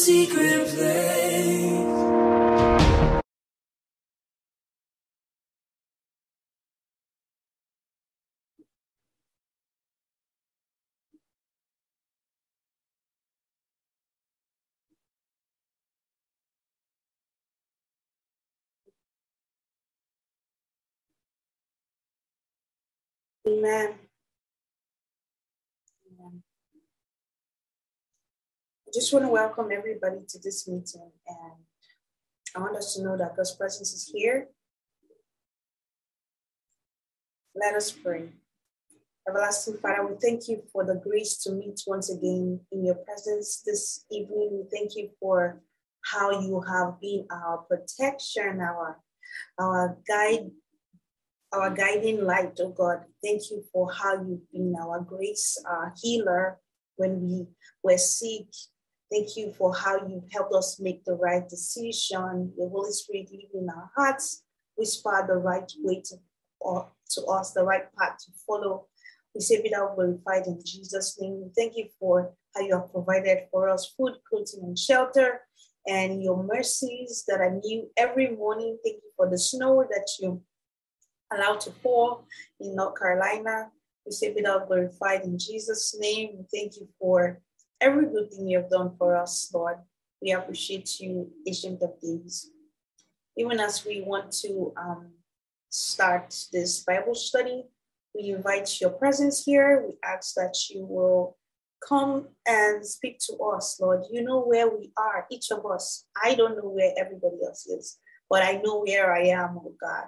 secret 0.00 0.66
place. 0.68 2.12
Amen. 23.48 24.09
I 28.90 28.92
just 28.92 29.12
want 29.12 29.24
to 29.24 29.30
welcome 29.30 29.68
everybody 29.70 30.16
to 30.30 30.38
this 30.40 30.66
meeting, 30.66 31.12
and 31.28 31.52
I 32.56 32.58
want 32.58 32.76
us 32.76 32.96
to 32.96 33.04
know 33.04 33.16
that 33.16 33.36
God's 33.36 33.54
presence 33.54 33.92
is 33.92 34.10
here. 34.12 34.48
Let 37.54 37.76
us 37.76 37.92
pray. 37.92 38.30
Everlasting 39.28 39.76
Father, 39.76 40.04
we 40.08 40.16
thank 40.20 40.48
you 40.48 40.64
for 40.72 40.84
the 40.84 40.96
grace 40.96 41.36
to 41.44 41.52
meet 41.52 41.80
once 41.86 42.10
again 42.10 42.58
in 42.72 42.84
your 42.84 42.96
presence 42.96 43.62
this 43.64 44.06
evening. 44.10 44.48
We 44.50 44.76
thank 44.76 44.96
you 44.96 45.10
for 45.20 45.62
how 46.06 46.40
you 46.40 46.60
have 46.60 47.00
been 47.00 47.28
our 47.30 47.58
protection, 47.58 48.60
our 48.60 48.98
our 49.56 49.98
guide, 50.08 50.50
our 51.52 51.70
guiding 51.70 52.24
light, 52.24 52.58
oh 52.58 52.70
God. 52.70 53.04
Thank 53.22 53.52
you 53.52 53.62
for 53.72 53.92
how 53.92 54.14
you've 54.14 54.50
been 54.50 54.74
our 54.82 55.00
grace, 55.00 55.62
our 55.64 55.94
healer 56.02 56.58
when 56.96 57.22
we 57.22 57.46
were 57.84 57.96
sick. 57.96 58.46
Thank 59.10 59.36
you 59.36 59.52
for 59.58 59.74
how 59.74 60.06
you've 60.06 60.30
helped 60.30 60.54
us 60.54 60.78
make 60.78 61.04
the 61.04 61.14
right 61.14 61.48
decision. 61.48 62.52
The 62.56 62.68
Holy 62.70 62.92
Spirit 62.92 63.28
live 63.32 63.50
in 63.54 63.68
our 63.68 63.90
hearts, 63.96 64.44
whisper 64.76 65.24
the 65.26 65.34
right 65.34 65.70
way 65.80 66.00
to, 66.06 66.16
or, 66.60 66.88
to 67.10 67.24
us, 67.24 67.52
the 67.52 67.64
right 67.64 67.92
path 67.98 68.18
to 68.24 68.32
follow. 68.46 68.86
We 69.34 69.40
say, 69.40 69.62
Be 69.62 69.70
thou 69.70 69.94
glorified 69.94 70.46
in 70.46 70.60
Jesus' 70.64 71.20
name. 71.20 71.50
Thank 71.56 71.76
you 71.76 71.88
for 71.98 72.34
how 72.54 72.60
you 72.62 72.76
have 72.76 72.92
provided 72.92 73.48
for 73.50 73.68
us 73.68 73.92
food, 73.96 74.14
clothing, 74.28 74.62
and 74.62 74.78
shelter, 74.78 75.40
and 75.88 76.22
your 76.22 76.44
mercies 76.44 77.24
that 77.26 77.40
are 77.40 77.60
new 77.64 77.90
every 77.96 78.36
morning. 78.36 78.78
Thank 78.84 78.96
you 78.96 79.10
for 79.16 79.28
the 79.28 79.38
snow 79.38 79.84
that 79.90 80.08
you 80.20 80.40
allowed 81.32 81.60
to 81.62 81.72
fall 81.82 82.26
in 82.60 82.76
North 82.76 82.96
Carolina. 82.96 83.70
We 84.06 84.12
say, 84.12 84.32
Be 84.32 84.42
thou 84.42 84.64
glorified 84.66 85.22
in 85.22 85.36
Jesus' 85.36 85.96
name. 85.98 86.46
Thank 86.52 86.76
you 86.76 86.88
for 87.00 87.40
every 87.80 88.06
good 88.06 88.32
thing 88.32 88.48
you 88.48 88.58
have 88.58 88.70
done 88.70 88.94
for 88.98 89.16
us, 89.16 89.50
Lord. 89.54 89.76
We 90.20 90.32
appreciate 90.32 91.00
you, 91.00 91.30
Ancient 91.46 91.82
of 91.82 92.00
Days. 92.00 92.50
Even 93.36 93.58
as 93.58 93.84
we 93.84 94.02
want 94.02 94.32
to 94.32 94.72
um, 94.76 95.12
start 95.70 96.34
this 96.52 96.84
Bible 96.84 97.14
study, 97.14 97.64
we 98.14 98.30
invite 98.30 98.80
your 98.80 98.90
presence 98.90 99.44
here. 99.44 99.84
We 99.86 99.94
ask 100.04 100.34
that 100.34 100.54
you 100.68 100.84
will 100.84 101.38
come 101.86 102.28
and 102.46 102.84
speak 102.84 103.18
to 103.20 103.36
us, 103.38 103.78
Lord. 103.80 104.04
You 104.10 104.22
know 104.22 104.42
where 104.42 104.68
we 104.68 104.92
are, 104.98 105.26
each 105.30 105.50
of 105.50 105.64
us. 105.64 106.04
I 106.22 106.34
don't 106.34 106.56
know 106.56 106.68
where 106.68 106.92
everybody 106.98 107.36
else 107.46 107.66
is, 107.66 107.98
but 108.28 108.42
I 108.42 108.60
know 108.62 108.82
where 108.84 109.14
I 109.14 109.28
am, 109.28 109.58
oh 109.58 109.74
God, 109.80 110.06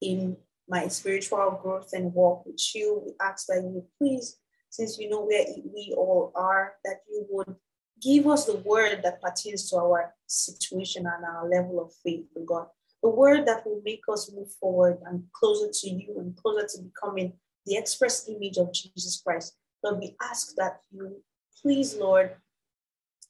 in 0.00 0.36
my 0.68 0.88
spiritual 0.88 1.60
growth 1.62 1.90
and 1.92 2.12
walk 2.14 2.46
with 2.46 2.60
you. 2.74 3.02
We 3.04 3.12
ask 3.20 3.46
that 3.46 3.62
you 3.62 3.84
please 3.98 4.38
since 4.72 4.98
you 4.98 5.10
know 5.10 5.20
where 5.20 5.44
we 5.74 5.92
all 5.94 6.32
are, 6.34 6.72
that 6.82 7.00
you 7.06 7.26
would 7.28 7.54
give 8.00 8.26
us 8.26 8.46
the 8.46 8.56
word 8.56 9.02
that 9.04 9.20
pertains 9.20 9.68
to 9.68 9.76
our 9.76 10.14
situation 10.26 11.06
and 11.06 11.24
our 11.26 11.46
level 11.46 11.78
of 11.78 11.92
faith, 12.02 12.24
God. 12.46 12.68
The 13.02 13.10
word 13.10 13.46
that 13.46 13.66
will 13.66 13.82
make 13.84 14.00
us 14.10 14.32
move 14.34 14.50
forward 14.58 14.98
and 15.04 15.24
closer 15.34 15.70
to 15.70 15.90
you 15.90 16.16
and 16.18 16.34
closer 16.36 16.66
to 16.66 16.82
becoming 16.84 17.34
the 17.66 17.76
express 17.76 18.26
image 18.30 18.56
of 18.56 18.72
Jesus 18.72 19.20
Christ. 19.22 19.58
Lord, 19.84 19.98
we 20.00 20.16
ask 20.22 20.54
that 20.56 20.80
you 20.90 21.22
please, 21.60 21.94
Lord, 21.96 22.36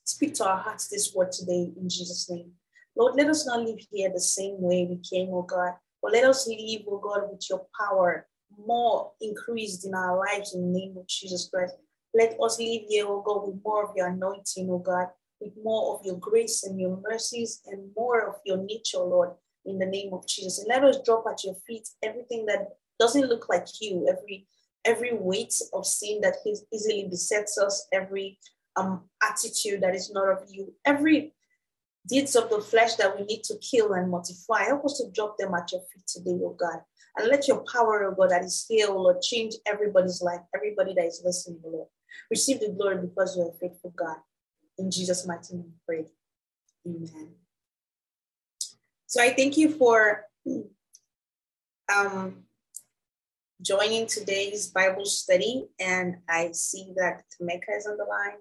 speak 0.04 0.34
to 0.34 0.47
our 0.47 0.58
hearts 0.58 0.86
this 0.86 1.12
word 1.12 1.32
today 1.32 1.72
in 1.76 1.88
Jesus' 1.88 2.31
name. 2.31 2.52
Lord, 2.94 3.16
let 3.16 3.28
us 3.28 3.47
not 3.47 3.64
live 3.64 3.81
here 3.91 4.10
the 4.14 4.20
same 4.20 4.60
way 4.60 4.86
we 4.88 4.98
came, 4.98 5.31
oh 5.32 5.42
God, 5.42 5.72
but 6.00 6.12
let 6.12 6.25
us 6.25 6.47
live, 6.47 6.82
oh 6.88 6.98
God, 6.98 7.32
with 7.32 7.44
your 7.50 7.66
power, 7.81 8.28
more 8.58 9.12
increased 9.20 9.86
in 9.86 9.94
our 9.94 10.18
lives 10.18 10.54
in 10.54 10.60
the 10.60 10.78
name 10.78 10.96
of 10.96 11.06
Jesus 11.06 11.48
Christ. 11.52 11.74
Let 12.14 12.36
us 12.42 12.58
live 12.58 12.82
here, 12.88 13.06
oh 13.08 13.22
God, 13.24 13.46
with 13.46 13.62
more 13.64 13.84
of 13.84 13.96
your 13.96 14.08
anointing, 14.08 14.68
oh 14.70 14.78
God, 14.78 15.08
with 15.40 15.52
more 15.62 15.94
of 15.94 16.04
your 16.04 16.18
grace 16.18 16.64
and 16.64 16.80
your 16.80 17.00
mercies 17.08 17.62
and 17.66 17.90
more 17.96 18.28
of 18.28 18.36
your 18.44 18.58
nature, 18.58 18.98
Lord, 18.98 19.30
in 19.64 19.78
the 19.78 19.86
name 19.86 20.12
of 20.12 20.26
Jesus. 20.26 20.58
And 20.58 20.68
let 20.68 20.84
us 20.84 20.98
drop 21.04 21.24
at 21.30 21.44
your 21.44 21.56
feet 21.66 21.88
everything 22.02 22.46
that 22.46 22.68
doesn't 22.98 23.28
look 23.28 23.48
like 23.48 23.66
you, 23.80 24.06
every 24.08 24.46
every 24.84 25.14
weight 25.14 25.54
of 25.72 25.86
sin 25.86 26.20
that 26.20 26.36
easily 26.72 27.06
besets 27.08 27.56
us, 27.58 27.86
every 27.92 28.38
um 28.76 29.02
attitude 29.22 29.80
that 29.80 29.94
is 29.94 30.10
not 30.12 30.28
of 30.28 30.42
you, 30.50 30.74
every 30.84 31.32
deeds 32.08 32.34
of 32.34 32.50
the 32.50 32.60
flesh 32.60 32.96
that 32.96 33.16
we 33.16 33.24
need 33.24 33.42
to 33.44 33.56
kill 33.58 33.92
and 33.92 34.10
mortify. 34.10 34.64
Help 34.64 34.84
us 34.84 34.98
to 34.98 35.10
drop 35.10 35.38
them 35.38 35.54
at 35.54 35.70
your 35.72 35.82
feet 35.92 36.06
today, 36.06 36.38
oh 36.42 36.56
God. 36.58 36.80
And 37.17 37.28
let 37.28 37.47
your 37.47 37.65
power, 37.71 38.05
oh 38.05 38.15
God, 38.15 38.31
that 38.31 38.45
is 38.45 38.65
here, 38.69 38.89
Lord, 38.89 39.21
change 39.21 39.55
everybody's 39.67 40.23
life, 40.23 40.41
everybody 40.55 40.95
that 40.95 41.05
is 41.05 41.23
listening, 41.25 41.61
oh 41.65 41.71
Lord. 41.71 41.89
Receive 42.31 42.61
the 42.61 42.71
glory 42.71 42.99
because 43.06 43.37
you're 43.37 43.50
a 43.50 43.53
faithful 43.53 43.93
God. 43.97 44.17
In 44.78 44.91
Jesus' 44.91 45.27
mighty 45.27 45.55
name, 45.56 45.73
pray. 45.87 46.06
Amen. 46.87 47.34
So 49.06 49.23
I 49.23 49.34
thank 49.34 49.59
you 49.59 49.71
for 49.71 50.25
um, 51.95 52.45
joining 53.61 54.06
today's 54.06 54.69
Bible 54.69 55.05
study. 55.05 55.67
And 55.79 56.17
I 56.29 56.53
see 56.53 56.93
that 56.97 57.25
Tameka 57.41 57.77
is 57.77 57.87
on 57.87 57.99
the 57.99 58.05
line. 58.05 58.39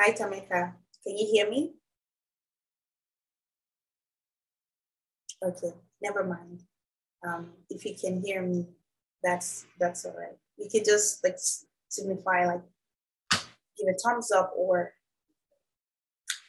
Hi, 0.00 0.12
Tameka. 0.12 0.72
Can 1.04 1.18
you 1.18 1.28
hear 1.30 1.50
me? 1.50 1.72
Okay, 5.42 5.72
never 6.02 6.24
mind. 6.24 6.62
Um, 7.26 7.50
if 7.68 7.84
you 7.84 7.94
can 7.94 8.22
hear 8.22 8.42
me, 8.42 8.66
that's 9.22 9.66
that's 9.78 10.04
all 10.04 10.14
right. 10.16 10.36
You 10.56 10.68
can 10.70 10.84
just 10.84 11.22
like 11.22 11.36
signify 11.88 12.46
like 12.46 12.62
give 13.32 13.88
a 13.88 13.98
thumbs 13.98 14.32
up 14.32 14.52
or 14.56 14.94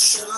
Submission, 0.00 0.30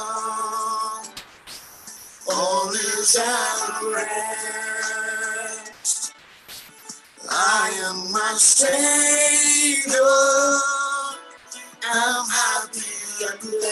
all 2.31 2.70
is 2.70 3.17
at 3.17 3.82
rest. 3.94 6.12
I 7.31 7.70
am 7.85 8.11
my 8.12 8.35
Savior, 8.37 10.00
I'm 11.85 12.26
happy 12.29 12.81
and 13.31 13.41
blessed. 13.41 13.62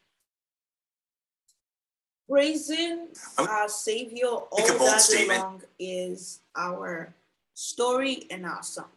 Praising 2.31 3.09
I'm- 3.37 3.49
our 3.49 3.67
Savior 3.67 4.27
all 4.27 4.47
that 4.55 4.79
day 4.79 4.99
statement. 4.99 5.39
long 5.41 5.63
is 5.77 6.39
our 6.55 7.13
story 7.53 8.25
and 8.31 8.45
our 8.45 8.63
song. 8.63 8.89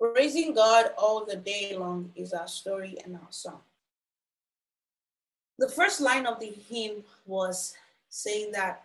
Praising 0.00 0.52
God 0.52 0.92
all 0.98 1.24
the 1.24 1.36
day 1.36 1.76
long 1.76 2.12
is 2.16 2.32
our 2.32 2.48
story 2.48 2.98
and 3.04 3.14
our 3.14 3.30
song. 3.30 3.62
The 5.58 5.68
first 5.68 6.00
line 6.00 6.26
of 6.26 6.40
the 6.40 6.50
hymn 6.50 7.04
was 7.24 7.76
saying 8.08 8.50
that 8.52 8.84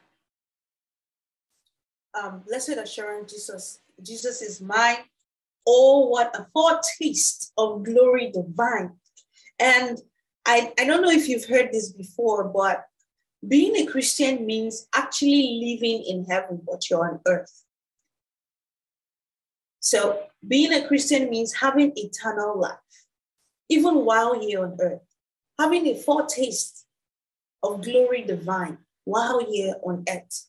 um, 2.14 2.42
blessed 2.42 2.78
assurance, 2.78 3.34
Jesus, 3.34 3.80
Jesus 4.00 4.44
is 4.44 4.62
mine. 4.62 4.98
Oh, 5.66 6.08
what 6.08 6.36
a 6.36 6.46
foretaste 6.54 7.52
of 7.58 7.84
glory 7.84 8.32
divine. 8.32 9.00
And 9.58 10.00
I, 10.50 10.74
I 10.80 10.86
don't 10.86 11.04
know 11.04 11.12
if 11.12 11.30
you've 11.30 11.46
heard 11.46 11.72
this 11.72 11.92
before, 11.92 12.46
but 12.46 12.84
being 13.48 13.76
a 13.76 13.86
Christian 13.86 14.48
means 14.48 14.88
actually 14.96 15.62
living 15.64 16.04
in 16.08 16.26
heaven, 16.26 16.60
but 16.66 16.90
you're 16.90 17.08
on 17.08 17.20
earth. 17.28 17.66
So, 19.80 20.24
being 20.46 20.74
a 20.74 20.88
Christian 20.88 21.30
means 21.30 21.54
having 21.54 21.94
eternal 21.96 22.60
life, 22.60 22.78
even 23.70 24.04
while 24.04 24.42
you're 24.42 24.66
on 24.66 24.76
earth, 24.82 25.04
having 25.60 25.86
a 25.86 25.94
foretaste 25.94 26.84
of 27.62 27.84
glory 27.84 28.24
divine 28.24 28.80
while 29.06 29.46
you're 29.54 29.76
on 29.84 30.04
earth. 30.10 30.48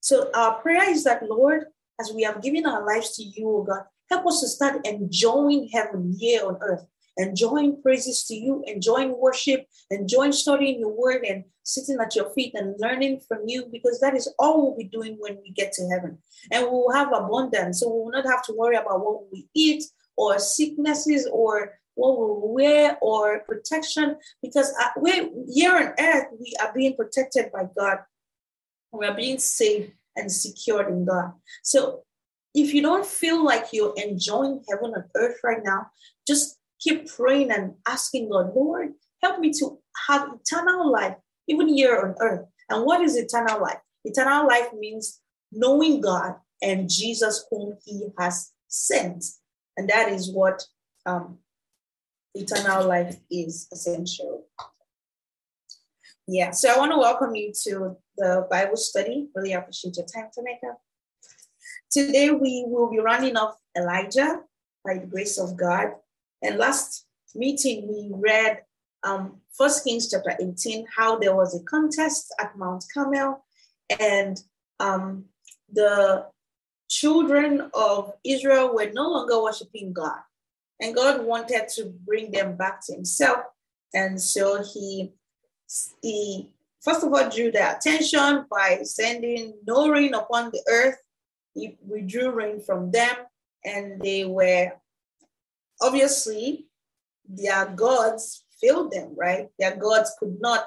So, 0.00 0.32
our 0.34 0.60
prayer 0.60 0.90
is 0.90 1.04
that, 1.04 1.22
Lord, 1.22 1.66
as 2.00 2.12
we 2.12 2.24
have 2.24 2.42
given 2.42 2.66
our 2.66 2.84
lives 2.84 3.14
to 3.16 3.22
you, 3.22 3.48
oh 3.48 3.62
God, 3.62 3.84
help 4.10 4.26
us 4.26 4.40
to 4.40 4.48
start 4.48 4.84
enjoying 4.84 5.68
heaven 5.72 6.12
here 6.18 6.44
on 6.44 6.58
earth 6.60 6.88
enjoying 7.18 7.82
praises 7.82 8.24
to 8.24 8.34
you, 8.34 8.64
enjoying 8.66 9.14
worship, 9.18 9.66
enjoying 9.90 10.32
studying 10.32 10.80
your 10.80 10.94
word 10.96 11.24
and 11.24 11.44
sitting 11.64 11.98
at 12.00 12.16
your 12.16 12.30
feet 12.30 12.54
and 12.54 12.74
learning 12.78 13.20
from 13.28 13.40
you, 13.46 13.68
because 13.70 14.00
that 14.00 14.16
is 14.16 14.32
all 14.38 14.62
we'll 14.62 14.76
be 14.76 14.84
doing 14.84 15.16
when 15.18 15.36
we 15.42 15.50
get 15.50 15.72
to 15.72 15.86
heaven. 15.88 16.16
And 16.50 16.64
we 16.64 16.70
will 16.70 16.92
have 16.92 17.12
abundance. 17.12 17.80
So 17.80 17.88
we 17.88 18.00
will 18.04 18.10
not 18.10 18.24
have 18.24 18.42
to 18.44 18.54
worry 18.54 18.76
about 18.76 19.04
what 19.04 19.30
we 19.30 19.48
eat 19.54 19.84
or 20.16 20.38
sicknesses 20.38 21.28
or 21.30 21.78
what 21.94 22.18
we 22.18 22.62
wear 22.62 22.96
or 23.02 23.40
protection, 23.40 24.16
because 24.40 24.72
uh, 24.80 24.90
we 25.00 25.30
here 25.52 25.76
on 25.76 25.92
earth, 25.98 26.26
we 26.38 26.54
are 26.62 26.72
being 26.72 26.94
protected 26.94 27.50
by 27.52 27.64
God. 27.76 27.98
We 28.92 29.06
are 29.06 29.14
being 29.14 29.38
safe 29.38 29.90
and 30.16 30.30
secured 30.30 30.88
in 30.88 31.04
God. 31.04 31.32
So 31.62 32.04
if 32.54 32.72
you 32.72 32.82
don't 32.82 33.04
feel 33.04 33.44
like 33.44 33.66
you're 33.72 33.94
enjoying 33.96 34.64
heaven 34.68 34.94
on 34.94 35.04
earth 35.16 35.38
right 35.44 35.62
now, 35.62 35.88
just 36.26 36.57
keep 36.80 37.08
praying 37.08 37.50
and 37.50 37.74
asking 37.86 38.30
God, 38.30 38.54
Lord, 38.54 38.92
help 39.22 39.40
me 39.40 39.52
to 39.54 39.78
have 40.08 40.28
eternal 40.40 40.90
life, 40.90 41.16
even 41.48 41.68
here 41.68 41.98
on 41.98 42.14
earth. 42.20 42.46
And 42.68 42.84
what 42.84 43.00
is 43.00 43.16
eternal 43.16 43.60
life? 43.60 43.78
Eternal 44.04 44.46
life 44.46 44.68
means 44.78 45.20
knowing 45.52 46.00
God 46.00 46.36
and 46.62 46.88
Jesus, 46.88 47.44
whom 47.50 47.76
He 47.84 48.08
has 48.18 48.52
sent. 48.68 49.24
And 49.76 49.88
that 49.88 50.10
is 50.10 50.30
what 50.30 50.62
um, 51.06 51.38
eternal 52.34 52.86
life 52.86 53.16
is 53.30 53.68
essential. 53.72 54.46
Yeah, 56.26 56.50
so 56.50 56.70
I 56.70 56.76
want 56.76 56.92
to 56.92 56.98
welcome 56.98 57.34
you 57.34 57.52
to 57.64 57.96
the 58.16 58.46
Bible 58.50 58.76
study. 58.76 59.28
Really 59.34 59.54
appreciate 59.54 59.96
your 59.96 60.04
time, 60.04 60.28
Tameka. 60.36 60.74
Today 61.90 62.30
we 62.30 62.64
will 62.66 62.90
be 62.90 62.98
running 62.98 63.36
off 63.36 63.56
Elijah 63.74 64.42
by 64.84 64.98
the 64.98 65.06
grace 65.06 65.38
of 65.38 65.56
God. 65.56 65.92
And 66.42 66.58
last 66.58 67.06
meeting, 67.34 67.88
we 67.88 68.10
read 68.12 68.62
um, 69.02 69.40
First 69.56 69.84
Kings 69.84 70.10
chapter 70.10 70.36
18, 70.40 70.86
how 70.94 71.18
there 71.18 71.34
was 71.34 71.54
a 71.54 71.64
contest 71.64 72.34
at 72.40 72.56
Mount 72.56 72.84
Carmel, 72.92 73.44
and 74.00 74.40
um, 74.80 75.24
the 75.72 76.26
children 76.88 77.70
of 77.74 78.12
Israel 78.24 78.74
were 78.74 78.90
no 78.92 79.10
longer 79.10 79.42
worshiping 79.42 79.92
God. 79.92 80.18
And 80.80 80.94
God 80.94 81.24
wanted 81.24 81.68
to 81.74 81.92
bring 82.06 82.30
them 82.30 82.56
back 82.56 82.80
to 82.86 82.94
Himself. 82.94 83.40
And 83.94 84.20
so 84.20 84.62
He, 84.62 85.12
he 86.02 86.50
first 86.80 87.04
of 87.04 87.12
all, 87.12 87.28
drew 87.28 87.50
their 87.50 87.76
attention 87.76 88.46
by 88.50 88.80
sending 88.82 89.54
no 89.66 89.88
rain 89.88 90.14
upon 90.14 90.50
the 90.50 90.62
earth. 90.68 90.96
He 91.54 91.76
withdrew 91.86 92.30
rain 92.30 92.60
from 92.60 92.90
them, 92.90 93.14
and 93.64 94.00
they 94.00 94.24
were 94.24 94.72
obviously 95.80 96.66
their 97.28 97.66
gods 97.66 98.44
failed 98.60 98.92
them, 98.92 99.14
right? 99.16 99.48
Their 99.58 99.76
gods 99.76 100.12
could 100.18 100.40
not 100.40 100.66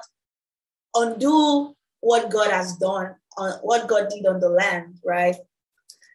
undo 0.94 1.74
what 2.00 2.30
God 2.30 2.50
has 2.50 2.76
done, 2.76 3.14
on 3.36 3.52
what 3.62 3.88
God 3.88 4.08
did 4.10 4.26
on 4.26 4.40
the 4.40 4.48
land, 4.48 4.98
right? 5.04 5.36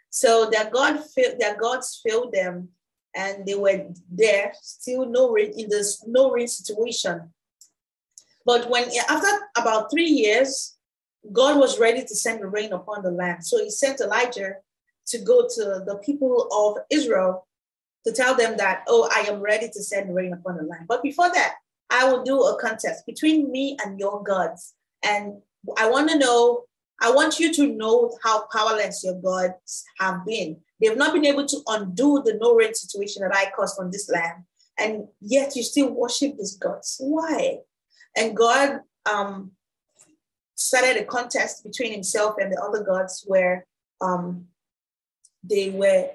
So 0.10 0.50
their 0.50 0.70
God 0.70 1.04
failed, 1.04 1.40
their 1.40 1.58
gods 1.58 2.02
failed 2.06 2.34
them, 2.34 2.70
and 3.16 3.46
they 3.46 3.56
were 3.56 3.88
there, 4.12 4.54
still 4.62 5.06
no 5.06 5.32
rain 5.32 5.54
in 5.58 5.70
this 5.70 6.04
no 6.06 6.32
rain 6.32 6.48
situation. 6.48 7.34
But 8.46 8.70
when 8.70 8.90
after 9.10 9.28
about 9.58 9.92
three 9.92 10.10
years, 10.10 10.78
God 11.32 11.60
was 11.60 11.80
ready 11.80 12.02
to 12.02 12.16
send 12.16 12.42
the 12.42 12.48
rain 12.48 12.72
upon 12.72 13.04
the 13.04 13.12
land. 13.12 13.46
So 13.46 13.62
he 13.62 13.70
sent 13.70 14.00
Elijah 14.00 14.56
to 15.08 15.20
go 15.20 15.48
to 15.48 15.84
the 15.86 16.00
people 16.06 16.48
of 16.52 16.84
Israel 16.90 17.48
to 18.08 18.14
tell 18.14 18.36
them 18.36 18.56
that, 18.56 18.84
oh, 18.88 19.10
I 19.14 19.30
am 19.30 19.42
ready 19.42 19.68
to 19.68 19.84
send 19.84 20.16
rain 20.16 20.32
upon 20.32 20.56
the 20.56 20.64
land. 20.64 20.86
But 20.88 21.04
before 21.04 21.30
that, 21.34 21.56
I 21.90 22.10
will 22.10 22.24
do 22.24 22.42
a 22.42 22.58
contest 22.60 23.06
between 23.06 23.52
me 23.52 23.78
and 23.84 24.00
your 24.00 24.24
gods. 24.24 24.76
And 25.04 25.42
I 25.78 25.90
want 25.90 26.10
to 26.12 26.18
know, 26.18 26.64
I 27.02 27.12
want 27.12 27.38
you 27.38 27.54
to 27.54 27.68
know 27.68 28.18
how 28.24 28.48
powerless 28.48 29.04
your 29.04 29.20
gods 29.22 29.84
have 30.00 30.26
been. 30.26 30.58
They've 30.80 30.96
not 30.96 31.14
been 31.14 31.26
able 31.26 31.46
to 31.48 31.58
undo 31.68 32.24
the 32.24 32.38
no 32.40 32.56
rain 32.56 32.74
situation 32.74 33.24
that 33.24 33.36
I 33.36 33.52
caused 33.54 33.78
on 33.78 33.92
this 33.92 34.10
land. 34.10 34.44
And 34.80 35.08
yet 35.20 35.56
you 35.58 35.64
still 35.64 35.92
worship 35.92 36.38
these 36.38 36.56
gods. 36.56 36.96
Why? 37.02 37.58
And 38.16 38.38
God 38.38 38.80
um, 39.12 39.52
started 40.56 40.96
a 40.96 41.04
contest 41.04 41.66
between 41.66 41.92
himself 41.92 42.36
and 42.40 42.54
the 42.54 42.62
other 42.62 42.84
gods 42.86 43.26
where 43.28 43.66
um, 44.00 44.46
they 45.44 45.72
were 45.72 46.10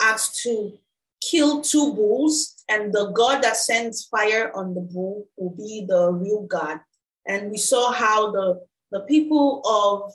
asked 0.00 0.42
to 0.44 0.78
kill 1.20 1.62
two 1.62 1.94
bulls, 1.94 2.62
and 2.68 2.92
the 2.92 3.10
God 3.10 3.42
that 3.42 3.56
sends 3.56 4.04
fire 4.04 4.52
on 4.54 4.74
the 4.74 4.80
bull 4.80 5.26
will 5.36 5.50
be 5.50 5.84
the 5.88 6.12
real 6.12 6.42
God. 6.42 6.80
And 7.26 7.50
we 7.50 7.58
saw 7.58 7.92
how 7.92 8.30
the, 8.30 8.60
the 8.90 9.00
people 9.00 9.62
of 9.64 10.12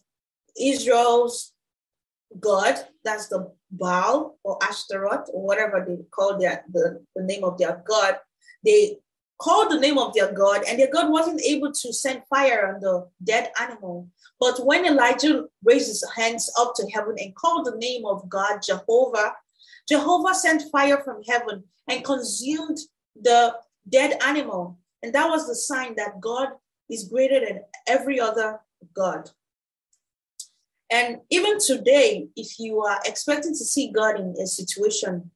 Israel's 0.60 1.54
God, 2.40 2.76
that's 3.04 3.28
the 3.28 3.52
Baal 3.72 4.38
or 4.44 4.58
Ashtaroth 4.64 5.30
or 5.34 5.46
whatever 5.46 5.84
they 5.88 5.98
call 6.12 6.38
their 6.38 6.64
the, 6.72 7.04
the 7.16 7.24
name 7.24 7.44
of 7.44 7.58
their 7.58 7.84
God, 7.88 8.18
they 8.64 8.98
called 9.40 9.72
the 9.72 9.80
name 9.80 9.98
of 9.98 10.14
their 10.14 10.32
God, 10.32 10.64
and 10.68 10.80
their 10.80 10.92
God 10.92 11.12
wasn't 11.12 11.42
able 11.42 11.72
to 11.72 11.94
send 11.94 12.24
fire 12.30 12.74
on 12.74 12.82
the 12.82 13.08
dead 13.24 13.52
animal. 13.60 14.08
But 14.40 14.66
when 14.66 14.86
Elijah 14.86 15.46
raised 15.64 15.88
his 15.88 16.06
hands 16.16 16.52
up 16.58 16.74
to 16.76 16.90
heaven 16.92 17.16
and 17.18 17.36
called 17.36 17.66
the 17.66 17.78
name 17.78 18.06
of 18.06 18.30
God, 18.30 18.62
Jehovah, 18.64 19.34
Jehovah 19.88 20.34
sent 20.34 20.72
fire 20.72 21.02
from 21.04 21.24
heaven 21.24 21.64
and 21.90 22.04
consumed 22.04 22.78
the 23.20 23.56
dead 23.90 24.18
animal. 24.26 24.80
And 25.02 25.14
that 25.14 25.30
was 25.30 25.48
the 25.48 25.56
sign 25.56 25.96
that 25.96 26.22
God 26.22 26.50
is 26.90 27.10
greater 27.10 27.40
than 27.40 27.62
every 27.88 28.20
other 28.20 28.62
God. 28.94 29.30
And 30.92 31.22
even 31.30 31.60
today, 31.60 32.28
if 32.36 32.60
you 32.60 32.82
are 32.82 33.00
expecting 33.06 33.52
to 33.54 33.66
see 33.66 33.92
God 33.92 34.20
in 34.20 34.36
a 34.42 34.46
situation 34.46 35.32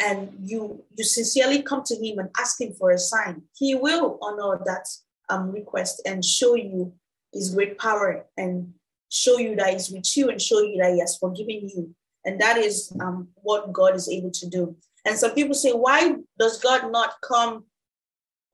and 0.00 0.32
you 0.40 0.84
you 0.96 1.04
sincerely 1.04 1.62
come 1.62 1.82
to 1.84 1.96
him 1.96 2.18
and 2.18 2.30
ask 2.38 2.60
him 2.60 2.72
for 2.72 2.90
a 2.92 2.98
sign, 2.98 3.42
he 3.56 3.74
will 3.74 4.18
honor 4.22 4.60
that 4.64 4.86
um, 5.28 5.50
request 5.50 6.02
and 6.06 6.24
show 6.24 6.54
you 6.54 6.92
his 7.32 7.54
great 7.54 7.78
power 7.78 8.26
and 8.36 8.72
show 9.08 9.38
you 9.38 9.56
that 9.56 9.72
he's 9.72 9.90
with 9.90 10.16
you 10.16 10.30
and 10.30 10.40
show 10.40 10.60
you 10.60 10.78
that 10.78 10.92
he 10.92 11.00
has 11.00 11.18
forgiven 11.18 11.68
you 11.68 11.94
and 12.24 12.40
that 12.40 12.58
is 12.58 12.92
um, 13.00 13.28
what 13.34 13.72
God 13.72 13.94
is 13.94 14.08
able 14.08 14.30
to 14.30 14.48
do. 14.48 14.76
And 15.04 15.18
some 15.18 15.32
people 15.32 15.54
say, 15.54 15.72
why 15.72 16.14
does 16.38 16.60
God 16.60 16.92
not 16.92 17.14
come 17.22 17.64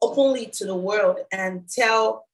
openly 0.01 0.47
to 0.55 0.65
the 0.65 0.77
world 0.77 1.19
and 1.31 1.69
tell 1.69 2.27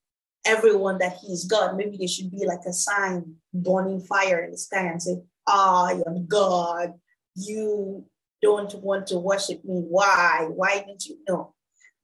everyone 0.44 0.98
that 0.98 1.18
he's 1.20 1.44
God? 1.44 1.76
Maybe 1.76 1.96
there 1.96 2.08
should 2.08 2.30
be 2.30 2.46
like 2.46 2.64
a 2.66 2.72
sign 2.72 3.34
burning 3.52 4.00
fire 4.00 4.44
in 4.44 4.52
the 4.52 4.58
sky 4.58 4.86
and 4.86 5.02
say, 5.02 5.16
I 5.46 6.00
am 6.06 6.26
God. 6.26 6.94
You 7.34 8.04
don't 8.40 8.74
want 8.76 9.08
to 9.08 9.18
worship 9.18 9.64
me. 9.64 9.80
Why? 9.80 10.46
Why 10.48 10.78
didn't 10.78 11.06
you 11.06 11.18
know? 11.28 11.54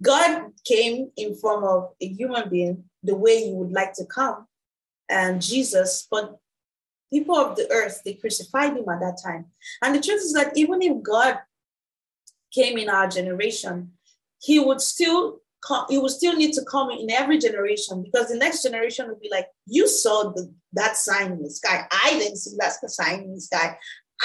God 0.02 0.52
came 0.64 1.10
in 1.16 1.34
form 1.34 1.62
of 1.62 1.90
a 2.00 2.08
human 2.08 2.48
being 2.48 2.84
the 3.02 3.14
way 3.14 3.44
you 3.44 3.54
would 3.54 3.72
like 3.72 3.92
to 3.94 4.06
come, 4.06 4.46
and 5.08 5.42
Jesus, 5.42 6.06
but 6.10 6.39
people 7.12 7.36
of 7.36 7.56
the 7.56 7.70
earth, 7.70 8.02
they 8.04 8.14
crucified 8.14 8.76
him 8.76 8.88
at 8.88 9.00
that 9.00 9.18
time. 9.22 9.46
And 9.82 9.94
the 9.94 10.00
truth 10.00 10.20
is 10.22 10.32
that 10.34 10.56
even 10.56 10.80
if 10.82 11.02
God 11.02 11.38
came 12.52 12.78
in 12.78 12.88
our 12.88 13.08
generation, 13.08 13.92
he 14.40 14.58
would 14.58 14.80
still 14.80 15.40
come, 15.66 15.86
he 15.88 15.98
would 15.98 16.10
still 16.10 16.34
need 16.34 16.52
to 16.54 16.64
come 16.64 16.90
in 16.90 17.10
every 17.10 17.38
generation 17.38 18.02
because 18.02 18.28
the 18.28 18.36
next 18.36 18.62
generation 18.62 19.08
would 19.08 19.20
be 19.20 19.30
like, 19.30 19.46
you 19.66 19.88
saw 19.88 20.30
the, 20.30 20.52
that 20.72 20.96
sign 20.96 21.32
in 21.32 21.42
the 21.42 21.50
sky. 21.50 21.86
I 21.90 22.10
didn't 22.18 22.38
see 22.38 22.56
that 22.58 22.72
sign 22.90 23.20
in 23.20 23.34
the 23.34 23.40
sky. 23.40 23.76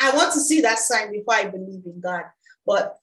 I 0.01 0.15
want 0.15 0.34
to 0.34 0.39
see 0.39 0.62
that 0.62 0.80
sign 0.80 1.12
before 1.12 1.36
I 1.36 1.46
believe 1.46 1.84
in 1.86 2.01
God. 2.01 2.24
But 2.65 2.98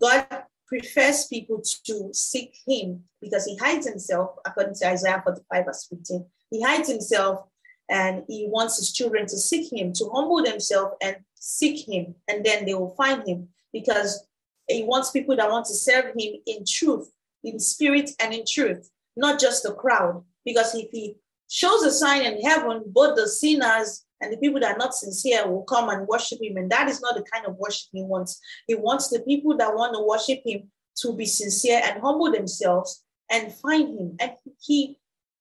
God 0.00 0.26
prefers 0.66 1.26
people 1.26 1.62
to 1.84 2.10
seek 2.12 2.56
him 2.66 3.04
because 3.20 3.44
he 3.46 3.56
hides 3.56 3.86
himself, 3.86 4.30
according 4.44 4.74
to 4.74 4.88
Isaiah 4.88 5.22
45, 5.24 5.64
verse 5.64 5.86
15. 5.88 6.26
He 6.50 6.62
hides 6.62 6.88
himself 6.88 7.46
and 7.88 8.24
he 8.28 8.48
wants 8.48 8.78
his 8.78 8.92
children 8.92 9.26
to 9.26 9.36
seek 9.36 9.72
him, 9.72 9.92
to 9.94 10.08
humble 10.12 10.42
themselves 10.42 10.94
and 11.02 11.16
seek 11.34 11.88
him, 11.88 12.14
and 12.28 12.44
then 12.44 12.64
they 12.64 12.74
will 12.74 12.94
find 12.96 13.26
him 13.26 13.48
because 13.72 14.26
he 14.68 14.82
wants 14.82 15.10
people 15.10 15.36
that 15.36 15.50
want 15.50 15.66
to 15.66 15.74
serve 15.74 16.06
him 16.18 16.34
in 16.46 16.64
truth, 16.66 17.10
in 17.44 17.58
spirit 17.60 18.10
and 18.20 18.34
in 18.34 18.44
truth, 18.46 18.90
not 19.16 19.38
just 19.40 19.62
the 19.62 19.72
crowd. 19.72 20.24
Because 20.44 20.74
if 20.74 20.88
he 20.90 21.16
shows 21.48 21.82
a 21.82 21.92
sign 21.92 22.22
in 22.22 22.40
heaven, 22.40 22.82
both 22.86 23.16
the 23.16 23.28
sinners 23.28 24.04
and 24.20 24.32
the 24.32 24.38
people 24.38 24.60
that 24.60 24.74
are 24.74 24.78
not 24.78 24.94
sincere 24.94 25.48
will 25.48 25.62
come 25.62 25.88
and 25.88 26.08
worship 26.08 26.42
him. 26.42 26.56
And 26.56 26.70
that 26.70 26.88
is 26.88 27.00
not 27.00 27.14
the 27.14 27.24
kind 27.30 27.46
of 27.46 27.56
worship 27.56 27.88
he 27.92 28.02
wants. 28.02 28.40
He 28.66 28.74
wants 28.74 29.08
the 29.08 29.20
people 29.20 29.56
that 29.58 29.74
want 29.74 29.94
to 29.94 30.02
worship 30.02 30.40
him 30.44 30.70
to 31.02 31.14
be 31.14 31.26
sincere 31.26 31.82
and 31.84 32.00
humble 32.00 32.32
themselves 32.32 33.04
and 33.30 33.52
find 33.52 33.98
him. 33.98 34.16
And 34.18 34.32
he 34.60 34.98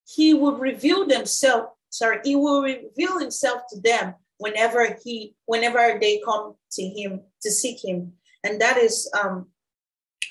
he 0.07 0.33
will 0.33 0.57
reveal 0.57 1.07
themselves, 1.07 1.69
sorry, 1.95 2.19
he 2.23 2.35
will 2.35 2.61
reveal 2.61 3.19
himself 3.19 3.61
to 3.69 3.79
them 3.81 4.15
whenever 4.37 4.97
he, 5.03 5.35
whenever 5.45 5.97
they 5.99 6.21
come 6.23 6.55
to 6.73 6.83
him 6.83 7.21
to 7.41 7.51
seek 7.51 7.83
him. 7.83 8.13
And 8.43 8.61
that 8.61 8.77
is 8.77 9.09
um 9.19 9.47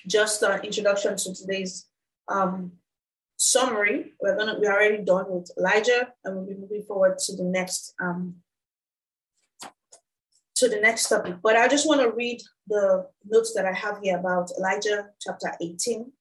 just 0.07 0.43
an 0.43 0.63
introduction 0.63 1.17
to 1.17 1.35
today's 1.35 1.87
um 2.29 2.73
summary. 3.37 4.13
We're 4.21 4.37
gonna 4.37 4.57
we're 4.59 4.73
already 4.73 5.03
done 5.03 5.27
with 5.29 5.51
Elijah, 5.59 6.13
and 6.25 6.37
we'll 6.37 6.47
be 6.47 6.55
moving 6.55 6.85
forward 6.87 7.19
to 7.19 7.37
the 7.37 7.45
next 7.45 7.95
um, 8.01 8.37
to 10.57 10.69
the 10.69 10.81
next 10.81 11.09
topic. 11.09 11.37
But 11.43 11.57
I 11.57 11.67
just 11.67 11.89
want 11.89 12.01
to 12.03 12.11
read 12.11 12.41
the 12.69 13.07
notes 13.25 13.53
that 13.55 13.67
I 13.67 13.73
have 13.73 13.99
here 14.03 14.19
about 14.19 14.51
Elijah 14.59 15.09
chapter 15.21 15.53
18. 15.61 16.13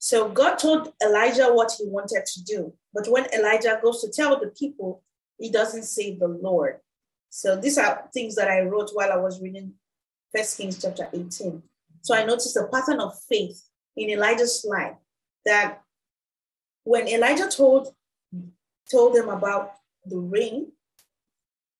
So 0.00 0.28
God 0.28 0.56
told 0.56 0.92
Elijah 1.02 1.48
what 1.52 1.72
he 1.72 1.84
wanted 1.86 2.24
to 2.24 2.44
do, 2.44 2.72
but 2.98 3.08
when 3.12 3.26
Elijah 3.32 3.78
goes 3.80 4.00
to 4.00 4.10
tell 4.10 4.40
the 4.40 4.48
people, 4.48 5.04
he 5.38 5.50
doesn't 5.50 5.84
say 5.84 6.16
the 6.16 6.26
Lord. 6.26 6.80
So 7.30 7.54
these 7.54 7.78
are 7.78 8.08
things 8.12 8.34
that 8.34 8.48
I 8.48 8.62
wrote 8.62 8.90
while 8.92 9.12
I 9.12 9.16
was 9.16 9.40
reading 9.40 9.74
First 10.34 10.56
Kings 10.56 10.82
chapter 10.82 11.08
18. 11.12 11.62
So 12.02 12.16
I 12.16 12.24
noticed 12.24 12.56
a 12.56 12.66
pattern 12.66 12.98
of 12.98 13.16
faith 13.28 13.62
in 13.96 14.10
Elijah's 14.10 14.66
life 14.68 14.96
that 15.44 15.82
when 16.82 17.06
Elijah 17.06 17.48
told 17.48 17.94
told 18.90 19.14
them 19.14 19.28
about 19.28 19.74
the 20.04 20.18
rain, 20.18 20.72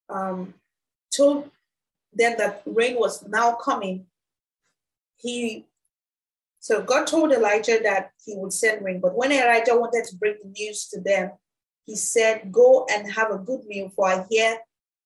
um, 0.09 0.55
told 1.13 1.51
them 2.13 2.37
that 2.39 2.63
rain 2.65 2.97
was 2.97 3.27
now 3.27 3.57
coming, 3.57 4.07
he 5.17 5.67
so 6.69 6.83
God 6.83 7.07
told 7.07 7.33
Elijah 7.33 7.81
that 7.83 8.11
he 8.23 8.35
would 8.37 8.53
send 8.53 8.85
rain. 8.85 9.01
But 9.01 9.17
when 9.17 9.33
Elijah 9.33 9.75
wanted 9.75 10.05
to 10.05 10.17
bring 10.17 10.35
the 10.43 10.51
news 10.51 10.87
to 10.89 11.01
them, 11.01 11.31
he 11.87 11.97
said, 11.97 12.53
Go 12.53 12.87
and 12.93 13.11
have 13.11 13.31
a 13.31 13.39
good 13.39 13.65
meal, 13.65 13.91
for 13.97 14.07
I 14.07 14.27
hear 14.29 14.59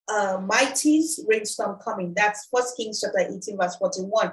a 0.09 0.41
mighty 0.41 1.05
rainstorm 1.25 1.79
coming. 1.79 2.15
That's 2.17 2.49
First 2.53 2.77
Kings 2.77 3.01
chapter 3.01 3.21
18, 3.21 3.57
verse 3.57 3.77
41. 3.77 4.33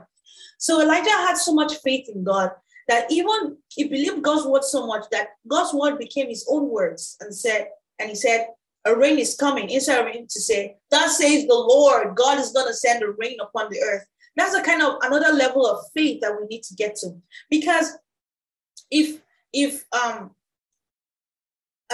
So 0.57 0.81
Elijah 0.81 1.11
had 1.11 1.35
so 1.35 1.53
much 1.53 1.75
faith 1.83 2.09
in 2.09 2.23
God 2.23 2.49
that 2.87 3.11
even 3.11 3.57
he 3.67 3.83
believed 3.83 4.23
God's 4.23 4.47
word 4.47 4.63
so 4.63 4.87
much 4.87 5.05
that 5.11 5.27
God's 5.47 5.71
word 5.71 5.99
became 5.99 6.29
his 6.29 6.47
own 6.49 6.67
words 6.67 7.15
and 7.21 7.35
said, 7.35 7.67
and 7.99 8.09
he 8.09 8.15
said, 8.15 8.47
a 8.85 8.95
rain 8.95 9.19
is 9.19 9.35
coming 9.35 9.69
instead 9.69 10.03
of 10.03 10.11
him 10.11 10.25
to 10.27 10.41
say, 10.41 10.77
Thus 10.89 11.19
says 11.19 11.45
the 11.45 11.53
Lord, 11.53 12.15
God 12.15 12.39
is 12.39 12.51
going 12.51 12.65
to 12.65 12.73
send 12.73 13.03
a 13.03 13.11
rain 13.19 13.37
upon 13.39 13.69
the 13.69 13.83
earth. 13.83 14.07
That's 14.39 14.55
a 14.55 14.63
kind 14.63 14.81
of 14.81 14.95
another 15.01 15.33
level 15.33 15.67
of 15.67 15.85
faith 15.93 16.21
that 16.21 16.35
we 16.39 16.47
need 16.47 16.63
to 16.63 16.75
get 16.75 16.95
to. 16.97 17.17
Because 17.49 17.97
if 18.89 19.21
if 19.53 19.85
um 19.91 20.31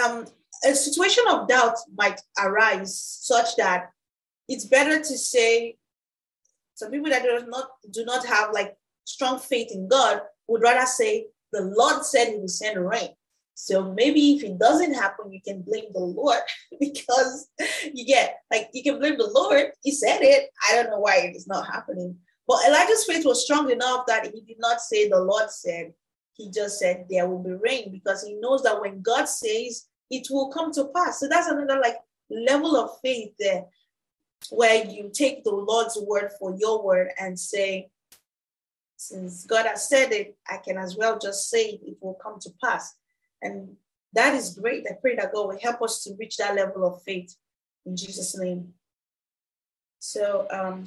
um 0.04 0.26
a 0.64 0.74
situation 0.74 1.24
of 1.30 1.48
doubt 1.48 1.76
might 1.96 2.22
arise 2.40 3.20
such 3.22 3.56
that 3.58 3.90
it's 4.48 4.66
better 4.66 5.00
to 5.00 5.18
say 5.18 5.78
some 6.76 6.92
people 6.92 7.10
that 7.10 7.24
do 7.24 7.46
not 7.48 7.70
do 7.92 8.06
not 8.06 8.26
have 8.26 8.52
like 8.54 8.76
strong 9.06 9.40
faith 9.40 9.70
in 9.72 9.88
God 9.88 10.22
would 10.48 10.62
rather 10.62 10.86
say, 10.86 11.28
the 11.52 11.74
Lord 11.76 12.06
said 12.06 12.28
he 12.28 12.38
will 12.38 12.48
send 12.48 12.86
rain. 12.86 13.10
So 13.56 13.94
maybe 13.94 14.36
if 14.36 14.44
it 14.44 14.60
doesn't 14.60 14.94
happen, 14.94 15.32
you 15.32 15.40
can 15.42 15.62
blame 15.62 15.86
the 15.94 16.02
Lord 16.02 16.42
because 16.80 17.48
you 17.94 18.06
get 18.06 18.40
like 18.52 18.70
you 18.74 18.84
can 18.84 19.00
blame 19.00 19.18
the 19.18 19.32
Lord. 19.34 19.72
He 19.82 19.92
said 19.92 20.20
it. 20.22 20.50
I 20.70 20.76
don't 20.76 20.90
know 20.92 21.00
why 21.00 21.18
it 21.18 21.36
is 21.36 21.48
not 21.48 21.66
happening. 21.66 22.18
But 22.48 22.66
Elijah's 22.68 23.06
faith 23.06 23.26
was 23.26 23.44
strong 23.44 23.72
enough 23.72 24.06
that 24.08 24.32
he 24.34 24.42
did 24.42 24.60
not 24.60 24.82
say 24.82 25.10
the 25.10 25.20
Lord 25.20 25.50
said. 25.50 25.94
He 26.34 26.52
just 26.52 26.80
said 26.80 27.06
there 27.10 27.28
will 27.28 27.42
be 27.42 27.54
rain 27.54 27.92
because 27.92 28.24
he 28.24 28.34
knows 28.36 28.62
that 28.64 28.82
when 28.82 29.02
God 29.02 29.26
says 29.26 29.88
it 30.12 30.28
will 30.30 30.50
come 30.50 30.72
to 30.74 30.86
pass. 30.96 31.20
So 31.20 31.28
that's 31.28 31.48
another 31.48 31.80
like 31.80 31.98
level 32.30 32.76
of 32.76 33.00
faith 33.02 33.34
there 33.40 33.66
where 34.50 34.86
you 34.86 35.10
take 35.14 35.44
the 35.44 35.52
Lord's 35.52 35.98
word 35.98 36.32
for 36.38 36.56
your 36.58 36.84
word 36.84 37.10
and 37.20 37.40
say, 37.40 37.90
since 38.98 39.46
God 39.46 39.66
has 39.66 39.88
said 39.90 40.12
it, 40.12 40.38
I 40.50 40.58
can 40.58 40.78
as 40.78 40.98
well 40.98 41.18
just 41.18 41.50
say 41.50 41.66
it, 41.72 41.82
it 41.84 41.98
will 42.02 42.16
come 42.16 42.40
to 42.42 42.52
pass. 42.64 42.96
And 43.42 43.76
that 44.14 44.34
is 44.34 44.58
great. 44.58 44.86
I 44.90 44.94
pray 45.00 45.16
that 45.16 45.34
God 45.34 45.48
will 45.48 45.60
help 45.60 45.82
us 45.82 46.04
to 46.04 46.16
reach 46.18 46.38
that 46.38 46.56
level 46.56 46.86
of 46.86 47.02
faith 47.04 47.36
in 47.86 47.96
Jesus' 47.96 48.38
name. 48.38 48.74
So, 50.00 50.48
um, 50.52 50.86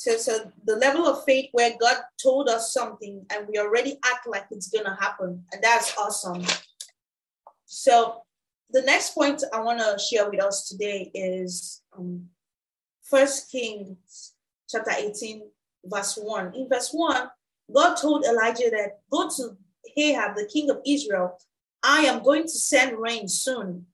so, 0.00 0.16
so 0.16 0.50
the 0.64 0.76
level 0.76 1.06
of 1.06 1.26
faith 1.26 1.50
where 1.52 1.74
God 1.78 1.98
told 2.22 2.48
us 2.48 2.72
something 2.72 3.26
and 3.28 3.46
we 3.46 3.58
already 3.58 3.98
act 4.02 4.26
like 4.26 4.46
it's 4.50 4.70
gonna 4.70 4.96
happen, 4.98 5.44
and 5.52 5.62
that's 5.62 5.94
awesome. 5.98 6.42
So, 7.66 8.22
the 8.70 8.80
next 8.80 9.14
point 9.14 9.44
I 9.52 9.60
want 9.60 9.80
to 9.80 9.98
share 10.02 10.30
with 10.30 10.42
us 10.42 10.70
today 10.70 11.10
is 11.12 11.82
um, 11.94 12.30
First 13.02 13.52
Kings 13.52 14.32
chapter 14.70 14.92
18, 14.96 15.42
verse 15.84 16.16
1. 16.16 16.54
In 16.54 16.66
verse 16.66 16.92
1, 16.92 17.28
God 17.70 17.94
told 17.96 18.24
Elijah 18.24 18.70
that 18.70 19.00
go 19.10 19.28
to 19.28 19.54
Ahab, 19.98 20.34
the 20.34 20.48
king 20.50 20.70
of 20.70 20.78
Israel. 20.86 21.38
I 21.82 22.04
am 22.06 22.22
going 22.22 22.44
to 22.44 22.48
send 22.48 22.96
rain 22.96 23.28
soon. 23.28 23.84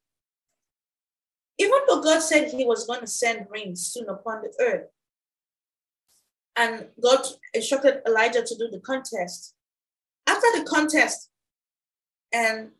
Even 1.58 1.80
though 1.88 2.00
God 2.00 2.20
said 2.20 2.52
he 2.52 2.64
was 2.64 2.86
going 2.86 3.00
to 3.00 3.08
send 3.08 3.48
rain 3.50 3.74
soon 3.74 4.08
upon 4.08 4.42
the 4.42 4.52
earth, 4.60 4.86
and 6.56 6.86
God 7.02 7.20
instructed 7.54 8.02
Elijah 8.06 8.42
to 8.42 8.56
do 8.56 8.68
the 8.70 8.80
contest. 8.80 9.54
After 10.26 10.46
the 10.58 10.64
contest, 10.64 11.30
and 12.32 12.70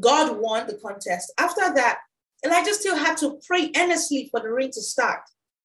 God 0.00 0.38
won 0.38 0.66
the 0.66 0.74
contest, 0.74 1.32
after 1.38 1.72
that, 1.74 2.00
Elijah 2.44 2.74
still 2.74 2.96
had 2.96 3.16
to 3.18 3.38
pray 3.46 3.70
earnestly 3.76 4.28
for 4.30 4.40
the 4.40 4.50
rain 4.50 4.70
to 4.72 4.80
start, 4.80 5.20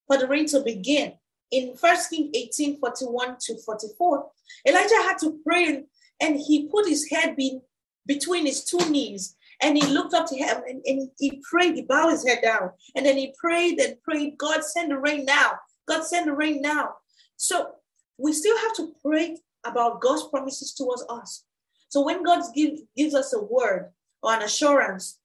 for 0.07 0.17
the 0.17 0.27
rain 0.27 0.45
to 0.47 0.61
begin 0.61 1.13
in 1.53 1.75
First 1.75 2.09
King 2.09 2.31
18 2.33 2.79
41 2.79 3.37
to 3.41 3.57
44, 3.63 4.29
Elijah 4.67 5.03
had 5.03 5.17
to 5.19 5.39
pray 5.45 5.83
and 6.19 6.35
he 6.35 6.67
put 6.67 6.87
his 6.87 7.07
head 7.09 7.35
be, 7.35 7.59
between 8.07 8.45
his 8.45 8.65
two 8.65 8.89
knees 8.89 9.35
and 9.61 9.77
he 9.77 9.85
looked 9.87 10.15
up 10.15 10.25
to 10.27 10.37
heaven 10.37 10.63
and, 10.67 10.81
and 10.85 11.11
he 11.19 11.41
prayed, 11.49 11.75
he 11.75 11.83
bowed 11.83 12.09
his 12.09 12.27
head 12.27 12.39
down 12.41 12.71
and 12.95 13.05
then 13.05 13.17
he 13.17 13.35
prayed 13.39 13.79
and 13.79 14.01
prayed, 14.01 14.37
God 14.37 14.63
send 14.63 14.91
the 14.91 14.97
rain 14.97 15.25
now. 15.25 15.53
God 15.87 16.03
send 16.03 16.27
the 16.27 16.33
rain 16.33 16.61
now. 16.61 16.95
So 17.37 17.71
we 18.17 18.33
still 18.33 18.57
have 18.57 18.75
to 18.75 18.93
pray 19.03 19.37
about 19.65 20.01
God's 20.01 20.27
promises 20.27 20.73
towards 20.73 21.03
us. 21.09 21.45
So 21.89 22.03
when 22.03 22.23
God 22.23 22.43
give, 22.55 22.79
gives 22.95 23.13
us 23.13 23.33
a 23.33 23.41
word 23.41 23.91
or 24.21 24.33
an 24.33 24.41
assurance 24.41 25.19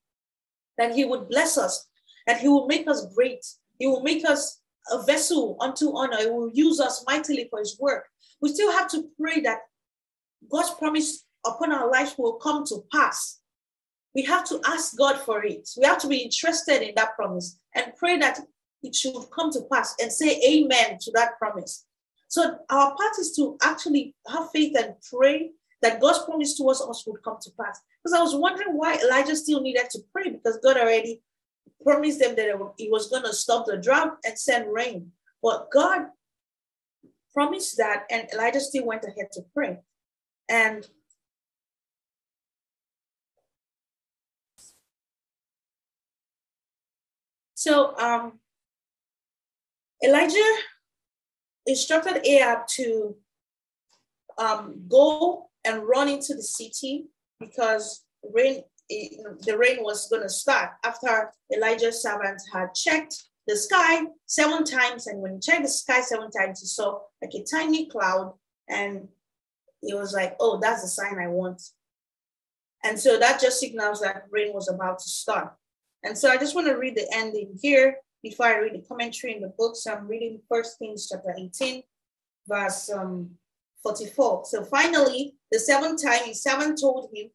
that 0.76 0.94
he 0.94 1.04
would 1.04 1.28
bless 1.28 1.58
us, 1.58 1.88
that 2.26 2.40
he 2.40 2.48
will 2.48 2.66
make 2.66 2.88
us 2.88 3.06
great, 3.14 3.44
he 3.78 3.86
will 3.86 4.02
make 4.02 4.24
us 4.24 4.60
a 4.90 5.02
vessel 5.02 5.56
unto 5.60 5.96
honor. 5.96 6.18
He 6.18 6.30
will 6.30 6.50
use 6.50 6.80
us 6.80 7.04
mightily 7.06 7.46
for 7.50 7.58
his 7.58 7.78
work. 7.78 8.06
We 8.40 8.48
still 8.50 8.72
have 8.72 8.90
to 8.90 9.08
pray 9.20 9.40
that 9.40 9.58
God's 10.50 10.70
promise 10.70 11.24
upon 11.44 11.72
our 11.72 11.90
lives 11.90 12.14
will 12.16 12.34
come 12.34 12.64
to 12.66 12.84
pass. 12.92 13.40
We 14.14 14.22
have 14.22 14.44
to 14.48 14.60
ask 14.66 14.96
God 14.96 15.18
for 15.18 15.44
it. 15.44 15.68
We 15.76 15.86
have 15.86 15.98
to 15.98 16.08
be 16.08 16.18
interested 16.18 16.82
in 16.82 16.94
that 16.96 17.14
promise 17.16 17.58
and 17.74 17.92
pray 17.96 18.18
that 18.18 18.40
it 18.82 18.94
should 18.94 19.14
come 19.34 19.50
to 19.52 19.62
pass 19.70 19.94
and 20.00 20.12
say 20.12 20.40
amen 20.48 20.98
to 21.02 21.10
that 21.12 21.38
promise. 21.38 21.84
So 22.28 22.58
our 22.68 22.94
part 22.94 23.18
is 23.18 23.34
to 23.36 23.56
actually 23.62 24.14
have 24.28 24.50
faith 24.50 24.76
and 24.78 24.94
pray 25.10 25.50
that 25.80 26.00
God's 26.00 26.24
promise 26.24 26.56
towards 26.56 26.80
us 26.82 27.04
would 27.06 27.22
come 27.22 27.38
to 27.40 27.50
pass. 27.60 27.80
Because 28.02 28.18
I 28.18 28.22
was 28.22 28.34
wondering 28.34 28.76
why 28.76 28.96
Elijah 28.96 29.34
still 29.34 29.60
needed 29.60 29.88
to 29.90 30.00
pray 30.12 30.30
because 30.30 30.58
God 30.62 30.76
already 30.76 31.22
promised 31.82 32.20
them 32.20 32.36
that 32.36 32.72
he 32.76 32.90
was 32.90 33.08
going 33.08 33.22
to 33.22 33.32
stop 33.32 33.66
the 33.66 33.78
drought 33.78 34.18
and 34.24 34.38
send 34.38 34.72
rain. 34.72 35.12
But 35.42 35.70
God 35.70 36.06
promised 37.32 37.76
that, 37.78 38.04
and 38.10 38.28
Elijah 38.32 38.60
still 38.60 38.86
went 38.86 39.04
ahead 39.04 39.30
to 39.32 39.42
pray. 39.54 39.78
And 40.48 40.86
so 47.54 47.96
um, 47.98 48.40
Elijah 50.02 50.56
instructed 51.68 52.26
Ahab 52.26 52.66
to 52.66 53.16
um, 54.38 54.82
go 54.88 55.48
and 55.64 55.86
run 55.86 56.08
into 56.08 56.34
the 56.34 56.42
city 56.42 57.06
because 57.38 58.04
rain 58.34 58.62
the 58.88 59.56
rain 59.58 59.82
was 59.82 60.08
going 60.08 60.22
to 60.22 60.30
start 60.30 60.70
after 60.82 61.30
Elijah's 61.54 62.02
servant 62.02 62.40
had 62.54 62.74
checked 62.74 63.22
the 63.46 63.54
sky 63.54 64.04
seven 64.26 64.64
times. 64.64 65.06
And 65.06 65.20
when 65.20 65.34
he 65.34 65.40
checked 65.40 65.62
the 65.62 65.68
sky 65.68 66.00
seven 66.00 66.30
times, 66.30 66.60
he 66.60 66.66
saw 66.66 67.00
like 67.20 67.34
a 67.34 67.44
tiny 67.44 67.86
cloud. 67.86 68.32
And 68.68 69.08
he 69.82 69.92
was 69.92 70.14
like, 70.14 70.36
oh, 70.40 70.58
that's 70.58 70.82
the 70.82 70.88
sign 70.88 71.18
I 71.18 71.28
want. 71.28 71.60
And 72.82 72.98
so 72.98 73.18
that 73.18 73.40
just 73.40 73.60
signals 73.60 74.00
that 74.00 74.24
rain 74.30 74.54
was 74.54 74.68
about 74.68 75.00
to 75.00 75.08
start. 75.08 75.52
And 76.02 76.16
so 76.16 76.30
I 76.30 76.38
just 76.38 76.54
want 76.54 76.68
to 76.68 76.76
read 76.78 76.96
the 76.96 77.06
ending 77.12 77.58
here 77.60 77.96
before 78.22 78.46
I 78.46 78.58
read 78.58 78.74
the 78.74 78.86
commentary 78.86 79.34
in 79.34 79.40
the 79.40 79.48
book. 79.48 79.76
So 79.76 79.92
I'm 79.92 80.08
reading 80.08 80.40
First 80.48 80.78
Kings 80.78 81.08
chapter 81.10 81.34
18, 81.36 81.82
verse 82.46 82.90
um, 82.90 83.30
44. 83.82 84.44
So 84.46 84.64
finally, 84.64 85.36
the 85.50 85.58
seventh 85.58 86.02
time, 86.02 86.24
his 86.24 86.42
servant 86.42 86.80
told 86.80 87.10
him, 87.14 87.30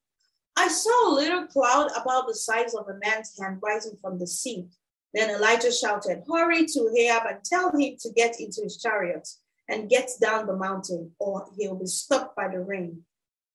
I 0.56 0.68
saw 0.68 1.10
a 1.10 1.16
little 1.16 1.48
cloud 1.48 1.90
about 2.00 2.28
the 2.28 2.36
size 2.36 2.76
of 2.76 2.88
a 2.88 3.00
man's 3.04 3.38
hand 3.40 3.60
rising 3.64 3.98
from 4.02 4.20
the 4.20 4.28
sea. 4.28 4.68
Then 5.14 5.30
Elijah 5.30 5.72
shouted, 5.72 6.24
Hurry 6.32 6.66
to 6.66 6.94
Ahab 6.98 7.24
and 7.28 7.44
tell 7.44 7.72
him 7.76 7.96
to 8.00 8.12
get 8.16 8.40
into 8.40 8.62
his 8.64 8.78
chariot 8.78 9.28
and 9.70 9.90
get 9.90 10.10
down 10.22 10.46
the 10.46 10.56
mountain, 10.56 11.12
or 11.20 11.48
he'll 11.58 11.76
be 11.76 11.86
stopped 11.86 12.36
by 12.36 12.50
the 12.50 12.60
rain. 12.60 13.02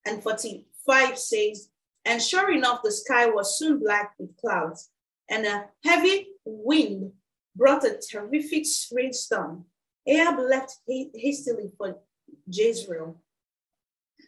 And 0.06 0.22
45 0.22 1.18
says, 1.18 1.68
And 2.04 2.22
sure 2.22 2.50
enough, 2.50 2.80
the 2.82 2.92
sky 2.92 3.26
was 3.26 3.58
soon 3.58 3.78
black 3.80 4.14
with 4.18 4.36
clouds, 4.36 4.90
and 5.28 5.46
a 5.46 5.66
heavy 5.84 6.28
wind 6.44 7.12
brought 7.58 7.84
a 7.84 7.98
terrific 7.98 8.64
rainstorm. 8.92 9.64
Ahab 10.06 10.38
left 10.38 10.76
hastily 10.86 11.70
for 11.76 11.98
Jezreel. 12.46 13.20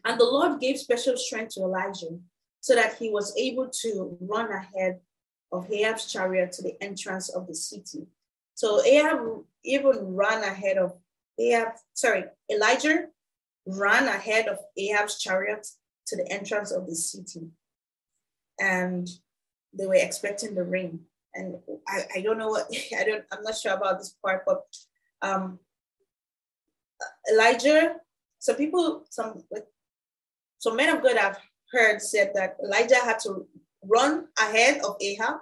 And 0.05 0.21
the 0.21 0.25
Lord 0.25 0.61
gave 0.61 0.79
special 0.79 1.17
strength 1.17 1.55
to 1.55 1.61
Elijah 1.61 2.19
so 2.61 2.75
that 2.75 2.97
he 2.97 3.09
was 3.09 3.35
able 3.39 3.71
to 3.83 4.19
run 4.21 4.51
ahead 4.51 5.01
of 5.53 5.71
Ahab's 5.73 6.13
chariot 6.13 6.53
to 6.53 6.63
the 6.63 6.77
entrance 6.83 7.29
of 7.31 7.47
the 7.47 7.55
city. 7.55 8.07
So 8.55 8.85
Ahab 8.85 9.45
even 9.65 10.15
ran 10.15 10.43
ahead 10.43 10.77
of 10.77 10.99
Ahab, 11.39 11.69
sorry, 11.95 12.25
Elijah 12.53 13.07
ran 13.67 14.07
ahead 14.07 14.49
of 14.49 14.59
Ahab's 14.77 15.19
chariot 15.19 15.67
to 16.09 16.17
the 16.17 16.31
entrance 16.31 16.71
of 16.71 16.87
the 16.87 16.95
city. 16.95 17.49
And 18.59 19.09
they 19.73 19.87
were 19.87 19.95
expecting 19.95 20.55
the 20.55 20.65
rain. 20.65 21.01
And 21.35 21.57
I, 21.89 22.03
I 22.17 22.21
don't 22.21 22.39
know 22.39 22.49
what, 22.49 22.67
I 22.99 23.05
don't, 23.05 23.25
I'm 23.33 23.43
not 23.43 23.57
sure 23.57 23.75
about 23.75 23.99
this 23.99 24.17
part, 24.25 24.43
but 24.47 24.63
um, 25.23 25.59
Elijah, 27.31 27.97
some 28.39 28.57
people, 28.57 29.05
some 29.11 29.43
some 30.61 30.77
men 30.77 30.95
of 30.95 31.03
God 31.03 31.17
have 31.17 31.39
heard 31.73 32.03
said 32.03 32.33
that 32.35 32.57
Elijah 32.63 32.97
had 32.97 33.19
to 33.21 33.47
run 33.83 34.27
ahead 34.39 34.83
of 34.85 34.97
Ahab 35.01 35.37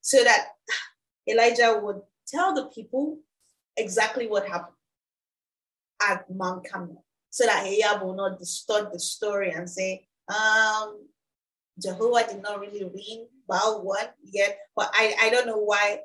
so 0.00 0.22
that 0.24 0.48
Elijah 1.28 1.80
would 1.80 2.00
tell 2.26 2.54
the 2.54 2.66
people 2.66 3.18
exactly 3.76 4.26
what 4.26 4.46
happened 4.46 4.74
at 6.02 6.26
Mount 6.28 6.68
Carmel 6.68 7.04
so 7.30 7.46
that 7.46 7.66
Ahab 7.66 8.02
will 8.02 8.14
not 8.14 8.38
distort 8.38 8.92
the 8.92 8.98
story 8.98 9.52
and 9.52 9.68
say, 9.68 10.06
um, 10.28 11.06
Jehovah 11.80 12.26
did 12.28 12.42
not 12.42 12.60
really 12.60 12.84
ring 12.84 13.26
Baal 13.48 13.82
one 13.82 14.06
yet. 14.22 14.58
But 14.76 14.90
I, 14.92 15.14
I 15.20 15.30
don't 15.30 15.46
know 15.46 15.58
why 15.58 16.00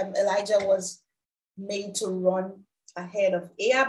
um, 0.00 0.14
Elijah 0.14 0.58
was 0.60 1.02
made 1.56 1.94
to 1.96 2.08
run 2.08 2.64
ahead 2.96 3.34
of 3.34 3.50
Ahab, 3.58 3.88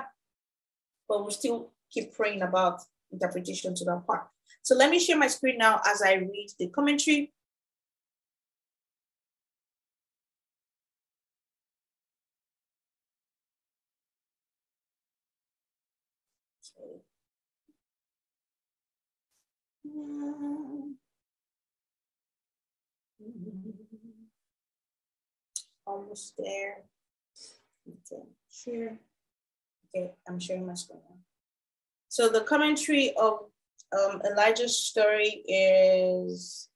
but 1.07 1.21
we'll 1.21 1.31
still 1.31 1.71
keep 1.91 2.13
praying 2.13 2.41
about 2.41 2.81
interpretation 3.11 3.75
to 3.75 3.85
that 3.85 4.05
part. 4.05 4.27
So 4.61 4.75
let 4.75 4.89
me 4.89 4.99
share 4.99 5.17
my 5.17 5.27
screen 5.27 5.57
now 5.57 5.79
as 5.85 6.01
I 6.01 6.13
read 6.13 6.49
the 6.59 6.67
commentary. 6.69 7.33
Almost 25.87 26.33
there. 26.37 26.83
Okay. 27.87 28.23
Okay, 29.95 30.13
I'm 30.27 30.39
sharing 30.39 30.67
my 30.67 30.73
screen 30.73 30.99
now. 31.09 31.15
So 32.09 32.27
the 32.27 32.41
commentary 32.41 33.13
of 33.15 33.45
um, 33.93 34.21
Elijah's 34.29 34.77
story 34.77 35.43
is 35.47 36.67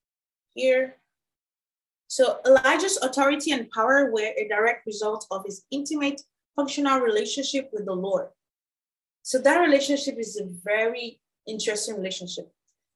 here. 0.53 0.95
So 2.07 2.39
Elijah's 2.45 2.97
authority 2.97 3.51
and 3.51 3.69
power 3.71 4.11
were 4.11 4.31
a 4.37 4.47
direct 4.47 4.85
result 4.85 5.25
of 5.31 5.43
his 5.45 5.65
intimate 5.71 6.21
functional 6.55 6.99
relationship 6.99 7.69
with 7.73 7.85
the 7.85 7.93
Lord. 7.93 8.27
So 9.23 9.39
that 9.39 9.59
relationship 9.59 10.17
is 10.17 10.39
a 10.39 10.45
very 10.63 11.19
interesting 11.47 11.95
relationship. 11.97 12.51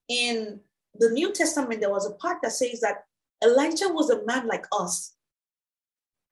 In 0.08 0.60
the 0.98 1.10
New 1.10 1.34
Testament, 1.34 1.82
there 1.82 1.92
was 1.92 2.06
a 2.06 2.16
part 2.16 2.38
that 2.42 2.54
says 2.54 2.80
that 2.82 3.04
Elijah 3.44 3.90
was 3.90 4.10
a 4.10 4.26
man 4.26 4.48
like 4.48 4.66
us. 4.72 5.16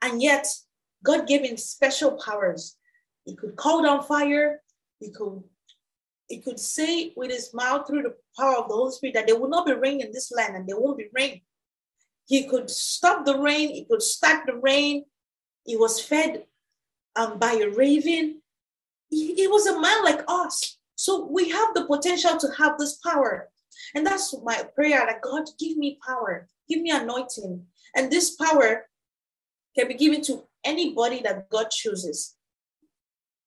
And 0.03 0.21
yet, 0.21 0.45
God 1.03 1.27
gave 1.27 1.41
him 1.41 1.57
special 1.57 2.11
powers. 2.23 2.77
He 3.25 3.35
could 3.35 3.55
call 3.55 3.81
down 3.81 4.03
fire, 4.03 4.61
he 4.99 5.11
could 5.11 5.43
he 6.29 6.39
could 6.39 6.59
say 6.59 7.13
with 7.15 7.29
his 7.29 7.53
mouth 7.53 7.85
through 7.85 8.03
the 8.03 8.15
power 8.39 8.55
of 8.57 8.67
the 8.67 8.73
Holy 8.73 8.91
Spirit 8.91 9.13
that 9.15 9.27
there 9.27 9.39
will 9.39 9.49
not 9.49 9.65
be 9.65 9.73
rain 9.73 10.01
in 10.01 10.11
this 10.11 10.31
land 10.31 10.55
and 10.55 10.67
there 10.67 10.79
won't 10.79 10.97
be 10.97 11.09
rain. 11.13 11.41
He 12.25 12.47
could 12.47 12.69
stop 12.69 13.25
the 13.25 13.37
rain, 13.37 13.69
he 13.69 13.85
could 13.85 14.01
start 14.01 14.45
the 14.45 14.55
rain. 14.55 15.05
He 15.65 15.75
was 15.77 16.01
fed 16.01 16.45
um, 17.15 17.39
by 17.39 17.53
a 17.53 17.69
raven. 17.69 18.41
He, 19.09 19.35
he 19.35 19.47
was 19.47 19.67
a 19.67 19.79
man 19.79 20.03
like 20.03 20.23
us. 20.27 20.77
So 20.95 21.25
we 21.29 21.49
have 21.49 21.73
the 21.73 21.85
potential 21.85 22.37
to 22.37 22.47
have 22.57 22.77
this 22.77 22.95
power. 22.95 23.49
And 23.93 24.05
that's 24.05 24.33
my 24.43 24.63
prayer 24.75 25.05
that 25.05 25.21
God 25.21 25.43
give 25.59 25.77
me 25.77 25.99
power, 26.05 26.47
give 26.69 26.81
me 26.81 26.91
anointing. 26.91 27.65
And 27.95 28.11
this 28.11 28.35
power 28.35 28.87
can 29.77 29.88
be 29.88 29.93
given 29.95 30.21
to 30.23 30.43
anybody 30.63 31.21
that 31.21 31.49
God 31.49 31.69
chooses. 31.71 32.36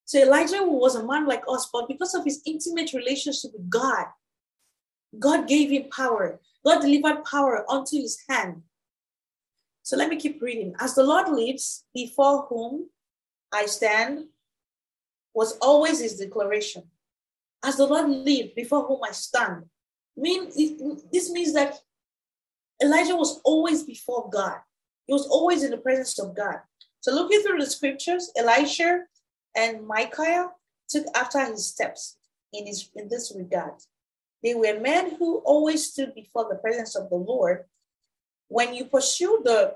So 0.05 0.21
Elijah 0.21 0.63
was 0.63 0.95
a 0.95 1.05
man 1.05 1.27
like 1.27 1.43
us, 1.49 1.69
but 1.73 1.89
because 1.89 2.15
of 2.15 2.25
his 2.25 2.41
intimate 2.47 2.93
relationship 2.93 3.51
with 3.53 3.69
God, 3.69 4.07
God 5.19 5.49
gave 5.49 5.71
him 5.71 5.91
power. 5.91 6.41
God 6.65 6.81
delivered 6.81 7.25
power 7.25 7.65
unto 7.69 7.97
his 7.97 8.19
hand. 8.29 8.63
So 9.83 9.97
let 9.97 10.09
me 10.09 10.17
keep 10.17 10.43
reading. 10.43 10.75
As 10.81 10.95
the 10.95 11.05
Lord 11.05 11.29
lives, 11.29 11.85
before 11.95 12.47
whom 12.49 12.89
I 13.53 13.67
stand, 13.67 14.27
was 15.35 15.57
always 15.59 16.01
his 16.01 16.19
declaration. 16.19 16.85
As 17.65 17.77
the 17.77 17.87
Lord 17.87 18.09
lived, 18.09 18.55
before 18.55 18.85
whom 18.85 19.01
I 19.05 19.13
stand. 19.13 19.65
Mean, 20.17 20.47
this 21.13 21.31
means 21.31 21.53
that 21.55 21.79
Elijah 22.83 23.17
was 23.17 23.41
always 23.45 23.83
before 23.83 24.31
God. 24.31 24.59
He 25.07 25.13
was 25.13 25.27
always 25.27 25.63
in 25.63 25.71
the 25.71 25.79
presence 25.79 26.19
of 26.19 26.35
God. 26.35 26.57
So 27.01 27.13
looking 27.13 27.43
through 27.43 27.61
the 27.61 27.67
scriptures, 27.67 28.31
Elisha 28.37 29.05
and 29.57 29.87
Micaiah 29.87 30.51
took 30.89 31.07
after 31.15 31.45
his 31.45 31.67
steps 31.67 32.17
in, 32.53 32.67
his, 32.67 32.91
in 32.95 33.09
this 33.09 33.33
regard. 33.37 33.75
They 34.43 34.55
were 34.55 34.81
men 34.81 35.17
who 35.17 35.39
always 35.39 35.91
stood 35.91 36.15
before 36.15 36.47
the 36.49 36.57
presence 36.57 36.95
of 36.97 37.09
the 37.11 37.17
Lord. 37.17 37.65
When 38.49 38.75
you 38.75 38.85
pursue 38.85 39.41
the 39.45 39.75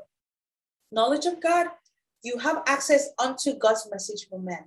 knowledge 0.92 1.26
of 1.26 1.40
God, 1.40 1.68
you 2.22 2.38
have 2.38 2.62
access 2.66 3.10
unto 3.18 3.54
God's 3.54 3.88
message 3.90 4.28
for 4.28 4.38
men. 4.38 4.64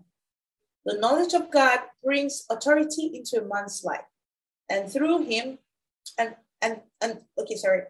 The 0.86 0.98
knowledge 0.98 1.34
of 1.34 1.52
God 1.52 1.80
brings 2.04 2.46
authority 2.50 3.12
into 3.14 3.42
a 3.42 3.48
man's 3.48 3.84
life, 3.84 4.06
and 4.70 4.92
through 4.92 5.24
him, 5.24 5.60
and 6.18 6.36
and 6.62 6.82
and 7.00 7.22
okay, 7.38 7.56
sorry. 7.56 7.84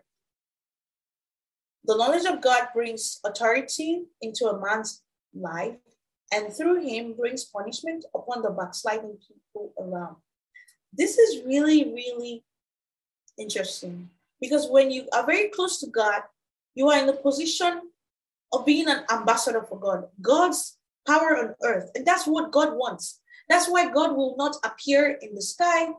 The 1.85 1.97
knowledge 1.97 2.25
of 2.25 2.41
God 2.41 2.69
brings 2.73 3.19
authority 3.25 4.05
into 4.21 4.45
a 4.45 4.59
man's 4.59 5.01
life, 5.33 5.75
and 6.31 6.53
through 6.53 6.81
him 6.81 7.13
brings 7.13 7.43
punishment 7.43 8.05
upon 8.15 8.41
the 8.41 8.51
backsliding 8.51 9.17
people 9.27 9.73
around. 9.77 10.15
This 10.93 11.17
is 11.17 11.43
really, 11.45 11.91
really 11.93 12.45
interesting 13.37 14.09
because 14.39 14.69
when 14.69 14.91
you 14.91 15.07
are 15.13 15.25
very 15.25 15.49
close 15.49 15.79
to 15.81 15.87
God, 15.87 16.21
you 16.73 16.89
are 16.89 16.99
in 16.99 17.07
the 17.07 17.13
position 17.13 17.81
of 18.53 18.65
being 18.65 18.87
an 18.87 19.03
ambassador 19.11 19.63
for 19.63 19.77
God, 19.77 20.07
God's 20.21 20.77
power 21.05 21.37
on 21.37 21.55
earth. 21.63 21.91
And 21.95 22.05
that's 22.05 22.25
what 22.25 22.51
God 22.51 22.73
wants. 22.75 23.19
That's 23.49 23.69
why 23.69 23.91
God 23.91 24.15
will 24.15 24.35
not 24.37 24.55
appear 24.63 25.17
in 25.21 25.35
the 25.35 25.41
sky 25.41 25.89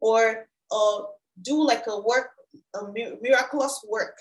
or 0.00 0.46
uh, 0.70 0.98
do 1.40 1.66
like 1.66 1.84
a 1.88 2.00
work, 2.00 2.30
a 2.74 2.84
miraculous 3.20 3.84
work 3.88 4.16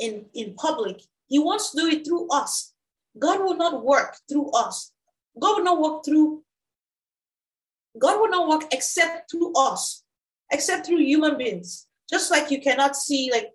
in, 0.00 0.26
in 0.34 0.54
public. 0.54 1.02
He 1.28 1.38
wants 1.38 1.70
to 1.70 1.80
do 1.80 1.86
it 1.86 2.04
through 2.04 2.28
us. 2.28 2.72
God 3.18 3.40
will 3.40 3.56
not 3.56 3.84
work 3.84 4.16
through 4.28 4.50
us. 4.50 4.92
God 5.40 5.58
will 5.58 5.64
not 5.64 5.80
work 5.80 6.04
through, 6.04 6.42
God 7.98 8.20
will 8.20 8.30
not 8.30 8.48
work 8.48 8.64
except 8.72 9.30
through 9.30 9.52
us, 9.56 10.02
except 10.50 10.86
through 10.86 10.98
human 10.98 11.38
beings. 11.38 11.86
Just 12.08 12.30
like 12.30 12.50
you 12.50 12.60
cannot 12.60 12.96
see 12.96 13.30
like 13.32 13.50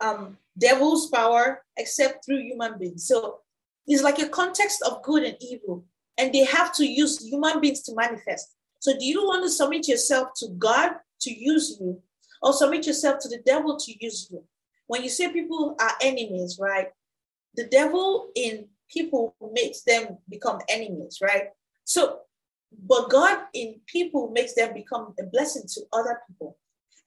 um 0.00 0.38
devil's 0.58 1.08
power 1.08 1.62
except 1.76 2.24
through 2.24 2.42
human 2.42 2.78
beings. 2.78 3.06
So 3.06 3.38
it's 3.86 4.02
like 4.02 4.18
a 4.18 4.28
context 4.28 4.82
of 4.82 5.02
good 5.02 5.22
and 5.22 5.36
evil, 5.40 5.84
and 6.18 6.32
they 6.32 6.44
have 6.44 6.74
to 6.74 6.86
use 6.86 7.24
human 7.24 7.60
beings 7.60 7.82
to 7.82 7.94
manifest. 7.94 8.54
So 8.80 8.92
do 8.98 9.04
you 9.04 9.24
want 9.24 9.44
to 9.44 9.50
submit 9.50 9.88
yourself 9.88 10.28
to 10.38 10.48
God 10.58 10.92
to 11.22 11.30
use 11.30 11.76
you, 11.80 12.02
or 12.42 12.52
submit 12.52 12.86
yourself 12.86 13.18
to 13.20 13.28
the 13.28 13.38
devil 13.44 13.76
to 13.76 13.92
use 14.04 14.28
you. 14.30 14.42
When 14.90 15.04
you 15.04 15.08
say 15.08 15.32
people 15.32 15.76
are 15.80 15.92
enemies, 16.02 16.58
right? 16.60 16.88
The 17.54 17.68
devil 17.68 18.30
in 18.34 18.66
people 18.90 19.36
makes 19.52 19.82
them 19.82 20.18
become 20.28 20.58
enemies, 20.68 21.18
right? 21.22 21.44
So, 21.84 22.22
but 22.72 23.08
God 23.08 23.38
in 23.54 23.76
people 23.86 24.30
makes 24.30 24.54
them 24.54 24.74
become 24.74 25.14
a 25.20 25.22
blessing 25.22 25.62
to 25.74 25.82
other 25.92 26.18
people. 26.26 26.58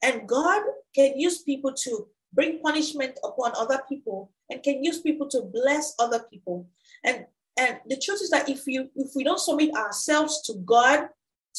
And 0.02 0.26
God 0.26 0.62
can 0.94 1.20
use 1.20 1.42
people 1.42 1.74
to 1.84 2.08
bring 2.32 2.60
punishment 2.60 3.18
upon 3.22 3.52
other 3.54 3.82
people 3.86 4.30
and 4.48 4.62
can 4.62 4.82
use 4.82 5.02
people 5.02 5.28
to 5.28 5.42
bless 5.42 5.94
other 5.98 6.24
people. 6.32 6.66
And 7.04 7.26
and 7.60 7.80
the 7.86 8.00
truth 8.00 8.22
is 8.22 8.30
that 8.30 8.48
if 8.48 8.66
you 8.66 8.88
if 8.96 9.10
we 9.14 9.24
don't 9.24 9.38
submit 9.38 9.74
ourselves 9.74 10.40
to 10.46 10.54
God 10.64 11.10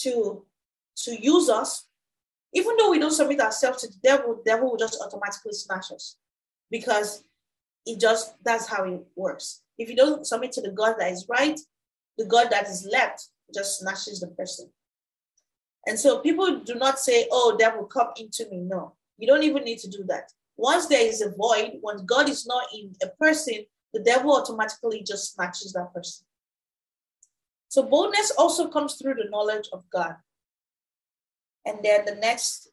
to 0.01 0.43
to 1.03 1.11
use 1.21 1.49
us, 1.49 1.85
even 2.55 2.77
though 2.77 2.89
we 2.89 2.99
don't 2.99 3.11
submit 3.11 3.41
ourselves 3.41 3.81
to 3.81 3.87
the 3.87 3.99
devil, 4.01 4.35
the 4.35 4.49
devil 4.49 4.71
will 4.71 4.77
just 4.77 4.99
automatically 5.01 5.51
smash 5.51 5.91
us 5.91 6.15
because 6.71 7.23
it 7.85 7.99
just 7.99 8.33
that's 8.43 8.67
how 8.67 8.85
it 8.85 9.01
works. 9.15 9.61
If 9.77 9.89
you 9.89 9.95
don't 9.95 10.25
submit 10.25 10.53
to 10.53 10.61
the 10.61 10.71
God 10.71 10.95
that 10.97 11.11
is 11.11 11.27
right, 11.29 11.59
the 12.17 12.25
God 12.25 12.47
that 12.51 12.67
is 12.67 12.87
left 12.91 13.27
just 13.53 13.79
snatches 13.79 14.21
the 14.21 14.27
person. 14.27 14.69
And 15.85 15.99
so 15.99 16.19
people 16.19 16.61
do 16.61 16.75
not 16.75 16.97
say, 16.97 17.27
Oh, 17.29 17.57
devil, 17.59 17.83
come 17.83 18.07
into 18.17 18.49
me. 18.49 18.57
No, 18.59 18.95
you 19.17 19.27
don't 19.27 19.43
even 19.43 19.65
need 19.65 19.79
to 19.79 19.89
do 19.89 20.03
that. 20.07 20.31
Once 20.55 20.87
there 20.87 21.05
is 21.05 21.21
a 21.21 21.31
void, 21.31 21.73
once 21.81 22.01
God 22.03 22.29
is 22.29 22.47
not 22.47 22.67
in 22.73 22.95
a 23.03 23.07
person, 23.19 23.65
the 23.93 23.99
devil 23.99 24.33
automatically 24.33 25.03
just 25.03 25.35
snatches 25.35 25.73
that 25.73 25.93
person. 25.93 26.25
So 27.67 27.83
boldness 27.83 28.31
also 28.37 28.69
comes 28.69 28.95
through 28.95 29.15
the 29.15 29.29
knowledge 29.29 29.67
of 29.73 29.83
God. 29.91 30.15
And 31.65 31.79
then 31.83 32.05
the 32.05 32.15
next 32.15 32.69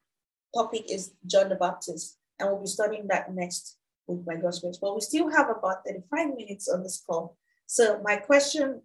topic 0.55 0.90
is 0.90 1.12
John 1.26 1.48
the 1.48 1.55
Baptist, 1.55 2.18
and 2.38 2.50
we'll 2.50 2.61
be 2.61 2.66
studying 2.66 3.07
that 3.09 3.33
next 3.35 3.76
week 4.07 4.24
by 4.24 4.37
God's. 4.37 4.61
But 4.61 4.94
we 4.94 5.00
still 5.00 5.31
have 5.31 5.48
about 5.48 5.85
35 5.87 6.37
minutes 6.37 6.68
on 6.68 6.83
this 6.83 7.02
call. 7.07 7.37
So 7.66 8.00
my 8.05 8.16
question 8.16 8.83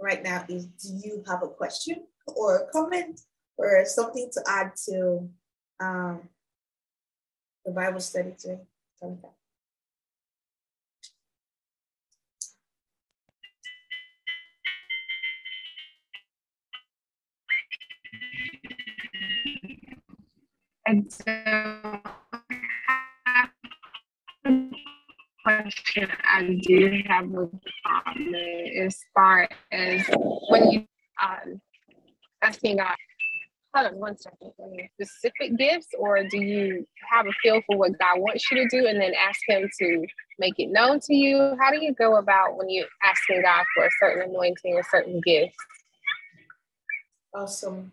right 0.00 0.22
now 0.22 0.44
is 0.48 0.66
do 0.66 0.88
you 1.02 1.22
have 1.26 1.42
a 1.42 1.48
question 1.48 2.06
or 2.26 2.56
a 2.56 2.72
comment 2.72 3.20
or 3.56 3.84
something 3.84 4.28
to 4.32 4.42
add 4.48 4.72
to 4.88 5.28
um, 5.80 6.28
the 7.64 7.72
Bible 7.72 8.00
study 8.00 8.34
today? 8.38 8.60
And 20.86 21.12
so 21.12 22.00
question 25.42 26.08
I 26.24 26.58
do 26.62 27.02
have 27.06 27.28
with 27.28 27.50
um, 27.84 28.34
as 28.80 28.96
far 29.14 29.48
as 29.72 30.02
when 30.48 30.70
you 30.70 30.86
um, 31.22 31.60
asking 32.42 32.78
God, 32.78 32.96
hold 33.74 33.92
on 33.92 33.98
one 34.00 34.16
second, 34.16 34.52
specific 34.94 35.56
gifts, 35.56 35.88
or 35.98 36.22
do 36.28 36.38
you 36.40 36.86
have 37.10 37.26
a 37.26 37.32
feel 37.42 37.60
for 37.66 37.76
what 37.76 37.98
God 37.98 38.18
wants 38.18 38.50
you 38.50 38.56
to 38.58 38.68
do 38.68 38.86
and 38.86 39.00
then 39.00 39.12
ask 39.14 39.40
Him 39.48 39.68
to 39.80 40.06
make 40.38 40.54
it 40.58 40.70
known 40.70 41.00
to 41.00 41.14
you? 41.14 41.56
How 41.60 41.70
do 41.70 41.84
you 41.84 41.94
go 41.94 42.16
about 42.16 42.56
when 42.56 42.68
you're 42.68 42.86
asking 43.04 43.42
God 43.42 43.64
for 43.74 43.86
a 43.86 43.90
certain 44.00 44.30
anointing 44.30 44.74
or 44.74 44.82
certain 44.90 45.20
gifts? 45.24 45.56
Awesome. 47.34 47.92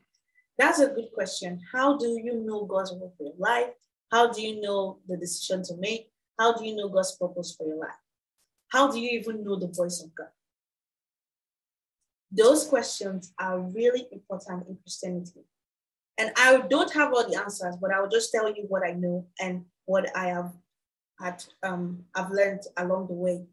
That's 0.57 0.79
a 0.79 0.87
good 0.87 1.11
question. 1.13 1.59
How 1.71 1.97
do 1.97 2.19
you 2.23 2.43
know 2.45 2.65
God's 2.65 2.91
will 2.91 3.13
for 3.17 3.23
your 3.23 3.33
life? 3.37 3.73
How 4.11 4.31
do 4.31 4.41
you 4.41 4.61
know 4.61 4.99
the 5.07 5.17
decision 5.17 5.63
to 5.63 5.77
make? 5.77 6.11
How 6.39 6.53
do 6.55 6.65
you 6.65 6.75
know 6.75 6.89
God's 6.89 7.15
purpose 7.15 7.55
for 7.57 7.67
your 7.67 7.77
life? 7.77 7.89
How 8.69 8.91
do 8.91 8.99
you 8.99 9.19
even 9.19 9.43
know 9.43 9.57
the 9.57 9.67
voice 9.67 10.03
of 10.03 10.13
God? 10.15 10.27
Those 12.31 12.65
questions 12.65 13.33
are 13.39 13.59
really 13.59 14.07
important 14.11 14.67
in 14.67 14.77
Christianity. 14.83 15.45
And 16.17 16.31
I 16.37 16.57
don't 16.69 16.93
have 16.93 17.13
all 17.13 17.27
the 17.27 17.39
answers, 17.39 17.75
but 17.81 17.91
I 17.91 17.99
will 17.99 18.09
just 18.09 18.31
tell 18.31 18.47
you 18.47 18.65
what 18.67 18.83
I 18.83 18.91
know 18.91 19.27
and 19.39 19.65
what 19.85 20.15
I 20.15 20.27
have 20.27 20.53
had 21.19 21.43
um, 21.63 22.03
I've 22.15 22.31
learned 22.31 22.61
along 22.77 23.07
the 23.07 23.13
way. 23.13 23.45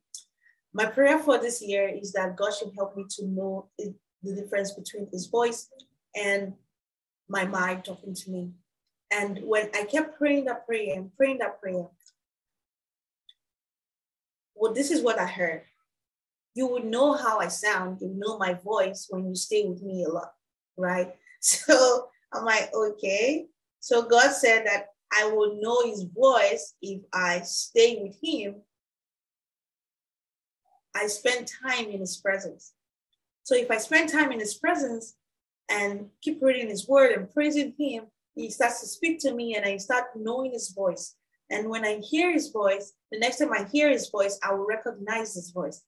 My 0.73 0.87
prayer 0.87 1.19
for 1.19 1.39
this 1.39 1.63
year 1.63 1.89
is 1.89 2.13
that 2.13 2.37
God 2.37 2.53
should 2.55 2.73
help 2.77 2.97
me 2.97 3.05
to 3.17 3.27
know 3.27 3.69
the 3.79 3.95
difference 4.35 4.73
between 4.73 5.09
his 5.13 5.27
voice 5.27 5.69
and 6.15 6.55
my 7.31 7.45
mind 7.47 7.85
talking 7.85 8.15
to 8.15 8.31
me. 8.31 8.51
And 9.13 9.41
when 9.45 9.71
I 9.75 9.85
kept 9.85 10.19
praying 10.19 10.45
that 10.47 10.67
prayer 10.67 10.95
and 10.95 11.15
praying 11.17 11.39
that 11.39 11.61
prayer, 11.61 11.87
well, 14.55 14.75
this 14.75 14.91
is 14.91 15.03
what 15.03 15.19
I 15.19 15.27
heard. 15.27 15.63
You 16.55 16.67
would 16.67 16.85
know 16.85 17.15
how 17.15 17.39
I 17.39 17.49
sound, 17.49 18.01
you 18.01 18.13
know 18.15 18.37
my 18.37 18.55
voice 18.55 19.07
when 19.09 19.27
you 19.29 19.35
stay 19.37 19.65
with 19.65 19.83
me 19.83 20.05
a 20.05 20.09
lot, 20.09 20.33
right? 20.77 21.15
So 21.43 22.09
I'm 22.35 22.45
like, 22.45 22.69
okay. 22.75 23.47
So 23.79 24.03
God 24.03 24.31
said 24.33 24.67
that 24.67 24.89
I 25.11 25.29
will 25.29 25.59
know 25.59 25.81
his 25.87 26.03
voice 26.03 26.75
if 26.83 27.01
I 27.15 27.41
stay 27.41 27.99
with 28.03 28.19
him. 28.23 28.57
I 30.95 31.07
spend 31.07 31.49
time 31.65 31.87
in 31.87 32.01
his 32.01 32.19
presence. 32.19 32.75
So 33.45 33.55
if 33.55 33.71
I 33.71 33.79
spend 33.79 34.11
time 34.11 34.33
in 34.33 34.39
his 34.39 34.53
presence, 34.53 35.15
and 35.71 36.09
keep 36.21 36.43
reading 36.43 36.69
his 36.69 36.89
word 36.89 37.13
and 37.13 37.33
praising 37.33 37.75
him, 37.79 38.05
he 38.35 38.51
starts 38.51 38.81
to 38.81 38.87
speak 38.87 39.21
to 39.21 39.33
me 39.33 39.55
and 39.55 39.65
I 39.65 39.77
start 39.77 40.07
knowing 40.17 40.53
his 40.53 40.71
voice. 40.71 41.15
And 41.51 41.69
when 41.69 41.85
I 41.85 41.99
hear 41.99 42.33
his 42.33 42.51
voice, 42.51 42.93
the 43.11 43.19
next 43.19 43.39
time 43.39 43.53
I 43.53 43.65
hear 43.65 43.89
his 43.89 44.09
voice, 44.09 44.39
I 44.43 44.53
will 44.53 44.67
recognize 44.67 45.35
his 45.35 45.51
voice. 45.51 45.83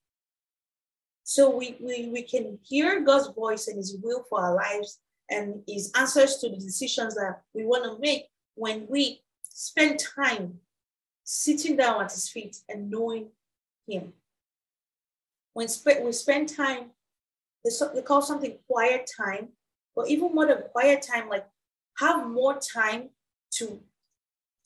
So 1.24 1.56
we, 1.56 1.76
we, 1.80 2.08
we 2.08 2.22
can 2.22 2.58
hear 2.62 3.00
God's 3.00 3.28
voice 3.28 3.68
and 3.68 3.76
his 3.76 3.96
will 4.02 4.24
for 4.28 4.40
our 4.40 4.54
lives 4.54 4.98
and 5.30 5.62
his 5.68 5.92
answers 5.94 6.36
to 6.38 6.48
the 6.48 6.56
decisions 6.56 7.14
that 7.14 7.42
we 7.54 7.64
want 7.64 7.84
to 7.84 7.98
make 8.00 8.26
when 8.54 8.86
we 8.88 9.22
spend 9.42 9.98
time 9.98 10.58
sitting 11.24 11.76
down 11.76 12.02
at 12.02 12.12
his 12.12 12.28
feet 12.28 12.58
and 12.68 12.90
knowing 12.90 13.28
him. 13.86 14.12
When 15.54 15.68
sp- 15.70 16.02
we 16.02 16.12
spend 16.12 16.48
time, 16.48 16.90
they 17.64 18.02
call 18.02 18.22
something 18.22 18.58
quiet 18.68 19.08
time, 19.16 19.50
but 19.94 20.08
even 20.08 20.34
more 20.34 20.46
than 20.46 20.62
quiet 20.72 21.02
time, 21.02 21.28
like 21.28 21.46
have 21.98 22.28
more 22.28 22.58
time 22.58 23.10
to 23.52 23.80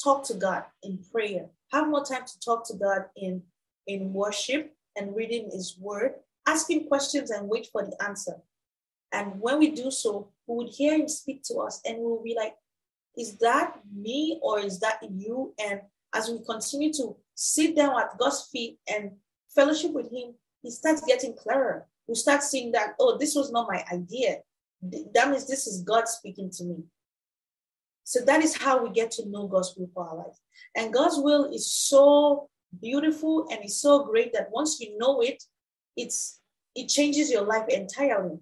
talk 0.03 0.25
to 0.25 0.35
God 0.35 0.65
in 0.83 0.99
prayer. 1.13 1.47
Have 1.73 1.89
more 1.89 2.05
time 2.05 2.25
to 2.27 2.41
talk 2.41 2.67
to 2.69 2.75
God 2.75 3.07
in, 3.17 3.43
in 3.87 4.13
worship 4.13 4.73
and 4.97 5.17
reading 5.17 5.51
his 5.53 5.77
word, 5.79 6.15
asking 6.47 6.87
questions 6.87 7.31
and 7.31 7.49
wait 7.49 7.69
for 7.73 7.85
the 7.85 8.01
answer. 8.03 8.37
And 9.13 9.41
when 9.41 9.59
we 9.59 9.71
do 9.71 9.91
so, 9.91 10.29
we 10.47 10.57
would 10.57 10.69
hear 10.69 10.95
him 10.95 11.09
speak 11.09 11.43
to 11.45 11.57
us 11.57 11.81
and 11.85 11.99
we'll 11.99 12.23
be 12.23 12.35
like, 12.37 12.55
is 13.17 13.39
that 13.39 13.81
me 13.95 14.39
or 14.43 14.61
is 14.61 14.79
that 14.81 14.99
you? 15.11 15.55
And 15.59 15.81
as 16.15 16.29
we 16.29 16.39
continue 16.45 16.93
to 16.95 17.17
sit 17.35 17.75
down 17.75 17.99
at 17.99 18.19
God's 18.19 18.49
feet 18.53 18.79
and 18.89 19.13
fellowship 19.55 19.93
with 19.93 20.11
him, 20.11 20.35
he 20.63 20.71
starts 20.71 21.03
getting 21.07 21.35
clearer. 21.35 21.87
We 22.09 22.15
start 22.15 22.43
seeing 22.43 22.73
that, 22.73 22.95
oh, 23.01 23.17
this 23.19 23.35
was 23.35 23.51
not 23.51 23.69
my 23.69 23.85
idea 23.93 24.39
that 25.15 25.31
means 25.31 25.47
this 25.47 25.67
is 25.67 25.83
God 25.83 26.09
speaking 26.09 26.51
to 26.51 26.65
me. 26.65 26.77
So 28.05 28.21
that 28.25 28.43
is 28.43 28.57
how 28.57 28.83
we 28.83 28.91
get 28.91 29.11
to 29.13 29.29
know 29.29 29.49
God's 29.49 29.75
will 29.77 29.91
for 29.93 30.09
our 30.09 30.17
life. 30.17 30.37
And 30.77 30.93
God's 30.93 31.19
will 31.19 31.53
is 31.53 31.71
so 31.71 32.49
beautiful 32.81 33.49
and 33.51 33.61
it's 33.65 33.81
so 33.81 34.05
great 34.05 34.33
that 34.33 34.51
once 34.53 34.79
you 34.81 34.97
know 34.99 35.21
it, 35.21 35.43
it's 35.97 36.41
it 36.75 36.89
changes 36.89 37.31
your 37.31 37.43
life 37.43 37.69
entirely. 37.69 38.39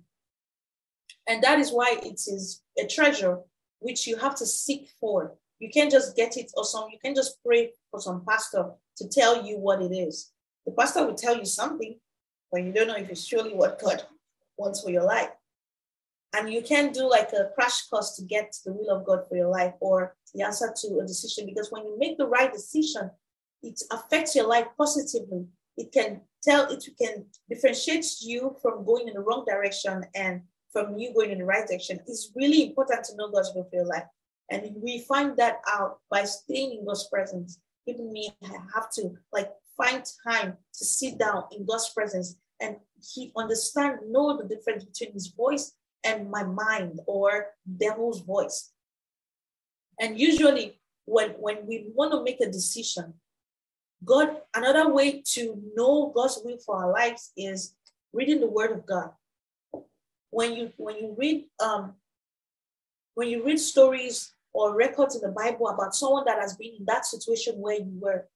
And 1.26 1.42
that 1.42 1.60
is 1.60 1.70
why 1.70 1.96
it 2.02 2.20
is 2.26 2.62
a 2.78 2.86
treasure 2.86 3.38
which 3.78 4.06
you 4.06 4.16
have 4.16 4.34
to 4.36 4.46
seek 4.46 4.90
for. 5.00 5.34
You 5.60 5.70
can't 5.70 5.90
just 5.90 6.16
get 6.16 6.36
it 6.36 6.50
or 6.56 6.64
some, 6.64 6.88
you 6.90 6.98
can't 7.02 7.16
just 7.16 7.38
pray 7.44 7.72
for 7.90 8.00
some 8.00 8.24
pastor 8.28 8.72
to 8.96 9.08
tell 9.08 9.46
you 9.46 9.58
what 9.58 9.80
it 9.80 9.94
is. 9.94 10.32
The 10.66 10.72
pastor 10.72 11.06
will 11.06 11.14
tell 11.14 11.36
you 11.36 11.44
something, 11.44 11.98
but 12.50 12.62
you 12.62 12.72
don't 12.72 12.88
know 12.88 12.96
if 12.96 13.08
it's 13.08 13.26
truly 13.26 13.54
what 13.54 13.80
God 13.80 14.02
wants 14.58 14.82
for 14.82 14.90
your 14.90 15.04
life. 15.04 15.30
And 16.34 16.52
you 16.52 16.62
can 16.62 16.92
do 16.92 17.08
like 17.08 17.32
a 17.32 17.50
crash 17.54 17.82
course 17.82 18.16
to 18.16 18.24
get 18.24 18.56
the 18.64 18.72
will 18.72 18.90
of 18.90 19.06
God 19.06 19.20
for 19.28 19.36
your 19.36 19.48
life 19.48 19.74
or 19.80 20.16
the 20.34 20.42
answer 20.42 20.74
to 20.82 20.98
a 20.98 21.06
decision. 21.06 21.46
Because 21.46 21.70
when 21.70 21.84
you 21.84 21.96
make 21.96 22.18
the 22.18 22.26
right 22.26 22.52
decision, 22.52 23.10
it 23.62 23.80
affects 23.92 24.34
your 24.34 24.48
life 24.48 24.66
positively. 24.76 25.46
It 25.76 25.92
can 25.92 26.22
tell, 26.42 26.68
it 26.70 26.84
can 27.00 27.26
differentiate 27.48 28.06
you 28.20 28.56
from 28.60 28.84
going 28.84 29.06
in 29.06 29.14
the 29.14 29.20
wrong 29.20 29.44
direction 29.46 30.04
and 30.14 30.42
from 30.72 30.98
you 30.98 31.14
going 31.14 31.30
in 31.30 31.38
the 31.38 31.44
right 31.44 31.66
direction. 31.68 32.00
It's 32.08 32.32
really 32.34 32.64
important 32.64 33.04
to 33.04 33.16
know 33.16 33.30
God's 33.30 33.52
will 33.54 33.64
for 33.70 33.76
your 33.76 33.86
life. 33.86 34.04
And 34.50 34.74
we 34.82 35.04
find 35.08 35.36
that 35.36 35.60
out 35.72 35.98
by 36.10 36.24
staying 36.24 36.78
in 36.78 36.84
God's 36.84 37.08
presence. 37.08 37.60
Even 37.86 38.12
me, 38.12 38.30
I 38.42 38.48
have 38.74 38.90
to 38.94 39.14
like 39.32 39.50
find 39.76 40.04
time 40.28 40.56
to 40.78 40.84
sit 40.84 41.16
down 41.16 41.44
in 41.52 41.64
God's 41.64 41.90
presence 41.90 42.36
and 42.60 42.76
he 43.00 43.32
understand, 43.36 43.98
know 44.08 44.36
the 44.36 44.48
difference 44.48 44.84
between 44.84 45.12
his 45.12 45.28
voice 45.28 45.72
and 46.04 46.30
my 46.30 46.44
mind 46.44 47.00
or 47.06 47.48
devil's 47.78 48.20
voice. 48.20 48.70
And 49.98 50.18
usually 50.18 50.80
when 51.06 51.30
when 51.30 51.66
we 51.66 51.86
want 51.94 52.12
to 52.12 52.22
make 52.22 52.40
a 52.40 52.46
decision, 52.46 53.14
God, 54.04 54.36
another 54.54 54.92
way 54.92 55.22
to 55.34 55.62
know 55.74 56.12
God's 56.14 56.40
will 56.44 56.58
for 56.58 56.76
our 56.76 56.92
lives 56.92 57.32
is 57.36 57.74
reading 58.12 58.40
the 58.40 58.46
Word 58.46 58.72
of 58.72 58.86
God. 58.86 59.10
When 60.30 60.52
you 60.54 60.72
when 60.76 60.96
you 60.96 61.14
read 61.16 61.44
um 61.60 61.94
when 63.14 63.28
you 63.28 63.44
read 63.44 63.58
stories 63.58 64.32
or 64.52 64.76
records 64.76 65.14
in 65.14 65.22
the 65.22 65.28
Bible 65.28 65.68
about 65.68 65.94
someone 65.94 66.24
that 66.26 66.40
has 66.40 66.56
been 66.56 66.74
in 66.78 66.84
that 66.86 67.06
situation 67.06 67.54
where 67.58 67.78
you 67.78 67.98
were, 68.00 68.28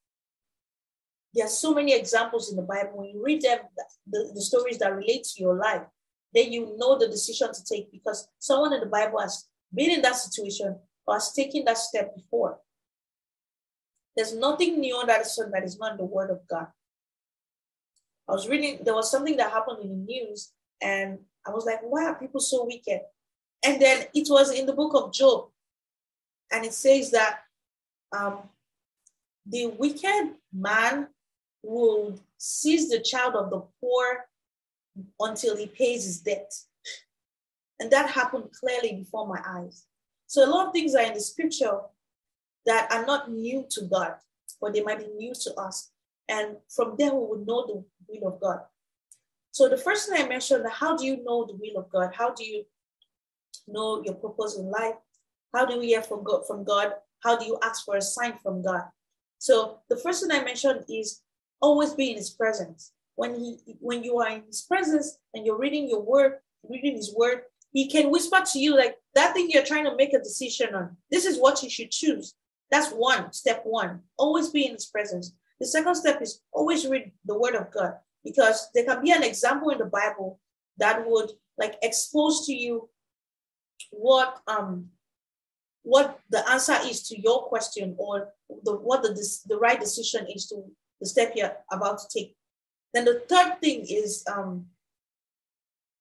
there 1.34 1.46
are 1.46 1.48
so 1.48 1.74
many 1.74 1.94
examples 1.94 2.50
in 2.50 2.56
the 2.56 2.62
Bible. 2.62 2.92
When 2.94 3.10
you 3.10 3.22
read 3.22 3.42
them, 3.42 3.58
the, 4.06 4.30
the 4.34 4.40
stories 4.40 4.78
that 4.78 4.94
relate 4.94 5.24
to 5.24 5.42
your 5.42 5.56
life, 5.56 5.82
then 6.34 6.52
you 6.52 6.74
know 6.76 6.98
the 6.98 7.08
decision 7.08 7.52
to 7.52 7.64
take 7.64 7.90
because 7.90 8.28
someone 8.38 8.72
in 8.72 8.80
the 8.80 8.86
Bible 8.86 9.20
has 9.20 9.46
been 9.74 9.90
in 9.90 10.02
that 10.02 10.16
situation 10.16 10.76
or 11.06 11.14
has 11.14 11.32
taken 11.32 11.64
that 11.64 11.78
step 11.78 12.14
before. 12.14 12.58
There's 14.16 14.34
nothing 14.34 14.80
new 14.80 14.96
under 14.96 15.14
the 15.18 15.24
sun 15.24 15.50
that 15.52 15.64
is 15.64 15.78
not 15.78 15.92
in 15.92 15.98
the 15.98 16.04
Word 16.04 16.30
of 16.30 16.40
God. 16.48 16.66
I 18.28 18.32
was 18.32 18.48
reading, 18.48 18.80
there 18.84 18.94
was 18.94 19.10
something 19.10 19.36
that 19.36 19.50
happened 19.50 19.78
in 19.82 19.88
the 19.88 19.94
news, 19.94 20.52
and 20.82 21.18
I 21.46 21.50
was 21.50 21.64
like, 21.64 21.80
why 21.82 22.04
are 22.04 22.14
people 22.14 22.40
so 22.40 22.66
wicked? 22.66 23.00
And 23.64 23.80
then 23.80 24.06
it 24.14 24.28
was 24.28 24.52
in 24.52 24.66
the 24.66 24.72
book 24.72 24.94
of 24.94 25.12
Job, 25.12 25.48
and 26.52 26.64
it 26.64 26.74
says 26.74 27.10
that 27.12 27.40
um, 28.12 28.40
the 29.46 29.68
wicked 29.68 30.34
man 30.52 31.08
would 31.62 32.20
seize 32.36 32.88
the 32.90 33.00
child 33.00 33.34
of 33.34 33.50
the 33.50 33.62
poor 33.80 34.27
until 35.20 35.56
he 35.56 35.66
pays 35.66 36.04
his 36.04 36.20
debt. 36.20 36.52
And 37.80 37.90
that 37.90 38.10
happened 38.10 38.50
clearly 38.58 38.96
before 38.96 39.26
my 39.26 39.40
eyes. 39.46 39.86
So 40.26 40.44
a 40.44 40.50
lot 40.50 40.68
of 40.68 40.72
things 40.72 40.94
are 40.94 41.04
in 41.04 41.14
the 41.14 41.20
scripture 41.20 41.80
that 42.66 42.92
are 42.92 43.06
not 43.06 43.30
new 43.30 43.64
to 43.70 43.84
God, 43.84 44.14
but 44.60 44.74
they 44.74 44.82
might 44.82 44.98
be 44.98 45.08
new 45.16 45.32
to 45.34 45.54
us. 45.54 45.90
And 46.28 46.56
from 46.68 46.96
there, 46.98 47.14
we 47.14 47.20
will 47.20 47.44
know 47.46 47.66
the 47.66 47.84
will 48.08 48.34
of 48.34 48.40
God. 48.40 48.60
So 49.52 49.68
the 49.68 49.78
first 49.78 50.08
thing 50.08 50.22
I 50.22 50.28
mentioned, 50.28 50.66
how 50.70 50.96
do 50.96 51.06
you 51.06 51.24
know 51.24 51.46
the 51.46 51.54
will 51.54 51.82
of 51.82 51.90
God? 51.90 52.10
How 52.14 52.34
do 52.34 52.44
you 52.44 52.64
know 53.66 54.02
your 54.04 54.14
purpose 54.14 54.56
in 54.58 54.70
life? 54.70 54.96
How 55.54 55.64
do 55.64 55.78
we 55.78 55.86
hear 55.88 56.02
from 56.02 56.22
God? 56.22 56.46
From 56.46 56.64
God? 56.64 56.92
How 57.20 57.36
do 57.38 57.46
you 57.46 57.58
ask 57.62 57.84
for 57.84 57.96
a 57.96 58.02
sign 58.02 58.34
from 58.42 58.62
God? 58.62 58.82
So 59.38 59.78
the 59.88 59.96
first 59.96 60.22
thing 60.22 60.30
I 60.30 60.44
mentioned 60.44 60.84
is 60.88 61.22
always 61.60 61.94
be 61.94 62.10
in 62.10 62.16
His 62.16 62.30
presence. 62.30 62.92
When 63.18 63.34
He, 63.34 63.58
when 63.80 64.04
you 64.04 64.20
are 64.20 64.30
in 64.30 64.44
His 64.46 64.62
presence 64.62 65.18
and 65.34 65.44
you're 65.44 65.58
reading 65.58 65.88
your 65.88 66.02
word, 66.02 66.34
reading 66.62 66.94
His 66.94 67.12
word, 67.12 67.42
He 67.72 67.88
can 67.88 68.12
whisper 68.12 68.40
to 68.52 68.58
you 68.60 68.76
like 68.76 68.94
that 69.16 69.34
thing 69.34 69.50
you're 69.50 69.64
trying 69.64 69.86
to 69.86 69.96
make 69.96 70.14
a 70.14 70.20
decision 70.20 70.72
on. 70.72 70.96
This 71.10 71.26
is 71.26 71.36
what 71.36 71.60
you 71.64 71.68
should 71.68 71.90
choose. 71.90 72.34
That's 72.70 72.92
one 72.92 73.32
step 73.32 73.62
one. 73.64 74.02
Always 74.16 74.50
be 74.50 74.66
in 74.66 74.74
His 74.74 74.86
presence. 74.86 75.32
The 75.58 75.66
second 75.66 75.96
step 75.96 76.22
is 76.22 76.42
always 76.52 76.86
read 76.86 77.10
the 77.24 77.36
Word 77.36 77.56
of 77.56 77.72
God 77.72 77.94
because 78.22 78.68
there 78.72 78.84
can 78.84 79.02
be 79.02 79.10
an 79.10 79.24
example 79.24 79.70
in 79.70 79.78
the 79.78 79.92
Bible 80.00 80.38
that 80.78 81.04
would 81.04 81.32
like 81.58 81.74
expose 81.82 82.46
to 82.46 82.54
you 82.54 82.88
what 83.90 84.38
um 84.46 84.90
what 85.82 86.20
the 86.30 86.48
answer 86.48 86.76
is 86.84 87.08
to 87.08 87.20
your 87.20 87.48
question 87.48 87.96
or 87.98 88.28
the 88.62 88.76
what 88.76 89.02
the 89.02 89.12
the 89.48 89.58
right 89.58 89.80
decision 89.80 90.24
is 90.32 90.46
to 90.46 90.62
the 91.00 91.06
step 91.06 91.32
you're 91.34 91.56
about 91.72 91.98
to 91.98 92.06
take. 92.16 92.37
Then 92.94 93.04
the 93.04 93.22
third 93.28 93.60
thing 93.60 93.86
is 93.88 94.24
um 94.30 94.66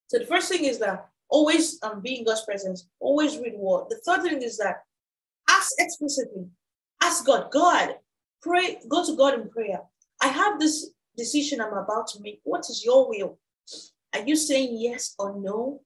so 0.08 0.19
the 0.19 0.26
first 0.26 0.50
thing 0.50 0.65
is 0.65 0.80
that 0.80 1.10
always 1.30 1.80
um 1.84 2.02
be 2.02 2.19
in 2.19 2.26
God's 2.26 2.45
presence, 2.45 2.88
always 3.00 3.38
read 3.38 3.56
word. 3.58 3.88
The 3.89 4.02
third 4.06 4.23
thing 4.23 4.41
is 4.41 4.58
that 4.58 4.84
ask 5.50 5.71
explicitly, 5.78 6.47
ask 7.02 7.26
God, 7.26 7.52
God, 7.52 7.95
pray, 8.41 8.78
go 8.88 9.06
to 9.06 9.15
God 9.15 9.34
in 9.34 9.50
prayer. 9.50 9.82
I 10.21 10.28
have 10.28 10.60
this 10.60 10.91
decision 11.15 11.62
I'm 11.62 11.73
about 11.73 12.08
to 12.10 12.21
make. 12.21 12.39
What 12.43 12.69
is 12.69 12.84
your 12.86 13.10
will? 13.10 13.39
Are 14.13 14.21
you 14.21 14.36
saying 14.36 14.78
yes 14.80 15.13
or 15.19 15.38
no? 15.38 15.82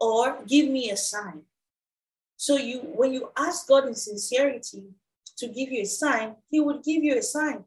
Or 0.00 0.42
give 0.46 0.68
me 0.68 0.90
a 0.90 0.96
sign. 0.96 1.42
So 2.36 2.56
you 2.56 2.78
when 2.78 3.12
you 3.12 3.30
ask 3.36 3.68
God 3.68 3.86
in 3.86 3.94
sincerity 3.94 4.84
to 5.36 5.46
give 5.46 5.70
you 5.70 5.82
a 5.82 5.86
sign, 5.86 6.36
He 6.50 6.58
would 6.58 6.82
give 6.82 7.04
you 7.04 7.18
a 7.18 7.22
sign. 7.22 7.64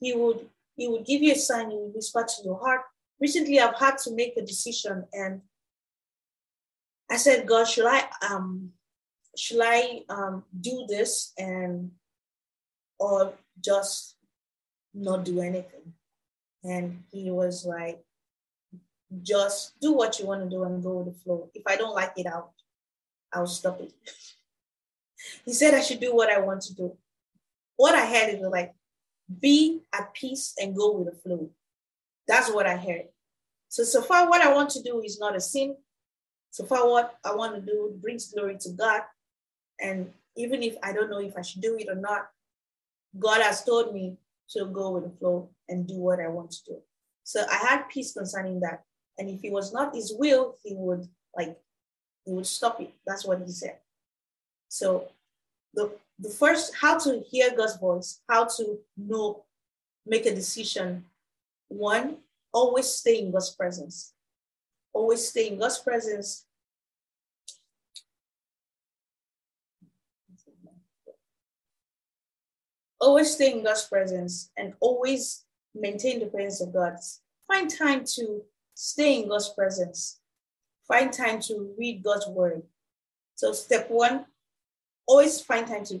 He 0.00 0.12
would 0.12 0.48
He 0.82 0.88
would 0.88 1.06
give 1.06 1.22
you 1.22 1.30
a 1.30 1.36
sign, 1.36 1.70
He 1.70 1.76
would 1.76 1.94
whisper 1.94 2.24
to 2.26 2.42
your 2.44 2.58
heart. 2.58 2.80
Recently, 3.20 3.60
I've 3.60 3.78
had 3.78 3.98
to 3.98 4.12
make 4.12 4.36
a 4.36 4.42
decision, 4.42 5.04
and 5.12 5.42
I 7.08 7.18
said, 7.18 7.46
God, 7.46 7.68
should 7.68 7.86
I 7.86 8.02
um 8.28 8.72
should 9.38 9.60
I 9.62 10.00
um 10.08 10.42
do 10.60 10.84
this 10.88 11.32
and 11.38 11.92
or 12.98 13.32
just 13.60 14.16
not 14.92 15.24
do 15.24 15.40
anything? 15.40 15.92
And 16.64 17.04
he 17.12 17.30
was 17.30 17.64
like, 17.64 18.02
just 19.22 19.78
do 19.80 19.92
what 19.92 20.18
you 20.18 20.26
want 20.26 20.42
to 20.42 20.50
do 20.50 20.64
and 20.64 20.82
go 20.82 20.98
with 20.98 21.14
the 21.14 21.20
flow. 21.20 21.48
If 21.54 21.62
I 21.64 21.76
don't 21.76 21.94
like 21.94 22.14
it, 22.16 22.26
out. 22.26 22.50
I'll 23.32 23.46
stop 23.46 23.80
it. 23.80 23.92
he 25.44 25.52
said 25.52 25.74
I 25.74 25.80
should 25.80 26.00
do 26.00 26.12
what 26.12 26.28
I 26.28 26.40
want 26.40 26.62
to 26.62 26.74
do. 26.74 26.96
What 27.76 27.94
I 27.94 28.04
heard 28.04 28.34
is 28.34 28.40
like, 28.40 28.74
be 29.40 29.82
at 29.92 30.14
peace 30.14 30.54
and 30.60 30.76
go 30.76 30.92
with 30.92 31.06
the 31.12 31.20
flow. 31.20 31.50
That's 32.26 32.52
what 32.52 32.66
I 32.66 32.76
heard. 32.76 33.08
So, 33.68 33.84
so 33.84 34.02
far, 34.02 34.28
what 34.28 34.42
I 34.42 34.52
want 34.52 34.70
to 34.70 34.82
do 34.82 35.00
is 35.00 35.18
not 35.18 35.36
a 35.36 35.40
sin. 35.40 35.76
So 36.50 36.64
far, 36.64 36.88
what 36.88 37.18
I 37.24 37.34
want 37.34 37.54
to 37.54 37.60
do 37.60 37.94
brings 38.00 38.32
glory 38.32 38.58
to 38.60 38.70
God. 38.70 39.02
And 39.80 40.12
even 40.36 40.62
if 40.62 40.76
I 40.82 40.92
don't 40.92 41.10
know 41.10 41.20
if 41.20 41.36
I 41.36 41.42
should 41.42 41.62
do 41.62 41.76
it 41.76 41.88
or 41.88 41.94
not, 41.94 42.28
God 43.18 43.40
has 43.42 43.64
told 43.64 43.94
me 43.94 44.16
to 44.50 44.66
go 44.66 44.90
with 44.90 45.04
the 45.04 45.18
flow 45.18 45.50
and 45.68 45.86
do 45.86 45.96
what 45.96 46.20
I 46.20 46.28
want 46.28 46.50
to 46.52 46.64
do. 46.66 46.78
So 47.24 47.44
I 47.50 47.56
had 47.56 47.88
peace 47.88 48.12
concerning 48.12 48.60
that. 48.60 48.82
And 49.18 49.28
if 49.28 49.44
it 49.44 49.52
was 49.52 49.72
not 49.72 49.94
his 49.94 50.14
will, 50.16 50.56
he 50.62 50.74
would 50.74 51.08
like 51.36 51.58
he 52.24 52.32
would 52.32 52.46
stop 52.46 52.80
it. 52.80 52.92
That's 53.06 53.24
what 53.24 53.40
he 53.44 53.50
said. 53.50 53.78
So 54.68 55.08
the 55.74 55.92
the 56.18 56.28
first 56.28 56.74
how 56.80 56.98
to 56.98 57.20
hear 57.28 57.54
God's 57.56 57.76
voice, 57.76 58.20
how 58.28 58.44
to 58.56 58.78
know, 58.96 59.44
make 60.06 60.26
a 60.26 60.34
decision. 60.34 61.04
One, 61.68 62.18
always 62.52 62.86
stay 62.86 63.18
in 63.18 63.32
God's 63.32 63.50
presence. 63.50 64.12
Always 64.92 65.26
stay 65.26 65.48
in 65.48 65.58
God's 65.58 65.78
presence. 65.78 66.44
Always 73.00 73.34
stay 73.34 73.52
in 73.52 73.64
God's 73.64 73.84
presence 73.86 74.50
and 74.56 74.74
always 74.78 75.44
maintain 75.74 76.20
the 76.20 76.26
presence 76.26 76.60
of 76.60 76.72
God. 76.72 76.98
Find 77.48 77.68
time 77.68 78.04
to 78.14 78.42
stay 78.74 79.22
in 79.22 79.28
God's 79.28 79.48
presence 79.48 80.20
find 80.92 81.12
time 81.12 81.40
to 81.40 81.74
read 81.78 82.02
God's 82.02 82.26
word. 82.26 82.62
So, 83.34 83.52
step 83.52 83.90
one, 83.90 84.26
always 85.06 85.40
find 85.40 85.66
time 85.66 85.84
to 85.86 86.00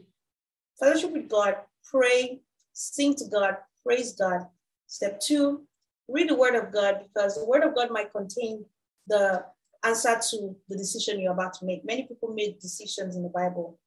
fellowship 0.78 1.12
with 1.12 1.28
God, 1.28 1.56
pray, 1.90 2.40
sing 2.72 3.14
to 3.16 3.24
God, 3.26 3.56
praise 3.84 4.12
God. 4.12 4.46
Step 4.86 5.20
two, 5.20 5.62
read 6.08 6.28
the 6.28 6.34
word 6.34 6.54
of 6.54 6.72
God 6.72 7.02
because 7.02 7.36
the 7.36 7.44
word 7.44 7.62
of 7.62 7.74
God 7.74 7.90
might 7.90 8.12
contain 8.12 8.64
the 9.06 9.44
answer 9.84 10.18
to 10.30 10.56
the 10.68 10.76
decision 10.76 11.20
you're 11.20 11.32
about 11.32 11.54
to 11.54 11.64
make. 11.64 11.84
Many 11.84 12.04
people 12.04 12.32
made 12.34 12.58
decisions 12.60 13.16
in 13.16 13.22
the 13.22 13.28
Bible, 13.28 13.78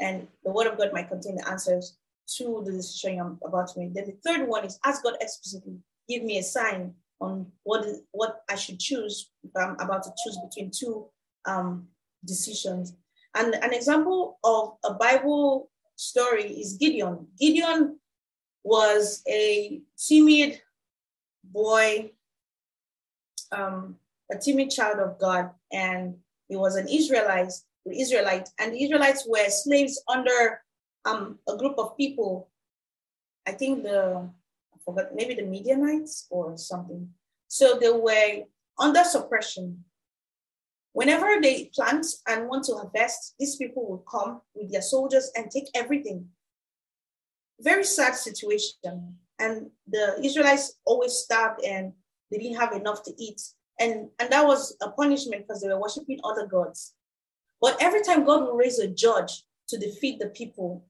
and 0.00 0.26
the 0.44 0.52
word 0.52 0.66
of 0.66 0.78
God 0.78 0.92
might 0.92 1.08
contain 1.08 1.36
the 1.36 1.48
answers 1.48 1.96
to 2.36 2.62
the 2.64 2.72
decision 2.72 3.16
you're 3.16 3.36
about 3.44 3.68
to 3.68 3.78
make. 3.80 3.94
Then 3.94 4.06
the 4.06 4.18
third 4.24 4.46
one 4.46 4.64
is 4.64 4.78
ask 4.84 5.02
God 5.02 5.16
explicitly, 5.20 5.78
give 6.08 6.22
me 6.22 6.38
a 6.38 6.42
sign 6.42 6.94
on 7.20 7.46
what 7.64 7.86
what 8.12 8.42
I 8.48 8.54
should 8.54 8.78
choose 8.78 9.30
if 9.42 9.50
I'm 9.56 9.76
about 9.80 10.04
to 10.04 10.10
choose 10.22 10.38
between 10.48 10.70
two 10.70 11.06
um, 11.46 11.88
decisions. 12.24 12.94
And 13.34 13.54
an 13.54 13.72
example 13.72 14.38
of 14.42 14.74
a 14.84 14.94
Bible 14.94 15.70
story 15.96 16.44
is 16.44 16.74
Gideon. 16.74 17.28
Gideon 17.38 17.98
was 18.64 19.22
a 19.28 19.80
timid 19.96 20.60
boy, 21.44 22.12
um, 23.52 23.96
a 24.30 24.36
timid 24.38 24.70
child 24.70 24.98
of 24.98 25.18
God, 25.18 25.50
and 25.72 26.16
he 26.48 26.56
was 26.56 26.76
an 26.76 26.88
Israelite. 26.88 27.52
Israelite 27.90 28.48
and 28.58 28.74
the 28.74 28.84
Israelites 28.84 29.26
were 29.26 29.48
slaves 29.48 30.02
under 30.06 30.60
um, 31.06 31.38
a 31.48 31.56
group 31.56 31.78
of 31.78 31.96
people. 31.96 32.50
I 33.48 33.52
think 33.52 33.82
the 33.82 34.28
I 34.74 34.76
forgot, 34.84 35.14
maybe 35.14 35.34
the 35.34 35.42
Midianites 35.42 36.26
or 36.30 36.56
something. 36.56 37.08
So 37.48 37.78
they 37.80 37.90
were 37.90 38.44
under 38.78 39.02
suppression. 39.02 39.84
Whenever 40.92 41.40
they 41.40 41.70
plant 41.74 42.06
and 42.28 42.48
want 42.48 42.64
to 42.64 42.74
harvest, 42.74 43.34
these 43.38 43.56
people 43.56 43.88
will 43.88 44.04
come 44.10 44.40
with 44.54 44.72
their 44.72 44.82
soldiers 44.82 45.30
and 45.36 45.50
take 45.50 45.68
everything. 45.74 46.26
Very 47.60 47.84
sad 47.84 48.14
situation. 48.14 49.16
And 49.38 49.70
the 49.86 50.18
Israelites 50.22 50.74
always 50.84 51.12
starved 51.12 51.64
and 51.64 51.92
they 52.30 52.38
didn't 52.38 52.58
have 52.58 52.72
enough 52.72 53.02
to 53.04 53.12
eat. 53.18 53.40
And, 53.78 54.08
and 54.18 54.30
that 54.30 54.46
was 54.46 54.76
a 54.82 54.90
punishment 54.90 55.46
because 55.46 55.62
they 55.62 55.68
were 55.68 55.80
worshiping 55.80 56.20
other 56.24 56.46
gods. 56.46 56.94
But 57.60 57.76
every 57.80 58.02
time 58.02 58.24
God 58.24 58.42
will 58.42 58.56
raise 58.56 58.78
a 58.78 58.88
judge 58.88 59.44
to 59.68 59.78
defeat 59.78 60.18
the 60.18 60.28
people, 60.28 60.84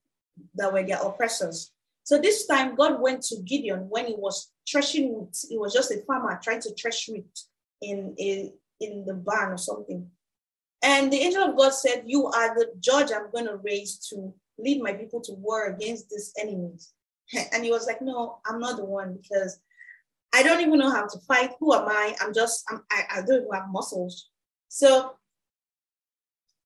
that 0.55 0.73
were 0.73 0.83
their 0.83 0.99
oppressors. 0.99 1.73
So 2.03 2.19
this 2.19 2.47
time, 2.47 2.75
God 2.75 3.01
went 3.01 3.23
to 3.25 3.41
Gideon 3.43 3.89
when 3.89 4.07
he 4.07 4.15
was 4.17 4.51
threshing 4.69 5.15
wheat. 5.15 5.37
He 5.49 5.59
was 5.59 5.73
just 5.73 5.91
a 5.91 6.03
farmer 6.07 6.39
trying 6.43 6.61
to 6.63 6.75
thresh 6.75 7.09
wheat 7.09 7.41
in, 7.83 8.15
in, 8.17 8.53
in 8.81 9.05
the 9.07 9.15
barn 9.15 9.53
or 9.53 9.59
something. 9.59 10.09
And 10.83 11.13
the 11.13 11.19
angel 11.19 11.43
of 11.43 11.57
God 11.57 11.71
said, 11.71 12.05
You 12.07 12.27
are 12.27 12.55
the 12.55 12.73
judge 12.81 13.11
I'm 13.13 13.31
going 13.31 13.47
to 13.47 13.57
raise 13.57 13.99
to 14.09 14.33
lead 14.59 14.83
my 14.83 14.93
people 14.93 15.21
to 15.23 15.33
war 15.35 15.67
against 15.67 16.09
these 16.11 16.33
enemies. 16.39 16.93
And 17.53 17.65
he 17.65 17.71
was 17.71 17.87
like, 17.87 18.03
No, 18.03 18.39
I'm 18.47 18.59
not 18.59 18.77
the 18.77 18.85
one 18.85 19.19
because 19.21 19.61
I 20.35 20.43
don't 20.43 20.61
even 20.61 20.79
know 20.79 20.91
how 20.91 21.07
to 21.07 21.19
fight. 21.27 21.53
Who 21.61 21.75
am 21.75 21.89
I? 21.89 22.15
I'm 22.21 22.33
just, 22.33 22.65
I'm, 22.71 22.83
I, 22.91 23.03
I 23.17 23.21
don't 23.23 23.43
even 23.43 23.53
have 23.53 23.69
muscles. 23.71 24.29
So 24.69 25.13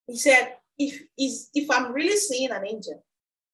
he 0.06 0.16
said, 0.16 0.56
if 0.78 1.02
is 1.18 1.50
if 1.54 1.70
I'm 1.70 1.92
really 1.92 2.16
seeing 2.16 2.50
an 2.50 2.66
angel, 2.66 3.02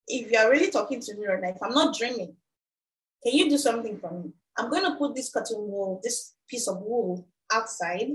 if 0.08 0.30
you're 0.30 0.50
really 0.50 0.70
talking 0.70 1.00
to 1.00 1.16
me 1.16 1.26
right 1.26 1.40
now, 1.40 1.50
if 1.50 1.62
I'm 1.62 1.74
not 1.74 1.96
dreaming, 1.96 2.34
can 3.22 3.34
you 3.34 3.50
do 3.50 3.58
something 3.58 3.98
for 3.98 4.10
me? 4.10 4.32
I'm 4.58 4.70
going 4.70 4.84
to 4.84 4.96
put 4.96 5.14
this 5.14 5.30
cotton 5.30 5.58
wool, 5.58 6.00
this 6.02 6.34
piece 6.48 6.66
of 6.68 6.78
wool 6.80 7.28
outside. 7.52 8.10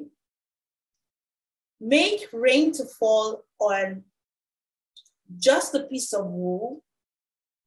Make 1.80 2.28
rain 2.32 2.71
to 2.73 2.86
fall 2.86 3.43
on 3.59 4.03
just 5.38 5.76
a 5.76 5.84
piece 5.84 6.13
of 6.13 6.26
wool, 6.26 6.84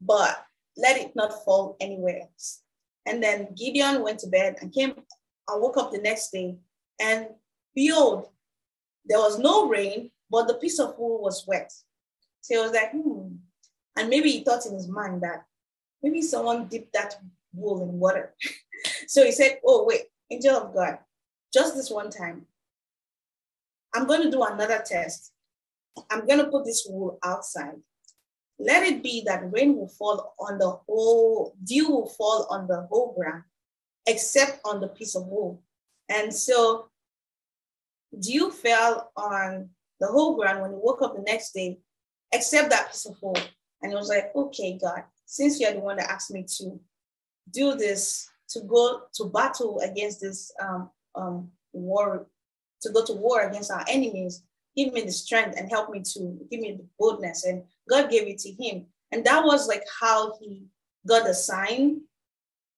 but 0.01 0.45
let 0.77 0.97
it 0.97 1.15
not 1.15 1.45
fall 1.45 1.77
anywhere 1.81 2.23
else. 2.23 2.63
And 3.07 3.23
then 3.23 3.55
Gideon 3.57 4.03
went 4.03 4.21
to 4.21 4.29
bed 4.29 4.57
and 4.61 4.73
came 4.73 4.91
and 4.91 5.63
woke 5.63 5.77
up 5.77 5.93
the 5.93 5.99
next 5.99 6.31
day. 6.31 6.57
And 7.01 7.29
behold, 7.75 8.29
there 9.05 9.19
was 9.19 9.39
no 9.39 9.69
rain, 9.69 10.11
but 10.31 10.47
the 10.47 10.55
piece 10.55 10.79
of 10.79 10.99
wool 10.99 11.23
was 11.23 11.47
wet. 11.47 11.73
So 12.43 12.55
he 12.55 12.61
was 12.61 12.73
like, 12.73 12.93
hmm. 12.93 13.37
And 13.97 14.09
maybe 14.09 14.31
he 14.31 14.45
thought 14.45 14.67
in 14.67 14.75
his 14.75 14.89
mind 14.89 15.23
that 15.23 15.45
maybe 16.03 16.23
someone 16.23 16.69
dipped 16.69 16.93
that 16.93 17.17
wool 17.53 17.83
in 17.83 17.99
water. 17.99 18.35
so 19.09 19.25
he 19.25 19.33
said, 19.33 19.59
Oh, 19.65 19.85
wait, 19.85 20.03
angel 20.31 20.57
of 20.57 20.75
God, 20.75 20.99
just 21.53 21.75
this 21.75 21.91
one 21.91 22.11
time, 22.11 22.47
I'm 23.95 24.07
going 24.07 24.23
to 24.23 24.31
do 24.31 24.43
another 24.43 24.83
test. 24.85 25.33
I'm 26.11 26.27
going 26.27 26.39
to 26.39 26.51
put 26.51 26.65
this 26.65 26.87
wool 26.89 27.19
outside. 27.25 27.77
Let 28.59 28.83
it 28.83 29.03
be 29.03 29.23
that 29.27 29.53
rain 29.53 29.77
will 29.77 29.89
fall 29.89 30.35
on 30.41 30.59
the 30.59 30.71
whole, 30.71 31.55
dew 31.63 31.89
will 31.89 32.09
fall 32.09 32.47
on 32.51 32.67
the 32.67 32.87
whole 32.91 33.15
ground, 33.15 33.45
except 34.07 34.61
on 34.65 34.81
the 34.81 34.89
piece 34.89 35.15
of 35.15 35.27
wool. 35.27 35.63
And 36.09 36.35
so 36.35 36.89
dew 38.19 38.51
fell 38.51 39.13
on 39.17 39.71
the 40.01 40.07
whole 40.07 40.37
ground 40.37 40.63
when 40.63 40.71
he 40.71 40.77
woke 40.81 41.03
up 41.03 41.15
the 41.15 41.23
next 41.23 41.53
day, 41.53 41.79
except 42.33 42.71
that 42.71 42.89
piece 42.89 43.07
of 43.07 43.17
wool. 43.23 43.37
And 43.83 43.93
he 43.93 43.97
was 43.97 44.09
like, 44.09 44.35
okay, 44.35 44.79
God, 44.81 45.05
since 45.25 45.61
you're 45.61 45.73
the 45.73 45.81
one 45.81 45.97
that 45.99 46.11
asked 46.11 46.31
me 46.31 46.45
to 46.59 46.81
do 47.53 47.75
this, 47.75 48.29
to 48.51 48.61
go 48.63 49.03
to 49.15 49.25
battle 49.27 49.81
against 49.81 50.21
this 50.21 50.51
um, 50.61 50.91
um, 51.15 51.51
war, 51.73 52.27
to 52.83 52.91
go 52.91 53.05
to 53.05 53.13
war 53.13 53.43
against 53.43 53.71
our 53.71 53.85
enemies, 53.89 54.43
give 54.77 54.93
me 54.93 55.03
the 55.03 55.13
strength 55.13 55.59
and 55.59 55.71
help 55.71 55.91
me 55.91 56.03
to 56.15 56.39
give 56.51 56.61
me 56.61 56.73
the 56.73 56.87
boldness. 56.99 57.45
And 57.45 57.65
God 57.89 58.11
gave 58.11 58.29
it 58.29 58.39
to 58.39 58.51
him. 58.53 58.87
And 59.13 59.25
that 59.25 59.45
was 59.45 59.69
like 59.69 59.85
how 60.01 60.35
he 60.41 60.67
got 61.07 61.29
a 61.29 61.35
sign 61.35 62.03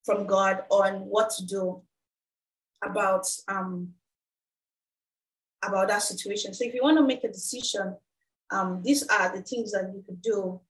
from 0.05 0.27
God 0.27 0.63
on 0.71 1.01
what 1.01 1.31
to 1.31 1.47
do 1.47 1.83
about 2.83 3.27
um, 3.49 3.95
about 5.63 5.89
that 5.89 6.03
situation. 6.03 6.55
So 6.55 6.65
if 6.65 6.75
you 6.75 6.83
want 6.83 6.99
to 6.99 7.07
make 7.07 7.25
a 7.25 7.29
decision, 7.29 7.97
um, 8.51 8.81
these 8.83 9.07
are 9.09 9.35
the 9.35 9.43
things 9.43 9.73
that 9.73 9.93
you 9.95 10.03
could 10.07 10.23
do. 10.23 10.61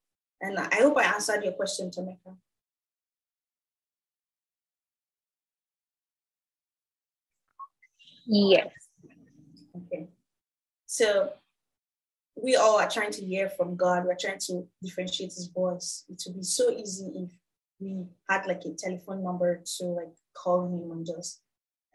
And 0.40 0.58
I 0.58 0.76
hope 0.76 0.98
I 0.98 1.04
answered 1.04 1.44
your 1.44 1.52
question, 1.52 1.90
Tameka. 1.90 2.36
Yes. 8.26 8.79
So 10.92 11.34
we 12.34 12.56
all 12.56 12.80
are 12.80 12.90
trying 12.90 13.12
to 13.12 13.24
hear 13.24 13.48
from 13.48 13.76
God. 13.76 14.04
We're 14.04 14.16
trying 14.20 14.40
to 14.46 14.66
differentiate 14.82 15.32
his 15.32 15.46
voice. 15.46 16.04
It 16.08 16.20
would 16.26 16.38
be 16.38 16.42
so 16.42 16.68
easy 16.68 17.12
if 17.14 17.30
we 17.78 18.06
had 18.28 18.44
like 18.46 18.64
a 18.64 18.74
telephone 18.74 19.22
number 19.22 19.62
to 19.78 19.84
like 19.84 20.10
call 20.34 20.66
him 20.66 20.90
and 20.90 21.06
just 21.06 21.42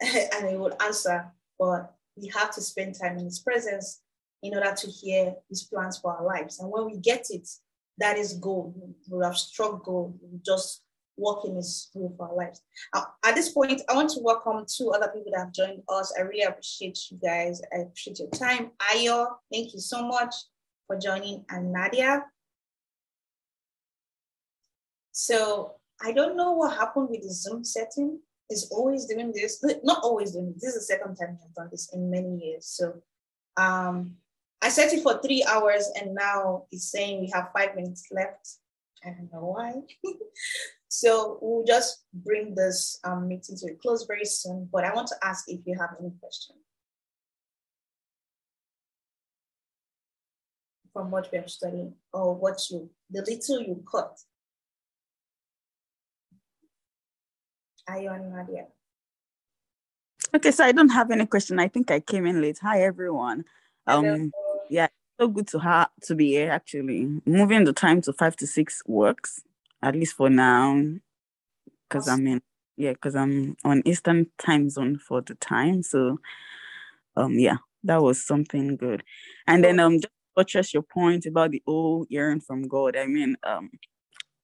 and 0.00 0.48
he 0.48 0.56
would 0.56 0.82
answer. 0.82 1.30
But 1.58 1.94
we 2.16 2.28
have 2.28 2.54
to 2.54 2.62
spend 2.62 2.98
time 2.98 3.18
in 3.18 3.26
his 3.26 3.38
presence 3.38 4.00
in 4.42 4.54
order 4.54 4.74
to 4.74 4.86
hear 4.86 5.34
his 5.50 5.64
plans 5.64 5.98
for 5.98 6.16
our 6.16 6.24
lives. 6.24 6.58
And 6.58 6.70
when 6.70 6.86
we 6.86 6.96
get 6.96 7.26
it, 7.28 7.46
that 7.98 8.16
is 8.16 8.32
gold. 8.32 8.80
We 9.10 9.22
have 9.22 9.36
struck 9.36 9.84
gold. 9.84 10.18
We 10.22 10.40
just 10.42 10.84
walk 11.16 11.44
in 11.46 11.56
his 11.56 11.90
for 11.92 12.12
our 12.20 12.34
lives. 12.34 12.62
At 12.94 13.34
this 13.34 13.50
point, 13.50 13.82
I 13.88 13.94
want 13.94 14.10
to 14.10 14.20
welcome 14.20 14.64
two 14.68 14.90
other 14.90 15.10
people 15.14 15.32
that 15.32 15.40
have 15.40 15.52
joined 15.52 15.82
us. 15.88 16.12
I 16.18 16.22
really 16.22 16.42
appreciate 16.42 16.98
you 17.10 17.18
guys. 17.18 17.60
I 17.72 17.82
appreciate 17.82 18.18
your 18.18 18.30
time. 18.30 18.70
Ayo, 18.92 19.26
thank 19.52 19.72
you 19.72 19.80
so 19.80 20.06
much 20.06 20.34
for 20.86 20.98
joining, 20.98 21.44
and 21.50 21.72
Nadia. 21.72 22.24
So 25.12 25.76
I 26.02 26.12
don't 26.12 26.36
know 26.36 26.52
what 26.52 26.76
happened 26.76 27.08
with 27.10 27.22
the 27.22 27.32
Zoom 27.32 27.64
setting 27.64 28.20
It's 28.48 28.70
always 28.70 29.06
doing 29.06 29.32
this, 29.32 29.64
not 29.82 30.04
always 30.04 30.32
doing 30.32 30.52
this. 30.52 30.62
This 30.62 30.74
is 30.74 30.86
the 30.86 30.94
second 30.94 31.16
time 31.16 31.38
I've 31.42 31.54
done 31.54 31.68
this 31.70 31.90
in 31.92 32.10
many 32.10 32.36
years. 32.36 32.66
So 32.66 32.94
um, 33.56 34.16
I 34.62 34.68
set 34.68 34.92
it 34.92 35.02
for 35.02 35.20
three 35.20 35.44
hours 35.44 35.90
and 35.98 36.14
now 36.14 36.66
it's 36.70 36.90
saying 36.90 37.20
we 37.20 37.30
have 37.34 37.50
five 37.56 37.74
minutes 37.74 38.06
left. 38.12 38.58
I 39.04 39.10
don't 39.10 39.32
know 39.32 39.54
why. 39.56 39.72
so 40.96 41.38
we'll 41.42 41.62
just 41.66 42.06
bring 42.14 42.54
this 42.54 42.98
um, 43.04 43.28
meeting 43.28 43.54
to 43.54 43.66
a 43.70 43.74
close 43.74 44.06
very 44.06 44.24
soon. 44.24 44.66
But 44.72 44.84
I 44.84 44.94
want 44.94 45.08
to 45.08 45.16
ask 45.22 45.44
if 45.46 45.60
you 45.66 45.76
have 45.78 45.90
any 46.00 46.10
questions. 46.20 46.58
From 50.94 51.10
what 51.10 51.30
we 51.30 51.36
have 51.36 51.50
studied 51.50 51.92
or 52.14 52.34
what 52.34 52.62
you, 52.70 52.88
the 53.10 53.20
little 53.20 53.60
you 53.60 53.82
caught 53.84 54.18
Ayon 57.90 58.30
Nadia. 58.30 58.64
Okay, 60.34 60.50
so 60.50 60.64
I 60.64 60.72
don't 60.72 60.88
have 60.88 61.10
any 61.10 61.26
question. 61.26 61.58
I 61.58 61.68
think 61.68 61.90
I 61.90 62.00
came 62.00 62.24
in 62.24 62.40
late. 62.40 62.60
Hi 62.62 62.80
everyone. 62.80 63.44
Um 63.86 64.04
Hello. 64.04 64.30
yeah, 64.70 64.88
so 65.20 65.28
good 65.28 65.48
to 65.48 65.58
have 65.58 65.90
to 66.04 66.14
be 66.14 66.28
here 66.30 66.50
actually. 66.50 67.20
Moving 67.26 67.64
the 67.64 67.74
time 67.74 68.00
to 68.00 68.14
five 68.14 68.34
to 68.36 68.46
six 68.46 68.82
works, 68.86 69.42
at 69.86 69.94
least 69.94 70.16
for 70.16 70.28
now. 70.28 70.82
Because 71.88 72.08
I'm 72.08 72.26
in 72.26 72.42
yeah, 72.76 72.92
because 72.92 73.14
I'm 73.14 73.56
on 73.64 73.82
Eastern 73.86 74.26
time 74.38 74.68
zone 74.68 74.98
for 74.98 75.22
the 75.22 75.34
time. 75.36 75.82
So 75.82 76.18
um 77.16 77.38
yeah, 77.38 77.56
that 77.84 78.02
was 78.02 78.26
something 78.26 78.76
good. 78.76 79.02
And 79.46 79.64
then 79.64 79.80
um 79.80 80.00
just 80.00 80.12
buttress 80.34 80.74
your 80.74 80.82
point 80.82 81.24
about 81.24 81.52
the 81.52 81.62
old 81.66 82.08
yearning 82.10 82.40
from 82.40 82.68
God. 82.68 82.96
I 82.96 83.06
mean, 83.06 83.36
um 83.44 83.70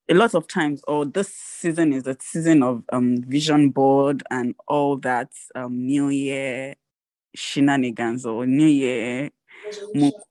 a 0.08 0.14
lot 0.14 0.34
of 0.34 0.46
times, 0.46 0.82
or 0.88 1.02
oh, 1.02 1.04
this 1.04 1.32
season 1.34 1.92
is 1.92 2.06
a 2.06 2.16
season 2.20 2.62
of 2.62 2.82
um, 2.92 3.22
vision 3.22 3.70
board 3.70 4.22
and 4.30 4.54
all 4.66 4.96
that 4.98 5.30
um, 5.54 5.86
New 5.86 6.08
Year 6.08 6.74
shenanigans 7.34 8.26
or 8.26 8.44
New 8.46 8.66
Year. 8.66 9.30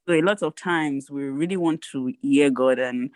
So 0.08 0.14
a 0.14 0.22
lot 0.22 0.44
of 0.44 0.56
times 0.56 1.10
we 1.10 1.24
really 1.24 1.58
want 1.58 1.82
to 1.94 2.14
hear 2.22 2.50
God, 2.50 2.80
and 2.80 3.12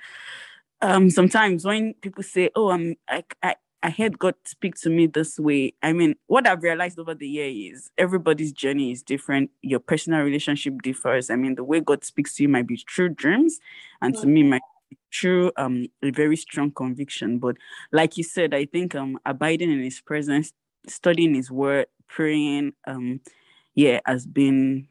um, 0.86 1.09
sometimes 1.09 1.65
when 1.65 1.93
people 1.95 2.23
say, 2.23 2.49
"Oh, 2.55 2.69
I'm," 2.69 2.95
I, 3.09 3.23
I 3.43 3.55
I 3.83 3.89
heard 3.89 4.17
God 4.19 4.36
speak 4.45 4.75
to 4.81 4.89
me 4.89 5.07
this 5.07 5.39
way. 5.39 5.73
I 5.83 5.93
mean, 5.93 6.15
what 6.27 6.47
I've 6.47 6.63
realized 6.63 6.97
over 6.99 7.13
the 7.15 7.27
year 7.27 7.73
is 7.73 7.91
everybody's 7.97 8.51
journey 8.51 8.91
is 8.91 9.03
different. 9.03 9.51
Your 9.61 9.79
personal 9.79 10.21
relationship 10.21 10.81
differs. 10.81 11.29
I 11.29 11.36
mean, 11.36 11.55
the 11.55 11.63
way 11.63 11.79
God 11.81 12.03
speaks 12.03 12.36
to 12.36 12.43
you 12.43 12.49
might 12.49 12.67
be 12.67 12.77
through 12.77 13.09
dreams, 13.09 13.59
and 14.01 14.15
to 14.17 14.27
me, 14.27 14.43
might 14.43 14.61
true 15.11 15.51
um 15.57 15.88
a 16.03 16.11
very 16.11 16.36
strong 16.36 16.71
conviction 16.71 17.39
but 17.39 17.55
like 17.91 18.17
you 18.17 18.23
said 18.23 18.53
i 18.53 18.65
think 18.65 18.93
um 18.95 19.17
abiding 19.25 19.71
in 19.71 19.81
his 19.81 20.01
presence 20.01 20.51
studying 20.88 21.33
his 21.33 21.49
word 21.49 21.88
praying 22.07 22.73
um 22.88 23.19
yeah 23.75 23.99
has 24.05 24.25
been 24.25 24.88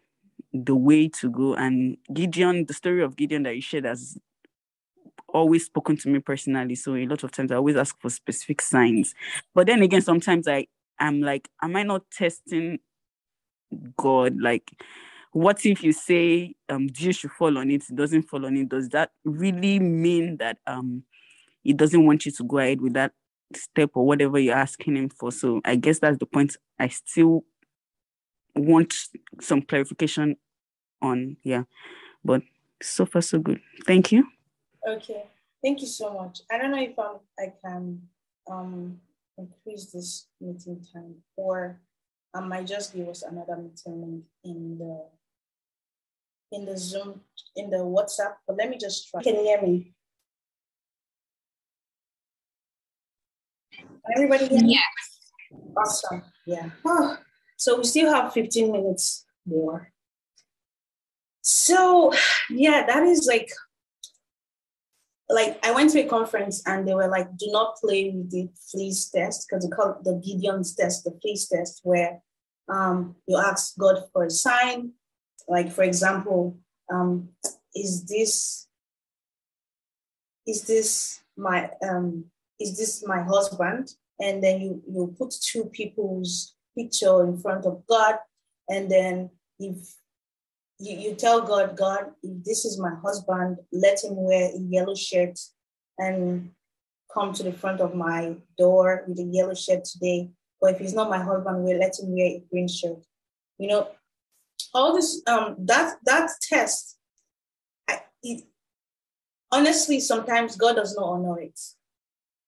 the 0.53 0.75
way 0.75 1.09
to 1.09 1.31
go 1.31 1.55
and 1.55 1.97
gideon 2.13 2.65
the 2.67 2.75
story 2.75 3.03
of 3.03 3.17
gideon 3.17 3.43
that 3.43 3.55
you 3.55 3.63
shared 3.63 3.85
has 3.85 4.19
always 5.35 5.67
spoken 5.67 5.97
to 5.97 6.09
me 6.09 6.21
personally 6.21 6.75
so 6.75 6.95
a 6.95 7.07
lot 7.07 7.25
of 7.25 7.33
times 7.33 7.53
i 7.53 7.57
always 7.57 7.77
ask 7.77 8.01
for 8.01 8.09
specific 8.11 8.63
signs 8.63 9.15
but 9.55 9.67
then 9.67 9.83
again 9.83 10.01
sometimes 10.01 10.49
i 10.49 10.67
i'm 11.01 11.21
like 11.21 11.49
am 11.63 11.77
i 11.77 11.83
not 11.83 12.03
testing 12.11 12.79
god 13.97 14.37
like 14.41 14.71
what 15.33 15.67
if 15.67 15.83
you 15.83 15.93
say 15.93 16.55
um 16.69 16.87
dew 16.89 17.13
should 17.13 17.33
fall 17.33 17.59
on 17.59 17.71
it, 17.71 17.85
it 17.91 17.97
doesn't 17.97 18.23
fall 18.23 18.47
on 18.47 18.57
it? 18.57 18.69
Does 18.69 18.89
that 18.91 19.11
really 19.25 19.81
mean 19.81 20.39
that 20.39 20.59
um 20.67 21.05
he 21.65 21.73
doesn't 21.73 22.07
want 22.07 22.27
you 22.27 22.33
to 22.33 22.45
go 22.45 22.59
ahead 22.59 22.81
with 22.81 22.95
that 22.95 23.13
step 23.55 23.91
or 23.95 24.07
whatever 24.07 24.39
you're 24.39 24.57
asking 24.57 24.97
him 24.97 25.09
for? 25.11 25.33
So 25.33 25.61
I 25.65 25.77
guess 25.77 26.01
that's 26.01 26.19
the 26.19 26.27
point 26.27 26.57
I 26.79 26.89
still 26.89 27.45
want 28.55 28.95
some 29.41 29.63
clarification 29.63 30.37
on. 31.03 31.37
Yeah. 31.45 31.65
But 32.25 32.43
so 32.83 33.07
far 33.07 33.23
so 33.23 33.39
good. 33.41 33.61
Thank 33.87 34.13
you. 34.13 34.27
Okay. 34.87 35.25
Thank 35.63 35.81
you 35.81 35.87
so 35.87 36.13
much. 36.13 36.41
I 36.53 36.59
don't 36.59 36.71
know 36.73 36.83
if 36.83 36.99
I'm, 36.99 37.17
I 37.39 37.53
can 37.65 38.03
um, 38.51 39.01
increase 39.39 39.87
this 39.87 40.27
meeting 40.41 40.85
time 40.93 41.15
or 41.37 41.81
I 42.35 42.41
might 42.41 42.67
just 42.67 42.95
give 42.95 43.09
us 43.09 43.23
another 43.23 43.57
meeting 43.57 44.01
link 44.03 44.25
in 44.45 44.79
the 44.79 45.07
in 46.53 46.65
the 46.67 46.77
Zoom, 46.77 47.21
in 47.57 47.71
the 47.71 47.79
WhatsApp, 47.79 48.35
but 48.47 48.57
let 48.57 48.71
me 48.71 48.79
just 48.79 49.11
try. 49.11 49.23
Can 49.23 49.37
you 49.37 49.43
hear 49.43 49.63
me? 49.63 49.93
Everybody 54.15 54.47
hear 54.49 54.63
me? 54.63 54.75
Yes. 54.75 55.65
Awesome. 55.77 56.23
Yeah. 56.47 56.71
Oh, 56.85 57.17
so 57.57 57.79
we 57.79 57.85
still 57.85 58.13
have 58.13 58.33
15 58.33 58.71
minutes 58.71 59.25
more. 59.47 59.91
So 61.43 62.13
yeah, 62.51 62.87
that 62.87 63.03
is 63.05 63.27
like 63.27 63.51
like 65.29 65.59
I 65.65 65.73
went 65.73 65.91
to 65.91 66.01
a 66.01 66.09
conference 66.09 66.63
and 66.67 66.87
they 66.87 66.95
were 66.95 67.09
like, 67.09 67.37
do 67.37 67.51
not 67.51 67.77
play 67.77 68.11
with 68.11 68.31
the 68.31 68.49
fleece 68.71 69.09
test 69.09 69.47
because 69.49 69.65
they 69.65 69.75
call 69.75 69.91
it 69.91 70.05
the 70.05 70.21
Gideon's 70.25 70.75
test, 70.75 71.05
the 71.05 71.19
fleece 71.23 71.49
test, 71.49 71.81
where 71.83 72.21
um, 72.69 73.17
you 73.27 73.39
ask 73.39 73.77
God 73.79 74.05
for 74.13 74.25
a 74.25 74.31
sign. 74.31 74.93
Like 75.49 75.73
for 75.73 75.83
example, 75.83 76.59
um, 76.93 77.31
is 77.75 78.05
this 78.05 78.67
is 80.47 80.63
this 80.63 81.23
my 81.37 81.71
um, 81.83 82.27
is 82.61 82.77
this 82.79 83.05
my 83.07 83.23
husband? 83.23 83.91
And 84.21 84.43
then 84.43 84.61
you 84.61 84.83
you 84.87 85.15
put 85.19 85.35
two 85.43 85.65
people's 85.67 86.55
picture 86.77 87.25
in 87.25 87.39
front 87.39 87.67
of 87.67 87.83
God, 87.89 88.17
and 88.69 88.91
then 88.91 89.31
if 89.59 89.77
you, 90.79 90.97
you 90.97 91.15
tell 91.15 91.41
God, 91.41 91.77
God, 91.77 92.11
this 92.23 92.65
is 92.65 92.81
my 92.81 92.95
husband, 93.03 93.59
let 93.73 94.03
him 94.03 94.17
wear 94.17 94.51
a 94.55 94.59
yellow 94.59 94.95
shirt 94.95 95.39
and 95.99 96.51
come 97.13 97.33
to 97.33 97.43
the 97.43 97.53
front 97.53 97.81
of 97.81 97.95
my 97.95 98.35
door 98.59 99.05
with 99.07 99.19
a 99.19 99.23
yellow 99.23 99.55
shirt 99.55 99.85
today. 99.85 100.31
But 100.61 100.75
if 100.75 100.79
he's 100.81 100.95
not 100.95 101.11
my 101.11 101.23
husband, 101.23 101.63
we'll 101.63 101.79
let 101.79 101.99
him 101.99 102.13
wear 102.15 102.27
a 102.27 102.45
green 102.51 102.69
shirt. 102.69 103.05
You 103.59 103.69
know, 103.69 103.89
all 104.73 104.95
this 104.95 105.23
um 105.27 105.57
that 105.61 105.97
that 106.05 106.31
test, 106.43 106.97
I, 107.89 108.01
it, 108.23 108.45
honestly, 109.53 110.01
sometimes 110.01 110.57
God 110.57 110.77
does 110.77 110.97
not 110.97 111.05
honor 111.05 111.39
it. 111.41 111.61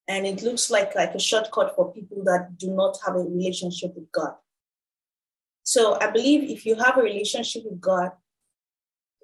And 0.09 0.25
it 0.25 0.41
looks 0.41 0.69
like 0.69 0.95
like 0.95 1.15
a 1.15 1.19
shortcut 1.19 1.75
for 1.75 1.93
people 1.93 2.23
that 2.25 2.57
do 2.57 2.71
not 2.71 2.97
have 3.05 3.15
a 3.15 3.19
relationship 3.19 3.93
with 3.95 4.11
God. 4.11 4.35
So 5.67 5.99
I 5.99 6.09
believe 6.09 6.49
if 6.49 6.65
you 6.65 6.75
have 6.75 6.97
a 6.97 7.01
relationship 7.01 7.63
with 7.65 7.81
God, 7.81 8.11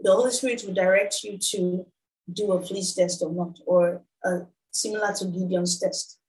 the 0.02 0.12
Holy 0.12 0.30
Spirit 0.30 0.62
will 0.68 0.74
direct 0.74 1.24
you 1.24 1.38
to 1.38 1.86
do 2.34 2.52
a 2.52 2.62
fleece 2.62 2.94
test 2.94 3.22
or 3.24 3.32
not, 3.32 3.62
or 3.66 4.02
uh, 4.26 4.40
similar 4.70 5.14
to 5.14 5.26
Gideon's 5.28 5.80
test. 5.80 6.20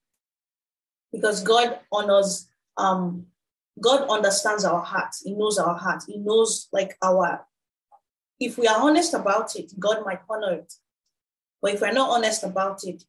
Because 1.11 1.43
God 1.43 1.81
honors, 1.91 2.49
um, 2.77 3.27
God 3.81 4.09
understands 4.09 4.65
our 4.65 4.83
heart. 4.83 5.13
He 5.25 5.35
knows 5.35 5.59
our 5.59 5.75
heart. 5.75 6.05
He 6.07 6.19
knows 6.19 6.69
like 6.73 6.97
our, 7.03 7.45
if 8.39 8.57
we 8.57 8.69
are 8.69 8.81
honest 8.81 9.15
about 9.15 9.57
it, 9.57 9.73
God 9.81 10.05
might 10.07 10.21
honor 10.31 10.53
it. 10.53 10.75
But 11.61 11.75
if 11.75 11.81
we're 11.81 11.91
not 11.91 12.11
honest 12.11 12.45
about 12.45 12.85
it, 12.85 13.03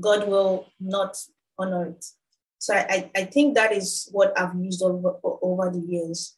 God 0.00 0.26
will 0.26 0.66
not 0.80 1.16
honor 1.56 1.86
it. 1.86 2.04
So 2.64 2.72
I, 2.72 3.10
I 3.14 3.24
think 3.24 3.56
that 3.56 3.72
is 3.74 4.08
what 4.10 4.32
I've 4.38 4.54
used 4.54 4.82
over, 4.82 5.16
over 5.22 5.70
the 5.70 5.84
years. 5.86 6.34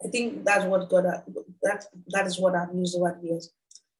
I 0.00 0.06
think 0.06 0.44
that's 0.44 0.64
what 0.64 0.88
God 0.88 1.06
that 1.62 1.86
that 2.10 2.26
is 2.28 2.38
what 2.38 2.54
I've 2.54 2.72
used 2.72 2.96
over 2.96 3.18
the 3.20 3.26
years. 3.26 3.50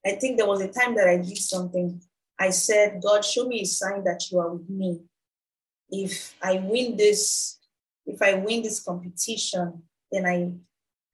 I 0.07 0.13
think 0.13 0.37
there 0.37 0.47
was 0.47 0.61
a 0.61 0.69
time 0.69 0.95
that 0.95 1.09
I 1.09 1.17
did 1.17 1.39
something. 1.39 2.01
I 2.39 2.51
said, 2.51 3.03
God, 3.03 3.25
show 3.25 3.49
me 3.49 3.63
a 3.63 3.65
sign 3.65 4.05
that 4.05 4.31
you 4.31 4.39
are 4.39 4.53
with 4.55 4.71
me. 4.71 5.01
If 5.91 6.37
I 6.41 6.61
win 6.63 6.97
this, 6.97 7.59
if 8.07 8.23
I 8.23 8.35
win 8.35 8.63
this 8.63 8.79
competition, 8.79 9.83
then 10.13 10.25
I 10.25 10.53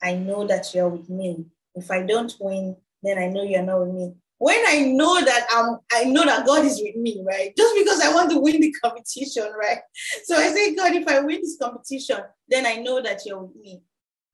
I 0.07 0.17
know 0.17 0.47
that 0.49 0.75
you're 0.75 0.91
with 0.91 1.09
me. 1.09 1.47
If 1.75 1.91
I 1.91 2.03
don't 2.03 2.35
win, 2.39 2.77
then 3.03 3.17
I 3.17 3.29
know 3.29 3.43
you're 3.43 3.63
not 3.63 3.87
with 3.87 3.95
me 3.95 4.15
when 4.43 4.59
I 4.67 4.81
know 4.81 5.25
that 5.25 5.47
I'm, 5.53 5.79
I 5.93 6.03
know 6.03 6.25
that 6.25 6.45
God 6.45 6.65
is 6.65 6.83
with 6.83 6.97
me, 6.97 7.23
right? 7.25 7.55
Just 7.57 7.77
because 7.77 8.01
I 8.01 8.13
want 8.13 8.29
to 8.33 8.41
win 8.41 8.61
the 8.61 8.73
competition, 8.73 9.45
right? 9.57 9.79
So 10.25 10.35
I 10.35 10.49
say, 10.49 10.75
God, 10.75 10.95
if 10.95 11.07
I 11.07 11.21
win 11.21 11.43
this 11.43 11.57
competition, 11.63 12.19
then 12.49 12.67
I 12.67 12.75
know 12.75 13.01
that 13.01 13.21
you're 13.25 13.39
with 13.39 13.55
me. 13.55 13.83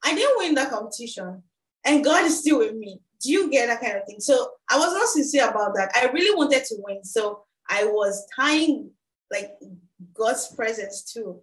I 0.02 0.14
didn't 0.14 0.38
win 0.38 0.54
that 0.54 0.70
competition, 0.70 1.42
and 1.84 2.02
God 2.02 2.24
is 2.24 2.40
still 2.40 2.60
with 2.60 2.74
me. 2.74 3.02
Do 3.20 3.30
you 3.30 3.50
get 3.50 3.66
that 3.66 3.82
kind 3.82 3.98
of 3.98 4.06
thing? 4.06 4.20
So 4.20 4.52
I 4.70 4.78
was 4.78 4.94
not 4.94 5.08
sincere 5.08 5.46
about 5.46 5.74
that. 5.74 5.90
I 5.94 6.06
really 6.06 6.34
wanted 6.34 6.64
to 6.64 6.76
win, 6.78 7.04
so 7.04 7.42
I 7.68 7.84
was 7.84 8.26
tying 8.34 8.90
like 9.30 9.50
God's 10.14 10.54
presence 10.56 11.02
to 11.12 11.38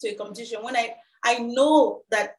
to 0.00 0.08
a 0.08 0.14
competition. 0.16 0.58
When 0.64 0.74
I 0.74 0.96
I 1.22 1.38
know 1.38 2.02
that 2.10 2.36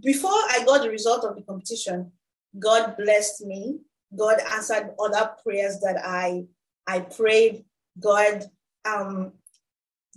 before 0.00 0.30
I 0.30 0.62
got 0.66 0.82
the 0.82 0.90
result 0.90 1.24
of 1.24 1.36
the 1.36 1.42
competition, 1.42 2.12
God 2.58 2.96
blessed 2.98 3.46
me 3.46 3.78
God 4.16 4.38
answered 4.52 4.94
other 4.98 5.30
prayers 5.42 5.80
that 5.80 6.00
I 6.04 6.46
I 6.86 7.00
prayed. 7.00 7.64
God 8.00 8.50
um 8.84 9.32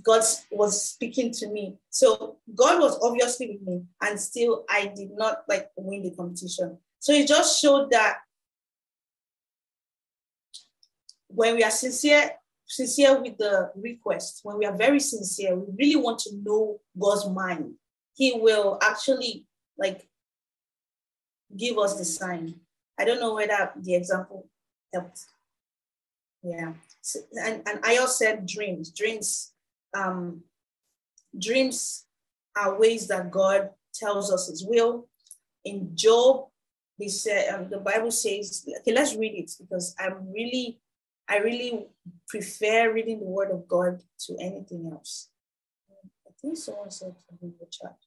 God 0.03 0.23
was 0.51 0.89
speaking 0.89 1.31
to 1.31 1.47
me. 1.47 1.77
So 1.89 2.37
God 2.53 2.81
was 2.81 2.99
obviously 3.01 3.51
with 3.51 3.61
me, 3.61 3.83
and 4.01 4.19
still 4.19 4.65
I 4.69 4.91
did 4.95 5.11
not 5.11 5.43
like 5.47 5.69
win 5.77 6.03
the 6.03 6.11
competition. 6.11 6.77
So 6.99 7.13
it 7.13 7.27
just 7.27 7.61
showed 7.61 7.91
that 7.91 8.17
when 11.27 11.55
we 11.55 11.63
are 11.63 11.71
sincere, 11.71 12.31
sincere 12.65 13.21
with 13.21 13.37
the 13.37 13.71
request, 13.75 14.41
when 14.43 14.57
we 14.57 14.65
are 14.65 14.75
very 14.75 14.99
sincere, 14.99 15.55
we 15.55 15.65
really 15.77 15.95
want 15.95 16.19
to 16.19 16.35
know 16.35 16.79
God's 16.99 17.27
mind. 17.29 17.75
He 18.13 18.33
will 18.39 18.79
actually 18.81 19.45
like 19.77 20.07
give 21.55 21.77
us 21.77 21.97
the 21.97 22.05
sign. 22.05 22.55
I 22.97 23.05
don't 23.05 23.19
know 23.19 23.35
whether 23.35 23.71
the 23.75 23.95
example 23.95 24.47
helped. 24.93 25.25
Yeah. 26.43 26.73
So, 27.01 27.19
and, 27.43 27.61
and 27.67 27.79
I 27.83 27.97
also 27.97 28.25
said 28.25 28.45
dreams. 28.45 28.91
Dreams, 28.91 29.53
um, 29.95 30.43
dreams 31.37 32.05
are 32.55 32.79
ways 32.79 33.07
that 33.07 33.31
God 33.31 33.71
tells 33.93 34.31
us 34.31 34.47
his 34.47 34.65
will. 34.65 35.07
In 35.63 35.95
Job, 35.95 36.47
he 36.97 37.09
said 37.09 37.53
um, 37.53 37.69
the 37.69 37.79
Bible 37.79 38.11
says, 38.11 38.65
okay, 38.79 38.93
let's 38.93 39.15
read 39.15 39.33
it 39.33 39.51
because 39.59 39.95
I'm 39.99 40.31
really, 40.31 40.79
I 41.27 41.39
really 41.39 41.87
prefer 42.27 42.93
reading 42.93 43.19
the 43.19 43.25
word 43.25 43.51
of 43.51 43.67
God 43.67 44.01
to 44.21 44.37
anything 44.39 44.89
else. 44.91 45.29
I 46.27 46.31
think 46.39 46.57
someone 46.57 46.91
said 46.91 47.15
in 47.41 47.53
the 47.59 47.65
chat. 47.65 47.97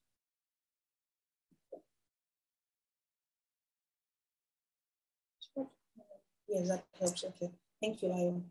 Yes, 6.48 6.68
that 6.68 6.84
helps. 6.98 7.24
Okay. 7.24 7.50
Thank 7.80 8.02
you, 8.02 8.08
Lion. 8.08 8.44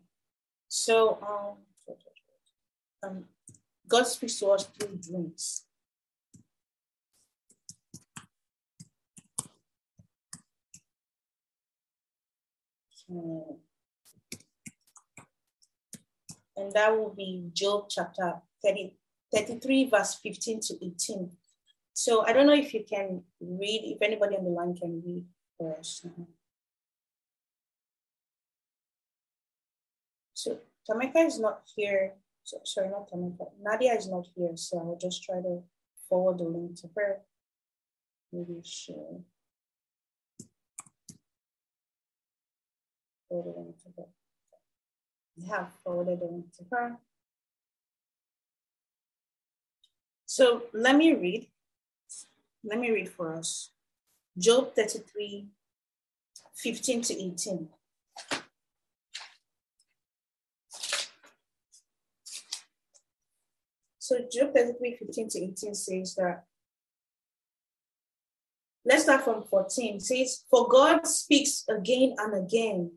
So, 0.68 1.18
um, 1.22 1.96
um, 3.02 3.24
God 3.88 4.04
speaks 4.04 4.38
to 4.38 4.48
us 4.48 4.66
through 4.66 4.96
dreams. 4.96 5.64
and 16.58 16.72
that 16.74 16.96
will 16.96 17.14
be 17.14 17.50
Job 17.54 17.86
chapter 17.88 18.34
30, 18.64 18.94
33, 19.34 19.88
verse 19.88 20.14
15 20.16 20.60
to 20.60 20.84
18. 20.84 21.30
So 21.94 22.24
I 22.26 22.32
don't 22.32 22.46
know 22.46 22.54
if 22.54 22.74
you 22.74 22.84
can 22.88 23.22
read, 23.40 23.96
if 23.96 24.02
anybody 24.02 24.36
on 24.36 24.44
the 24.44 24.50
line 24.50 24.76
can 24.76 25.02
read 25.04 25.24
for 25.56 25.76
us. 25.78 26.04
Tameka 30.88 31.26
is 31.26 31.38
not 31.38 31.62
here. 31.76 32.14
So, 32.44 32.60
sorry, 32.64 32.88
not 32.90 33.10
Tameka. 33.10 33.46
Nadia 33.62 33.94
is 33.94 34.08
not 34.08 34.26
here, 34.34 34.56
so 34.56 34.78
I'll 34.78 34.98
just 35.00 35.22
try 35.22 35.40
to 35.42 35.62
forward 36.08 36.38
the 36.38 36.44
link 36.44 36.76
to 36.80 36.88
her. 36.96 37.20
Maybe 38.32 38.60
she'll 38.64 39.24
forward 43.28 43.74
to 43.82 43.88
her. 43.96 44.08
I 45.40 45.56
have 45.56 45.72
forwarded 45.84 46.20
the 46.20 46.26
link 46.26 46.46
to 46.56 46.64
her. 46.72 46.96
So 50.26 50.62
let 50.72 50.96
me 50.96 51.12
read. 51.12 51.48
Let 52.64 52.78
me 52.78 52.90
read 52.90 53.08
for 53.08 53.34
us. 53.34 53.70
Job 54.36 54.74
33, 54.74 55.48
15 56.54 57.02
to 57.02 57.22
18. 57.24 57.68
So 64.08 64.20
Job 64.32 64.54
33, 64.54 64.96
15 65.00 65.28
to 65.28 65.38
18 65.38 65.74
says 65.74 66.14
that, 66.14 66.44
let's 68.86 69.02
start 69.02 69.22
from 69.22 69.42
14. 69.42 69.96
It 69.96 70.00
says, 70.00 70.46
For 70.48 70.66
God 70.66 71.06
speaks 71.06 71.64
again 71.68 72.14
and 72.16 72.42
again 72.42 72.92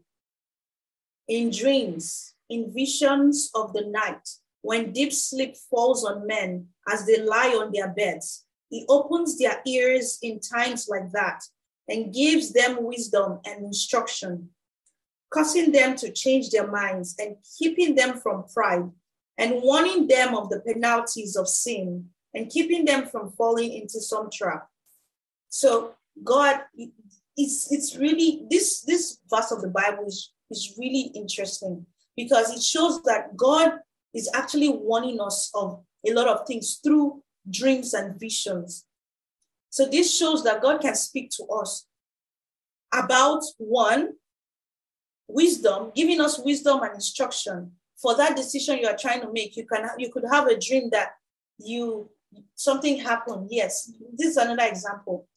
in 1.28 1.52
dreams, 1.52 2.34
in 2.50 2.74
visions 2.74 3.52
of 3.54 3.74
the 3.74 3.88
night, 3.88 4.26
when 4.62 4.94
deep 4.94 5.12
sleep 5.12 5.58
falls 5.70 6.06
on 6.06 6.28
men 6.28 6.68
as 6.90 7.06
they 7.06 7.22
lie 7.22 7.60
on 7.62 7.74
their 7.74 7.90
beds. 7.90 8.46
He 8.70 8.86
opens 8.88 9.38
their 9.38 9.62
ears 9.68 10.18
in 10.22 10.40
times 10.40 10.88
like 10.88 11.12
that 11.12 11.44
and 11.90 12.14
gives 12.14 12.54
them 12.54 12.84
wisdom 12.84 13.42
and 13.46 13.66
instruction, 13.66 14.52
causing 15.30 15.74
them 15.74 15.98
to 15.98 16.10
change 16.14 16.52
their 16.52 16.72
minds 16.72 17.18
and 17.20 17.36
keeping 17.60 17.96
them 17.96 18.18
from 18.18 18.46
pride 18.54 18.90
and 19.42 19.64
warning 19.64 20.08
them 20.08 20.36
of 20.36 20.50
the 20.50 20.60
penalties 20.60 21.36
of 21.36 21.48
sin 21.48 22.06
and 22.36 22.52
keeping 22.52 22.86
them 22.86 23.08
from 23.08 23.32
falling 23.32 23.74
into 23.74 24.00
some 24.00 24.30
trap. 24.32 24.68
So 25.50 25.96
God, 26.24 26.62
it's 27.36 27.72
it's 27.72 27.98
really 27.98 28.46
this 28.52 28.82
this 28.82 29.18
verse 29.28 29.52
of 29.52 29.62
the 29.62 29.70
Bible 29.70 30.06
is, 30.06 30.32
is 30.52 30.76
really 30.78 31.12
interesting 31.16 31.88
because 32.16 32.56
it 32.56 32.62
shows 32.62 33.02
that 33.04 33.36
God 33.36 33.80
is 34.14 34.30
actually 34.36 34.70
warning 34.70 35.20
us 35.20 35.50
of 35.56 35.84
a 36.08 36.14
lot 36.14 36.28
of 36.28 36.46
things 36.46 36.80
through 36.84 37.24
dreams 37.50 37.96
and 37.96 38.20
visions. 38.20 38.86
So 39.72 39.88
this 39.88 40.16
shows 40.16 40.44
that 40.44 40.62
God 40.62 40.82
can 40.82 40.96
speak 40.96 41.32
to 41.38 41.46
us 41.46 41.88
about 42.94 43.42
one, 43.58 44.10
wisdom, 45.28 45.92
giving 45.96 46.22
us 46.22 46.38
wisdom 46.38 46.84
and 46.84 46.94
instruction 46.94 47.72
for 48.02 48.16
that 48.18 48.36
decision 48.36 48.80
you 48.80 48.88
are 48.88 48.98
trying 48.98 49.22
to 49.22 49.32
make. 49.32 49.56
You 49.56 49.66
can 49.66 49.88
you 49.98 50.12
could 50.12 50.26
have 50.32 50.48
a 50.48 50.60
dream 50.60 50.90
that 50.92 51.12
you 51.58 52.10
something 52.56 53.00
happened. 53.00 53.48
Yes, 53.52 53.92
this 54.14 54.32
is 54.32 54.38
another 54.38 54.66
example. 54.66 55.28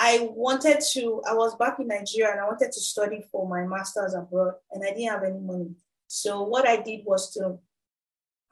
I 0.00 0.28
wanted 0.30 0.80
to, 0.92 1.22
I 1.28 1.34
was 1.34 1.56
back 1.56 1.80
in 1.80 1.88
Nigeria 1.88 2.30
and 2.30 2.40
I 2.40 2.44
wanted 2.44 2.70
to 2.70 2.80
study 2.80 3.24
for 3.32 3.48
my 3.48 3.66
master's 3.66 4.14
abroad 4.14 4.54
and 4.70 4.84
I 4.84 4.90
didn't 4.90 5.10
have 5.10 5.24
any 5.24 5.40
money. 5.40 5.74
So 6.06 6.42
what 6.42 6.68
I 6.68 6.76
did 6.76 7.04
was 7.04 7.34
to 7.34 7.58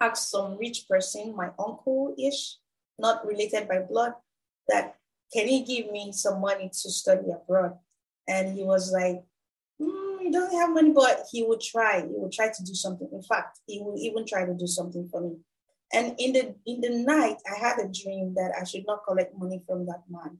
ask 0.01 0.28
some 0.28 0.59
rich 0.59 0.89
person, 0.89 1.37
my 1.37 1.51
uncle-ish, 1.59 2.57
not 2.99 3.24
related 3.24 3.68
by 3.68 3.78
blood, 3.78 4.14
that 4.68 4.97
can 5.32 5.47
he 5.47 5.62
give 5.62 5.93
me 5.93 6.11
some 6.11 6.41
money 6.41 6.68
to 6.68 6.91
study 6.91 7.28
abroad? 7.30 7.78
And 8.26 8.57
he 8.57 8.64
was 8.64 8.93
like, 8.93 9.22
he 10.27 10.33
doesn't 10.33 10.59
have 10.59 10.74
money, 10.74 10.91
but 10.91 11.24
he 11.31 11.43
would 11.45 11.61
try. 11.61 12.01
He 12.01 12.14
would 12.16 12.33
try 12.33 12.49
to 12.49 12.64
do 12.64 12.74
something. 12.74 13.09
In 13.12 13.22
fact, 13.22 13.61
he 13.66 13.81
would 13.81 13.99
even 13.99 14.27
try 14.27 14.45
to 14.45 14.55
do 14.55 14.66
something 14.66 15.09
for 15.09 15.20
me. 15.20 15.37
And 15.93 16.14
in 16.18 16.33
the 16.33 16.55
in 16.66 16.81
the 16.81 16.91
night, 17.05 17.37
I 17.51 17.59
had 17.59 17.79
a 17.79 17.89
dream 17.89 18.35
that 18.35 18.53
I 18.61 18.64
should 18.64 18.85
not 18.87 19.05
collect 19.07 19.39
money 19.39 19.62
from 19.66 19.87
that 19.87 20.03
man. 20.11 20.39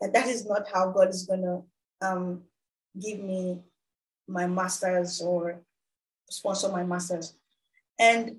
And 0.00 0.12
that 0.14 0.28
is 0.28 0.46
not 0.46 0.68
how 0.72 0.92
God 0.92 1.08
is 1.08 1.26
gonna 1.26 1.62
um, 2.00 2.42
give 3.00 3.18
me 3.18 3.60
my 4.28 4.46
masters 4.46 5.20
or 5.20 5.60
sponsor 6.30 6.68
my 6.68 6.84
masters. 6.84 7.34
And 7.98 8.36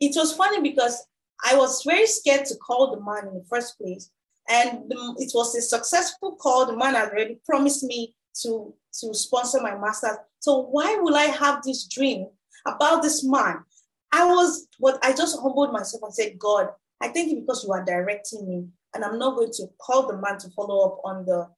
it 0.00 0.12
was 0.16 0.34
funny 0.34 0.60
because 0.60 1.06
I 1.44 1.56
was 1.56 1.82
very 1.84 2.06
scared 2.06 2.46
to 2.46 2.56
call 2.56 2.90
the 2.90 3.00
man 3.00 3.28
in 3.28 3.34
the 3.34 3.44
first 3.48 3.78
place. 3.78 4.10
And 4.48 4.92
it 5.18 5.32
was 5.34 5.54
a 5.54 5.62
successful 5.62 6.36
call. 6.36 6.66
The 6.66 6.76
man 6.76 6.94
had 6.94 7.10
already 7.10 7.40
promised 7.46 7.84
me 7.84 8.14
to, 8.42 8.74
to 9.00 9.14
sponsor 9.14 9.60
my 9.60 9.76
master's. 9.76 10.16
So 10.40 10.60
why 10.60 10.96
will 10.96 11.16
I 11.16 11.24
have 11.24 11.62
this 11.62 11.86
dream 11.86 12.28
about 12.66 13.02
this 13.02 13.24
man? 13.24 13.64
I 14.12 14.24
was 14.24 14.68
but 14.80 14.98
I 15.04 15.12
just 15.12 15.38
humbled 15.40 15.72
myself 15.72 16.02
and 16.04 16.14
said, 16.14 16.38
God, 16.38 16.68
I 17.02 17.08
thank 17.08 17.30
you 17.30 17.40
because 17.40 17.64
you 17.64 17.72
are 17.72 17.84
directing 17.84 18.48
me. 18.48 18.66
And 18.94 19.04
I'm 19.04 19.18
not 19.18 19.36
going 19.36 19.50
to 19.52 19.66
call 19.78 20.06
the 20.06 20.16
man 20.16 20.38
to 20.38 20.50
follow 20.50 20.86
up 20.86 21.00
on 21.04 21.26
the 21.26 21.48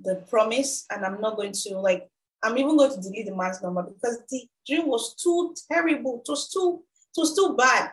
the 0.00 0.16
promise. 0.28 0.86
And 0.90 1.04
I'm 1.04 1.20
not 1.20 1.36
going 1.36 1.52
to 1.52 1.78
like, 1.78 2.08
I'm 2.42 2.58
even 2.58 2.76
going 2.76 2.94
to 2.94 3.00
delete 3.00 3.26
the 3.26 3.36
man's 3.36 3.62
number 3.62 3.82
because 3.82 4.20
the 4.28 4.44
dream 4.66 4.88
was 4.88 5.14
too 5.14 5.54
terrible. 5.70 6.22
It 6.24 6.30
was 6.30 6.50
too, 6.50 6.82
it 7.16 7.20
was 7.20 7.34
too 7.34 7.54
bad. 7.56 7.92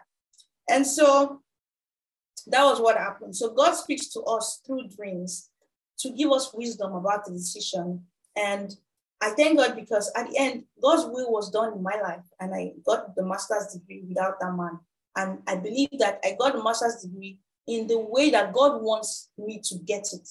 And 0.70 0.86
so 0.86 1.41
that 2.47 2.64
was 2.64 2.82
what 2.82 2.97
happened. 2.97 3.36
So 3.36 3.53
God 3.53 3.74
speaks 3.74 4.07
to 4.10 4.22
us 4.22 4.62
through 4.66 4.89
dreams 4.89 5.49
to 6.00 6.10
give 6.10 6.32
us 6.32 6.54
wisdom 6.54 6.93
about 6.93 7.26
the 7.26 7.32
decision. 7.32 8.06
And 8.36 8.76
I 9.22 9.32
thank 9.32 9.58
God 9.58 9.76
because 9.76 10.12
at 10.16 10.30
the 10.30 10.38
end, 10.38 10.64
God's 10.82 11.06
will 11.06 11.32
was 11.32 11.52
done 11.52 11.74
in 11.74 11.84
my 11.84 12.00
life, 12.02 12.24
and 12.39 12.54
I 12.54 12.72
got 12.86 13.16
the 13.16 13.26
master's 13.26 13.74
degree 13.74 14.04
without 14.08 14.39
that 14.39 14.54
man. 14.56 14.80
And 15.16 15.39
I 15.47 15.56
believe 15.56 15.89
that 16.00 16.20
I 16.24 16.36
got 16.39 16.64
master's 16.64 17.04
degree 17.04 17.39
in 17.68 17.88
the 17.88 18.00
way 18.00 18.30
that 18.30 18.54
God 18.54 18.82
wants 18.82 19.30
me 19.38 19.60
to 19.66 19.76
get 19.76 20.14
it 20.14 20.28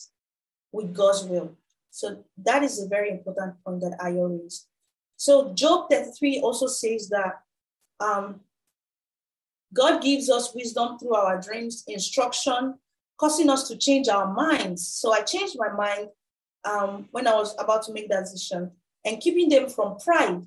with 0.72 0.94
God's 0.94 1.24
will. 1.24 1.56
So 1.90 2.24
that 2.38 2.62
is 2.62 2.82
a 2.82 2.88
very 2.88 3.10
important 3.10 3.56
point 3.64 3.80
that 3.80 3.96
I 4.00 4.12
always. 4.12 4.66
So 5.16 5.52
Job 5.52 5.90
33 5.90 6.40
also 6.40 6.66
says 6.66 7.08
that 7.08 7.40
um, 8.00 8.40
God 9.74 10.02
gives 10.02 10.30
us 10.30 10.54
wisdom 10.54 10.98
through 10.98 11.14
our 11.14 11.40
dreams, 11.40 11.84
instruction, 11.86 12.78
causing 13.18 13.50
us 13.50 13.68
to 13.68 13.76
change 13.76 14.08
our 14.08 14.32
minds. 14.32 14.86
So 14.86 15.12
I 15.12 15.22
changed 15.22 15.56
my 15.58 15.70
mind 15.70 16.08
um, 16.64 17.08
when 17.10 17.26
I 17.26 17.34
was 17.34 17.54
about 17.58 17.82
to 17.84 17.92
make 17.92 18.08
that 18.08 18.24
decision 18.24 18.70
and 19.04 19.20
keeping 19.20 19.48
them 19.48 19.68
from 19.68 19.98
pride. 19.98 20.42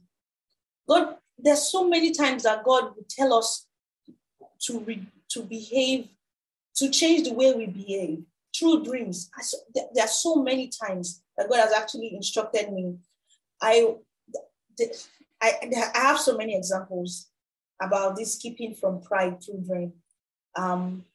God, 0.88 1.18
there's 1.38 1.72
so 1.72 1.88
many 1.88 2.12
times 2.12 2.44
that 2.44 2.64
God 2.64 2.96
would 2.96 3.10
tell 3.10 3.34
us 3.34 3.68
to, 4.64 4.80
re, 4.80 5.06
to 5.32 5.44
behave, 5.44 6.08
to 6.76 6.90
change 6.90 7.28
the 7.28 7.34
way 7.34 7.54
we 7.54 7.68
behave 7.68 8.24
through 8.58 8.84
dreams. 8.84 9.30
I, 9.36 9.42
there 9.94 10.06
are 10.06 10.08
so 10.08 10.36
many 10.36 10.70
times 10.70 11.24
that 11.38 11.50
God 11.50 11.60
has 11.60 11.74
actually 11.74 12.16
instructed 12.16 12.72
me. 12.72 12.98
I, 13.62 13.96
I, 15.42 15.54
I 15.96 16.00
have 16.00 16.20
so 16.20 16.38
many 16.38 16.56
examples 16.56 17.28
about 17.82 18.16
this 18.16 18.38
keeping 18.38 18.76
from 18.76 19.02
pride 19.02 19.44
through 19.44 19.64
dream. 19.68 19.94
Um, 20.56 21.06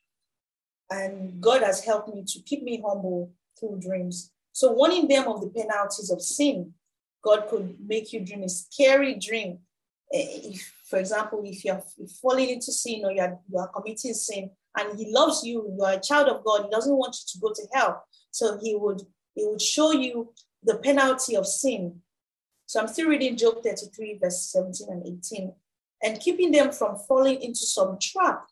and 0.91 1.41
God 1.41 1.63
has 1.63 1.85
helped 1.85 2.15
me 2.15 2.25
to 2.27 2.41
keep 2.41 2.63
me 2.63 2.83
humble 2.85 3.33
through 3.59 3.81
dreams. 3.81 4.33
So 4.53 4.73
warning 4.73 5.09
them 5.09 5.29
of 5.29 5.41
the 5.41 5.49
penalties 5.49 6.11
of 6.11 6.23
sin, 6.23 6.73
God 7.23 7.49
could 7.49 7.77
make 7.85 8.13
you 8.13 8.21
dream 8.21 8.45
a 8.45 8.49
scary 8.49 9.15
dream. 9.15 9.59
Eh, 10.13 10.53
if, 10.53 10.73
for 10.89 10.99
example, 10.99 11.43
if 11.45 11.65
you're 11.65 11.83
falling 12.23 12.51
into 12.51 12.73
sin 12.73 13.05
or 13.05 13.13
you're, 13.13 13.39
you 13.51 13.59
are 13.59 13.69
committing 13.69 14.15
sin 14.15 14.51
and 14.79 14.99
he 14.99 15.13
loves 15.13 15.45
you, 15.45 15.75
you 15.77 15.85
are 15.85 15.95
a 15.95 16.01
child 16.01 16.29
of 16.29 16.45
God, 16.45 16.65
he 16.65 16.71
doesn't 16.71 16.97
want 16.97 17.17
you 17.17 17.33
to 17.33 17.41
go 17.41 17.53
to 17.53 17.69
hell. 17.75 18.05
So 18.31 18.59
he 18.63 18.75
would 18.77 19.03
he 19.35 19.45
would 19.47 19.61
show 19.61 19.93
you 19.93 20.33
the 20.63 20.79
penalty 20.79 21.37
of 21.37 21.47
sin. 21.47 22.01
So 22.65 22.81
I'm 22.81 22.89
still 22.89 23.09
reading 23.09 23.37
Job 23.37 23.63
33, 23.63 24.19
verse 24.23 24.51
17 24.51 24.89
and 24.91 25.07
18 25.07 25.53
and 26.03 26.21
keeping 26.21 26.53
them 26.53 26.73
from 26.73 26.97
falling 27.09 27.41
into 27.43 27.67
some 27.67 27.99
trap. 28.01 28.47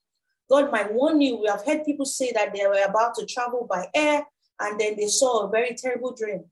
God 0.51 0.71
might 0.71 0.93
warn 0.93 1.21
you. 1.21 1.37
We 1.37 1.49
have 1.49 1.65
heard 1.65 1.85
people 1.85 2.07
say 2.07 2.33
that 2.33 2.53
they 2.55 2.67
were 2.67 2.83
about 2.87 3.15
to 3.17 3.27
travel 3.27 3.67
by 3.69 3.89
air 3.95 4.27
and 4.61 4.79
then 4.79 4.97
they 4.97 5.07
saw 5.07 5.45
a 5.47 5.51
very 5.51 5.75
terrible 5.75 6.15
dream. 6.15 6.45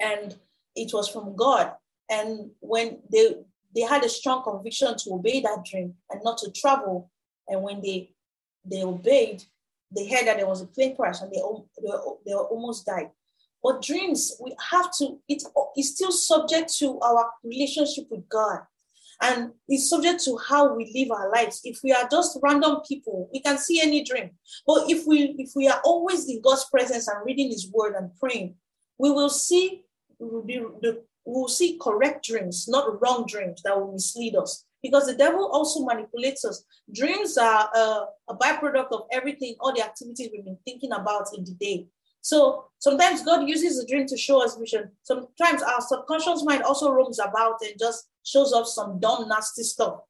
And 0.00 0.36
it 0.74 0.92
was 0.92 1.08
from 1.08 1.36
God. 1.36 1.72
And 2.10 2.50
when 2.60 2.98
they 3.10 3.34
they 3.74 3.82
had 3.82 4.04
a 4.04 4.08
strong 4.08 4.42
conviction 4.42 4.96
to 4.96 5.14
obey 5.14 5.40
that 5.40 5.64
dream 5.70 5.94
and 6.10 6.20
not 6.24 6.38
to 6.38 6.50
travel, 6.50 7.10
and 7.48 7.62
when 7.62 7.80
they 7.80 8.10
they 8.64 8.82
obeyed, 8.82 9.44
they 9.94 10.08
heard 10.08 10.26
that 10.26 10.36
there 10.36 10.46
was 10.46 10.62
a 10.62 10.66
plane 10.66 10.96
crash 10.96 11.20
and 11.20 11.30
they, 11.30 11.40
they, 11.82 11.92
they 12.26 12.32
almost 12.34 12.86
died. 12.86 13.10
But 13.62 13.82
dreams, 13.82 14.36
we 14.40 14.54
have 14.70 14.92
to, 14.98 15.18
it 15.28 15.42
is 15.76 15.94
still 15.94 16.12
subject 16.12 16.72
to 16.78 17.00
our 17.00 17.30
relationship 17.42 18.06
with 18.10 18.28
God 18.28 18.60
and 19.22 19.52
it's 19.68 19.88
subject 19.88 20.22
to 20.24 20.38
how 20.48 20.74
we 20.74 20.92
live 20.94 21.10
our 21.10 21.30
lives. 21.30 21.60
If 21.64 21.80
we 21.82 21.92
are 21.92 22.08
just 22.10 22.38
random 22.42 22.80
people 22.86 23.30
we 23.32 23.40
can 23.40 23.58
see 23.58 23.80
any 23.80 24.04
dream. 24.04 24.30
But 24.66 24.90
if 24.90 25.06
we 25.06 25.34
if 25.38 25.52
we 25.54 25.68
are 25.68 25.80
always 25.84 26.28
in 26.28 26.40
god's 26.40 26.64
presence 26.66 27.08
and 27.08 27.24
reading 27.24 27.50
his 27.50 27.70
word 27.72 27.94
and 27.94 28.10
praying 28.18 28.56
we 28.98 29.10
will 29.10 29.30
see 29.30 29.84
we 30.18 30.28
will, 30.28 30.42
be, 30.42 30.58
we 30.60 31.02
will 31.24 31.48
see 31.48 31.78
correct 31.80 32.24
dreams 32.24 32.66
not 32.68 33.00
wrong 33.00 33.26
dreams 33.26 33.62
that 33.62 33.78
will 33.78 33.92
mislead 33.92 34.36
us. 34.36 34.64
Because 34.82 35.06
the 35.06 35.16
devil 35.16 35.50
also 35.52 35.84
manipulates 35.84 36.44
us. 36.44 36.64
Dreams 36.94 37.36
are 37.36 37.68
uh, 37.74 38.04
a 38.28 38.36
byproduct 38.36 38.92
of 38.92 39.02
everything 39.10 39.56
all 39.58 39.74
the 39.74 39.82
activities 39.82 40.28
we've 40.32 40.44
been 40.44 40.58
thinking 40.64 40.92
about 40.92 41.26
in 41.36 41.44
the 41.44 41.54
day. 41.54 41.86
So 42.20 42.66
sometimes 42.78 43.24
God 43.24 43.48
uses 43.48 43.78
a 43.78 43.86
dream 43.86 44.06
to 44.06 44.16
show 44.16 44.44
us 44.44 44.56
vision. 44.56 44.90
Sometimes 45.02 45.62
our 45.62 45.80
subconscious 45.80 46.44
mind 46.44 46.62
also 46.62 46.92
roams 46.92 47.18
about 47.18 47.56
and 47.62 47.74
just 47.78 48.08
shows 48.26 48.52
us 48.52 48.74
some 48.74 48.98
dumb, 48.98 49.28
nasty 49.28 49.62
stuff. 49.62 50.00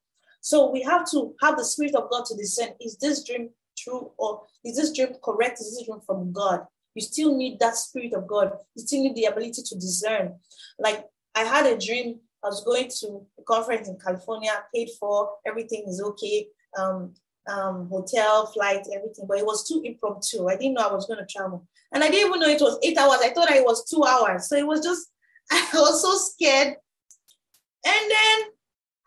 So 0.41 0.69
we 0.71 0.81
have 0.81 1.09
to 1.11 1.35
have 1.41 1.57
the 1.57 1.65
Spirit 1.65 1.95
of 1.95 2.09
God 2.09 2.25
to 2.25 2.35
discern 2.35 2.69
is 2.81 2.97
this 2.97 3.23
dream 3.23 3.49
true 3.77 4.11
or 4.17 4.43
is 4.65 4.75
this 4.75 4.93
dream 4.93 5.09
correct? 5.23 5.59
Is 5.59 5.77
this 5.77 5.85
dream 5.85 5.99
from 6.05 6.31
God? 6.31 6.65
You 6.95 7.01
still 7.01 7.37
need 7.37 7.59
that 7.59 7.75
Spirit 7.75 8.13
of 8.13 8.27
God. 8.27 8.53
You 8.75 8.85
still 8.85 9.03
need 9.03 9.15
the 9.15 9.25
ability 9.25 9.61
to 9.63 9.75
discern. 9.75 10.35
Like 10.79 11.05
I 11.35 11.43
had 11.43 11.65
a 11.67 11.77
dream, 11.77 12.19
I 12.43 12.47
was 12.47 12.63
going 12.63 12.89
to 13.01 13.25
a 13.39 13.43
conference 13.43 13.87
in 13.87 13.97
California, 14.03 14.51
paid 14.73 14.89
for, 14.99 15.29
everything 15.45 15.85
is 15.87 16.01
okay. 16.01 16.47
Um, 16.77 17.13
um, 17.47 17.87
hotel, 17.89 18.47
flight, 18.47 18.85
everything, 18.93 19.25
but 19.27 19.37
it 19.37 19.45
was 19.45 19.67
too 19.67 19.81
impromptu. 19.85 20.47
I 20.47 20.57
didn't 20.57 20.73
know 20.73 20.87
I 20.87 20.93
was 20.93 21.05
going 21.05 21.19
to 21.19 21.25
travel. 21.25 21.65
And 21.93 22.03
I 22.03 22.09
didn't 22.09 22.27
even 22.27 22.39
know 22.41 22.47
it 22.49 22.61
was 22.61 22.77
eight 22.83 22.97
hours. 22.97 23.19
I 23.23 23.29
thought 23.29 23.51
it 23.51 23.63
was 23.63 23.89
two 23.89 24.03
hours. 24.03 24.49
So 24.49 24.57
it 24.57 24.67
was 24.67 24.81
just, 24.81 25.07
I 25.51 25.69
was 25.73 26.01
so 26.01 26.17
scared. 26.17 26.75
And 27.85 28.11
then 28.11 28.39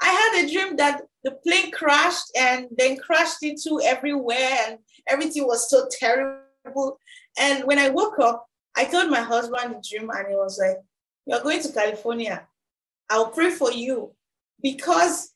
I 0.03 0.09
had 0.09 0.45
a 0.45 0.53
dream 0.53 0.77
that 0.77 1.03
the 1.25 1.33
plane 1.33 1.71
crashed 1.71 2.31
and 2.37 2.69
then 2.77 2.97
crashed 2.97 3.43
into 3.43 3.81
everywhere 3.85 4.59
and 4.67 4.79
everything 5.09 5.47
was 5.47 5.69
so 5.69 5.87
terrible. 5.91 6.99
And 7.39 7.65
when 7.65 7.79
I 7.79 7.91
woke 7.91 8.19
up, 8.19 8.47
I 8.77 8.85
told 8.85 9.11
my 9.11 9.21
husband 9.21 9.75
the 9.75 9.83
dream 9.87 10.11
and 10.11 10.29
he 10.29 10.35
was 10.35 10.59
like, 10.59 10.79
You're 11.27 11.43
going 11.43 11.63
to 11.63 11.73
California. 11.73 12.47
I'll 13.11 13.29
pray 13.29 13.51
for 13.51 13.73
you 13.73 14.13
because 14.63 15.33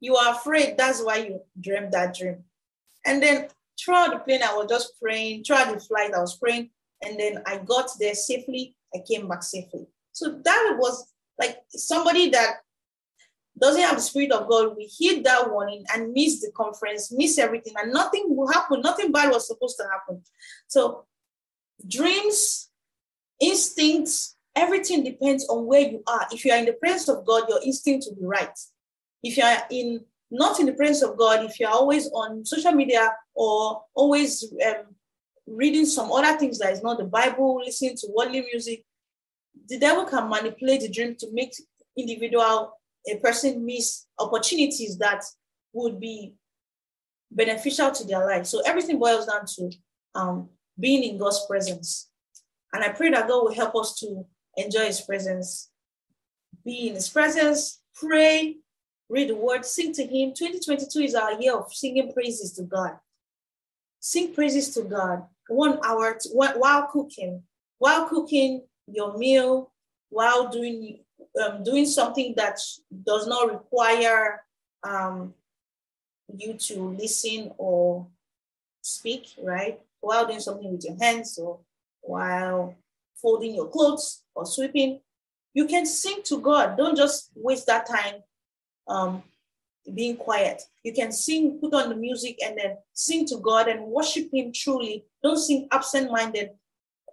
you 0.00 0.16
are 0.16 0.34
afraid. 0.34 0.76
That's 0.76 1.02
why 1.02 1.18
you 1.18 1.40
dreamed 1.60 1.92
that 1.92 2.14
dream. 2.14 2.44
And 3.06 3.22
then 3.22 3.48
throughout 3.80 4.10
the 4.10 4.18
plane, 4.18 4.42
I 4.42 4.54
was 4.56 4.66
just 4.68 5.00
praying. 5.00 5.44
Throughout 5.44 5.72
the 5.72 5.80
flight, 5.80 6.12
I 6.12 6.20
was 6.20 6.36
praying. 6.36 6.70
And 7.02 7.18
then 7.18 7.42
I 7.46 7.58
got 7.58 7.88
there 7.98 8.14
safely. 8.14 8.76
I 8.94 8.98
came 9.08 9.28
back 9.28 9.42
safely. 9.42 9.86
So 10.12 10.40
that 10.44 10.76
was 10.78 11.11
like 11.38 11.58
somebody 11.70 12.30
that 12.30 12.56
doesn't 13.58 13.82
have 13.82 13.96
the 13.96 14.02
spirit 14.02 14.32
of 14.32 14.48
God, 14.48 14.76
we 14.76 14.84
heed 14.84 15.24
that 15.24 15.50
warning 15.50 15.84
and 15.94 16.12
miss 16.12 16.40
the 16.40 16.50
conference, 16.52 17.12
miss 17.12 17.38
everything, 17.38 17.74
and 17.76 17.92
nothing 17.92 18.24
will 18.28 18.50
happen. 18.50 18.80
Nothing 18.80 19.12
bad 19.12 19.30
was 19.30 19.46
supposed 19.46 19.76
to 19.78 19.84
happen. 19.84 20.22
So, 20.68 21.04
dreams, 21.86 22.70
instincts, 23.40 24.36
everything 24.56 25.04
depends 25.04 25.46
on 25.48 25.66
where 25.66 25.80
you 25.80 26.02
are. 26.06 26.26
If 26.32 26.44
you 26.44 26.52
are 26.52 26.58
in 26.58 26.64
the 26.64 26.72
presence 26.72 27.08
of 27.08 27.26
God, 27.26 27.48
your 27.48 27.62
instinct 27.62 28.06
will 28.08 28.16
be 28.16 28.26
right. 28.26 28.58
If 29.22 29.36
you 29.36 29.44
are 29.44 29.62
in 29.70 30.04
not 30.30 30.58
in 30.58 30.66
the 30.66 30.72
presence 30.72 31.02
of 31.02 31.18
God, 31.18 31.44
if 31.44 31.60
you're 31.60 31.68
always 31.68 32.10
on 32.10 32.46
social 32.46 32.72
media 32.72 33.14
or 33.34 33.82
always 33.94 34.50
um, 34.66 34.94
reading 35.46 35.84
some 35.84 36.10
other 36.10 36.38
things 36.38 36.58
that 36.58 36.72
is 36.72 36.82
not 36.82 36.96
the 36.96 37.04
Bible, 37.04 37.60
listening 37.62 37.96
to 37.98 38.08
worldly 38.16 38.40
music, 38.40 38.82
the 39.68 39.78
devil 39.78 40.04
can 40.04 40.28
manipulate 40.28 40.80
the 40.80 40.88
dream 40.88 41.14
to 41.16 41.28
make 41.32 41.54
individual 41.96 42.72
a 43.08 43.16
person 43.16 43.64
miss 43.64 44.06
opportunities 44.18 44.96
that 44.98 45.24
would 45.72 45.98
be 45.98 46.34
beneficial 47.30 47.90
to 47.90 48.04
their 48.06 48.24
life. 48.24 48.46
So 48.46 48.60
everything 48.64 48.98
boils 48.98 49.26
down 49.26 49.46
to 49.56 49.70
um, 50.14 50.48
being 50.78 51.02
in 51.02 51.18
God's 51.18 51.44
presence. 51.46 52.08
And 52.72 52.84
I 52.84 52.90
pray 52.90 53.10
that 53.10 53.28
God 53.28 53.44
will 53.44 53.54
help 53.54 53.74
us 53.76 53.98
to 54.00 54.24
enjoy 54.56 54.86
His 54.86 55.00
presence, 55.00 55.70
be 56.64 56.88
in 56.88 56.94
His 56.94 57.08
presence, 57.08 57.80
pray, 57.94 58.56
read 59.08 59.28
the 59.28 59.36
word, 59.36 59.64
sing 59.64 59.92
to 59.94 60.02
Him. 60.02 60.32
2022 60.34 61.00
is 61.00 61.14
our 61.14 61.40
year 61.40 61.56
of 61.56 61.72
singing 61.72 62.12
praises 62.12 62.52
to 62.54 62.62
God. 62.62 62.98
Sing 64.00 64.34
praises 64.34 64.72
to 64.74 64.82
God 64.82 65.24
one 65.48 65.78
hour 65.84 66.16
to, 66.20 66.28
while 66.30 66.86
cooking, 66.86 67.42
while 67.78 68.08
cooking 68.08 68.62
your 68.86 69.16
meal, 69.16 69.70
while 70.10 70.48
doing 70.48 71.00
um, 71.42 71.62
doing 71.64 71.86
something 71.86 72.34
that 72.36 72.58
does 73.04 73.26
not 73.26 73.50
require 73.50 74.42
um, 74.82 75.34
you 76.36 76.54
to 76.54 76.96
listen 76.98 77.52
or 77.56 78.06
speak, 78.82 79.28
right? 79.42 79.80
While 80.00 80.26
doing 80.26 80.40
something 80.40 80.70
with 80.70 80.84
your 80.84 80.96
hands 81.00 81.38
or 81.38 81.60
while 82.02 82.74
folding 83.14 83.54
your 83.54 83.68
clothes 83.68 84.24
or 84.34 84.44
sweeping, 84.44 85.00
you 85.54 85.66
can 85.66 85.86
sing 85.86 86.22
to 86.24 86.40
God. 86.40 86.76
Don't 86.76 86.96
just 86.96 87.30
waste 87.34 87.66
that 87.66 87.86
time 87.86 88.22
um, 88.88 89.22
being 89.94 90.16
quiet. 90.16 90.62
You 90.82 90.92
can 90.92 91.12
sing, 91.12 91.58
put 91.60 91.74
on 91.74 91.88
the 91.88 91.96
music, 91.96 92.38
and 92.44 92.58
then 92.58 92.76
sing 92.92 93.26
to 93.26 93.38
God 93.38 93.68
and 93.68 93.84
worship 93.84 94.28
Him 94.32 94.52
truly. 94.52 95.04
Don't 95.22 95.38
sing 95.38 95.68
absent 95.70 96.10
minded. 96.10 96.50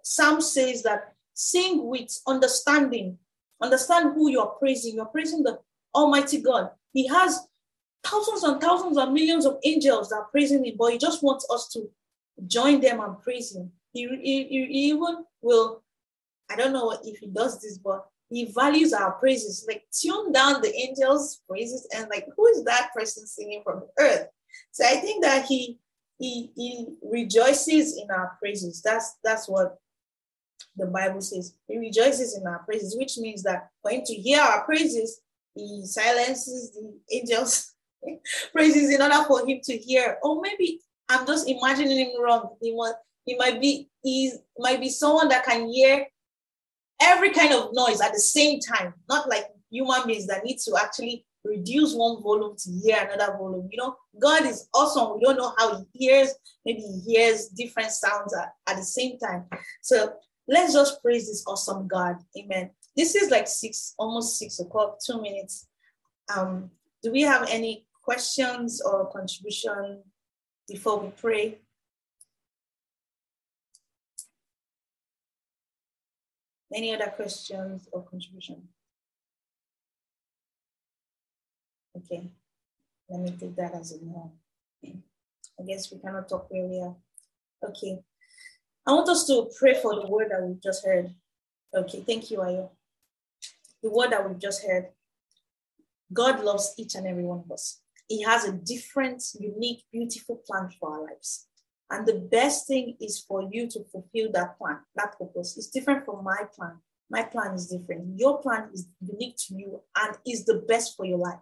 Psalm 0.02 0.40
says 0.40 0.82
that 0.82 1.09
sing 1.34 1.86
with 1.86 2.10
understanding 2.26 3.18
Understand 3.62 4.14
who 4.14 4.30
you're 4.30 4.46
praising. 4.46 4.94
You're 4.94 5.06
praising 5.06 5.42
the 5.42 5.58
Almighty 5.94 6.40
God. 6.40 6.70
He 6.92 7.06
has 7.08 7.46
thousands 8.02 8.42
and 8.42 8.60
thousands 8.60 8.96
and 8.96 9.12
millions 9.12 9.44
of 9.44 9.58
angels 9.64 10.08
that 10.08 10.16
are 10.16 10.28
praising 10.30 10.64
him, 10.64 10.76
but 10.78 10.92
he 10.92 10.98
just 10.98 11.22
wants 11.22 11.46
us 11.50 11.68
to 11.72 11.90
join 12.46 12.80
them 12.80 13.00
and 13.00 13.20
praise 13.20 13.54
him. 13.54 13.70
He, 13.92 14.08
he, 14.08 14.44
he 14.44 14.90
even 14.90 15.24
will, 15.42 15.82
I 16.50 16.56
don't 16.56 16.72
know 16.72 16.96
if 17.04 17.18
he 17.18 17.26
does 17.26 17.60
this, 17.60 17.76
but 17.76 18.06
he 18.30 18.46
values 18.46 18.94
our 18.94 19.12
praises. 19.12 19.66
Like 19.68 19.84
tune 19.92 20.32
down 20.32 20.62
the 20.62 20.74
angels' 20.74 21.42
praises 21.48 21.86
and 21.94 22.08
like 22.08 22.26
who 22.34 22.46
is 22.46 22.64
that 22.64 22.90
person 22.96 23.26
singing 23.26 23.62
from 23.62 23.80
the 23.80 24.02
earth? 24.02 24.28
So 24.72 24.84
I 24.86 24.96
think 24.96 25.22
that 25.24 25.46
he 25.46 25.78
he 26.18 26.50
he 26.54 26.86
rejoices 27.02 27.96
in 27.96 28.10
our 28.10 28.36
praises. 28.38 28.80
That's 28.82 29.16
that's 29.24 29.48
what 29.48 29.78
the 30.76 30.86
Bible 30.86 31.20
says. 31.20 31.54
He 31.68 31.78
rejoices 31.78 32.36
in 32.36 32.46
our 32.46 32.60
praises, 32.60 32.96
which 32.96 33.18
means 33.18 33.42
that 33.42 33.68
for 33.82 33.90
him 33.90 34.02
to 34.06 34.14
hear 34.14 34.40
our 34.40 34.64
praises, 34.64 35.20
he 35.54 35.82
silences 35.84 36.72
the 36.72 36.92
angels' 37.12 37.74
praises 38.52 38.94
in 38.94 39.02
order 39.02 39.24
for 39.26 39.46
him 39.46 39.60
to 39.64 39.76
hear. 39.76 40.18
Or 40.22 40.40
maybe 40.40 40.80
I'm 41.08 41.26
just 41.26 41.48
imagining 41.48 41.98
him 41.98 42.22
wrong. 42.22 42.56
He 42.60 42.74
might, 42.74 42.94
he 43.24 43.36
might 43.36 43.60
be 43.60 43.88
he 44.02 44.32
might 44.58 44.80
be 44.80 44.88
someone 44.88 45.28
that 45.28 45.44
can 45.44 45.68
hear 45.68 46.06
every 47.00 47.32
kind 47.32 47.52
of 47.52 47.70
noise 47.72 48.00
at 48.00 48.12
the 48.12 48.20
same 48.20 48.60
time, 48.60 48.94
not 49.08 49.28
like 49.28 49.46
human 49.70 50.06
beings 50.06 50.26
that 50.26 50.44
need 50.44 50.58
to 50.58 50.76
actually 50.80 51.26
reduce 51.44 51.94
one 51.94 52.22
volume 52.22 52.54
to 52.56 52.70
hear 52.70 53.08
another 53.12 53.36
volume. 53.36 53.68
You 53.70 53.78
know, 53.78 53.96
God 54.18 54.44
is 54.44 54.68
awesome. 54.74 55.18
We 55.18 55.24
don't 55.24 55.36
know 55.36 55.54
how 55.58 55.78
he 55.92 56.06
hears. 56.06 56.34
Maybe 56.64 56.80
he 56.80 57.00
hears 57.00 57.48
different 57.48 57.90
sounds 57.90 58.34
at, 58.34 58.52
at 58.66 58.76
the 58.76 58.82
same 58.82 59.18
time. 59.18 59.46
So 59.80 60.14
Let's 60.50 60.72
just 60.72 61.00
praise 61.00 61.28
this 61.28 61.44
awesome 61.46 61.86
God. 61.86 62.16
Amen. 62.36 62.70
This 62.96 63.14
is 63.14 63.30
like 63.30 63.46
six, 63.46 63.94
almost 63.96 64.36
six 64.36 64.58
o'clock, 64.58 64.98
two 64.98 65.22
minutes. 65.22 65.68
Um, 66.36 66.72
do 67.04 67.12
we 67.12 67.22
have 67.22 67.48
any 67.48 67.86
questions 68.02 68.82
or 68.82 69.08
contribution 69.12 70.02
before 70.66 70.98
we 70.98 71.10
pray? 71.10 71.58
Any 76.74 76.96
other 76.96 77.12
questions 77.14 77.88
or 77.92 78.02
contribution? 78.02 78.66
Okay, 81.96 82.24
let 83.08 83.20
me 83.20 83.36
take 83.38 83.54
that 83.54 83.74
as 83.74 83.92
a 83.92 84.04
no. 84.04 84.32
I 84.84 85.62
guess 85.64 85.92
we 85.92 85.98
cannot 86.00 86.28
talk 86.28 86.48
earlier. 86.52 86.92
Okay, 87.62 88.02
I 88.86 88.92
want 88.92 89.08
us 89.08 89.26
to 89.26 89.48
pray 89.58 89.74
for 89.74 89.94
the 89.94 90.06
word 90.06 90.28
that 90.30 90.42
we've 90.42 90.62
just 90.62 90.84
heard. 90.84 91.14
Okay, 91.74 92.00
thank 92.00 92.30
you, 92.30 92.38
Ayo. 92.38 92.70
The 93.82 93.90
word 93.90 94.10
that 94.10 94.26
we've 94.26 94.38
just 94.38 94.64
heard. 94.64 94.88
God 96.12 96.42
loves 96.42 96.74
each 96.76 96.94
and 96.94 97.06
every 97.06 97.24
one 97.24 97.40
of 97.44 97.52
us. 97.52 97.80
He 98.08 98.22
has 98.22 98.44
a 98.44 98.52
different, 98.52 99.22
unique, 99.38 99.84
beautiful 99.92 100.42
plan 100.46 100.70
for 100.80 100.92
our 100.92 101.04
lives. 101.04 101.46
And 101.90 102.06
the 102.06 102.14
best 102.14 102.66
thing 102.66 102.96
is 103.00 103.20
for 103.20 103.48
you 103.52 103.68
to 103.68 103.84
fulfill 103.92 104.32
that 104.32 104.58
plan, 104.58 104.78
that 104.96 105.18
purpose. 105.18 105.56
It's 105.56 105.68
different 105.68 106.04
from 106.04 106.24
my 106.24 106.44
plan. 106.54 106.78
My 107.10 107.22
plan 107.22 107.54
is 107.54 107.68
different. 107.68 108.18
Your 108.18 108.40
plan 108.40 108.70
is 108.72 108.88
unique 109.00 109.36
to 109.48 109.54
you 109.54 109.82
and 110.00 110.16
is 110.26 110.44
the 110.44 110.64
best 110.66 110.96
for 110.96 111.04
your 111.04 111.18
life. 111.18 111.38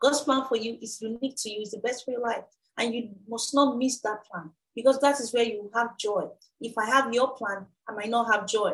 God's 0.00 0.20
plan 0.22 0.44
for 0.48 0.56
you 0.56 0.78
is 0.80 1.00
unique 1.00 1.36
to 1.38 1.50
you, 1.50 1.62
is 1.62 1.70
the 1.70 1.78
best 1.78 2.04
for 2.04 2.10
your 2.12 2.22
life. 2.22 2.44
And 2.78 2.94
you 2.94 3.10
must 3.28 3.54
not 3.54 3.76
miss 3.76 4.00
that 4.00 4.24
plan 4.24 4.50
because 4.74 5.00
that 5.00 5.20
is 5.20 5.32
where 5.32 5.44
you 5.44 5.70
have 5.74 5.98
joy. 5.98 6.28
If 6.60 6.76
I 6.78 6.86
have 6.86 7.12
your 7.12 7.34
plan, 7.34 7.66
I 7.88 7.92
might 7.92 8.10
not 8.10 8.32
have 8.32 8.46
joy. 8.46 8.72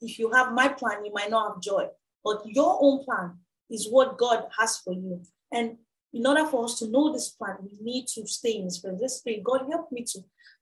If 0.00 0.18
you 0.18 0.32
have 0.32 0.52
my 0.52 0.68
plan, 0.68 1.04
you 1.04 1.12
might 1.12 1.30
not 1.30 1.54
have 1.54 1.62
joy. 1.62 1.86
But 2.24 2.42
your 2.44 2.78
own 2.80 3.04
plan 3.04 3.38
is 3.70 3.88
what 3.88 4.18
God 4.18 4.44
has 4.58 4.78
for 4.78 4.92
you. 4.92 5.22
And 5.52 5.78
in 6.12 6.26
order 6.26 6.46
for 6.46 6.64
us 6.64 6.78
to 6.80 6.90
know 6.90 7.12
this 7.12 7.30
plan, 7.30 7.56
we 7.62 7.78
need 7.80 8.06
to 8.14 8.26
stay 8.26 8.56
in 8.56 8.64
His 8.64 8.78
presence. 8.78 9.00
Let's 9.00 9.20
pray. 9.20 9.40
God, 9.42 9.66
help 9.70 9.90
me 9.90 10.04
to 10.12 10.20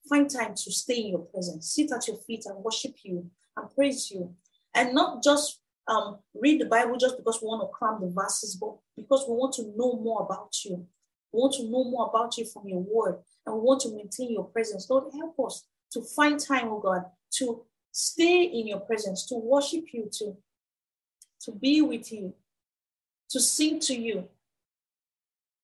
find 0.08 0.30
time 0.30 0.54
to 0.54 0.72
stay 0.72 1.02
in 1.02 1.08
your 1.08 1.26
presence, 1.26 1.74
sit 1.74 1.92
at 1.92 2.06
your 2.06 2.16
feet 2.18 2.46
and 2.46 2.62
worship 2.62 2.94
you 3.02 3.30
and 3.56 3.74
praise 3.74 4.10
you. 4.10 4.34
And 4.74 4.94
not 4.94 5.22
just 5.22 5.60
um, 5.88 6.18
read 6.34 6.60
the 6.60 6.66
Bible 6.66 6.96
just 6.96 7.16
because 7.16 7.40
we 7.42 7.48
want 7.48 7.62
to 7.62 7.76
cram 7.76 8.00
the 8.00 8.08
verses, 8.08 8.56
but 8.56 8.76
because 8.96 9.24
we 9.28 9.34
want 9.34 9.54
to 9.54 9.72
know 9.76 9.94
more 9.94 10.22
about 10.22 10.54
you. 10.64 10.86
We 11.32 11.38
want 11.38 11.54
to 11.54 11.64
know 11.64 11.84
more 11.84 12.08
about 12.08 12.36
you 12.38 12.44
from 12.44 12.68
your 12.68 12.80
word 12.80 13.18
and 13.46 13.56
we 13.56 13.60
want 13.62 13.80
to 13.82 13.94
maintain 13.94 14.32
your 14.32 14.44
presence. 14.44 14.88
Lord, 14.88 15.04
help 15.14 15.38
us 15.46 15.64
to 15.92 16.02
find 16.02 16.38
time, 16.38 16.68
oh 16.68 16.80
God, 16.80 17.04
to 17.38 17.62
stay 17.92 18.42
in 18.44 18.66
your 18.66 18.80
presence, 18.80 19.26
to 19.26 19.36
worship 19.36 19.84
you, 19.92 20.08
to, 20.18 20.36
to 21.42 21.52
be 21.52 21.82
with 21.82 22.12
you, 22.12 22.34
to 23.30 23.40
sing 23.40 23.80
to 23.80 23.94
you, 23.94 24.28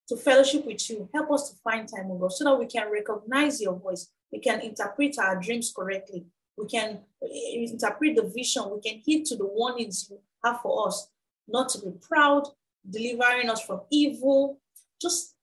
to 0.09 0.17
fellowship 0.17 0.67
with 0.67 0.89
you. 0.89 1.09
Help 1.13 1.31
us 1.33 1.51
to 1.51 1.57
find 1.57 1.89
time, 1.89 2.11
oh 2.11 2.19
God, 2.19 2.33
so 2.33 2.45
that 2.45 2.59
we 2.59 2.67
can 2.67 2.91
recognize 2.91 3.61
your 3.61 3.75
voice. 3.75 4.09
We 4.33 4.41
can 4.41 4.61
interpret 4.61 5.19
our 5.19 5.37
dreams 5.37 5.73
correctly. 5.75 6.27
We 6.57 6.67
can 6.67 7.01
eh, 7.23 7.67
interpret 7.71 8.17
the 8.17 8.23
vision. 8.23 8.65
We 8.71 8.81
can 8.81 9.01
heed 9.05 9.27
to 9.27 9.37
the 9.37 9.47
warnings 9.47 10.09
you 10.11 10.19
have 10.45 10.61
for 10.61 10.89
us, 10.89 11.09
not 11.47 11.69
to 11.71 11.81
be 11.81 11.93
proud, 12.01 12.49
delivering 12.89 13.51
us 13.51 13.63
from 13.63 13.83
evil. 13.91 14.61
Just 15.01 15.35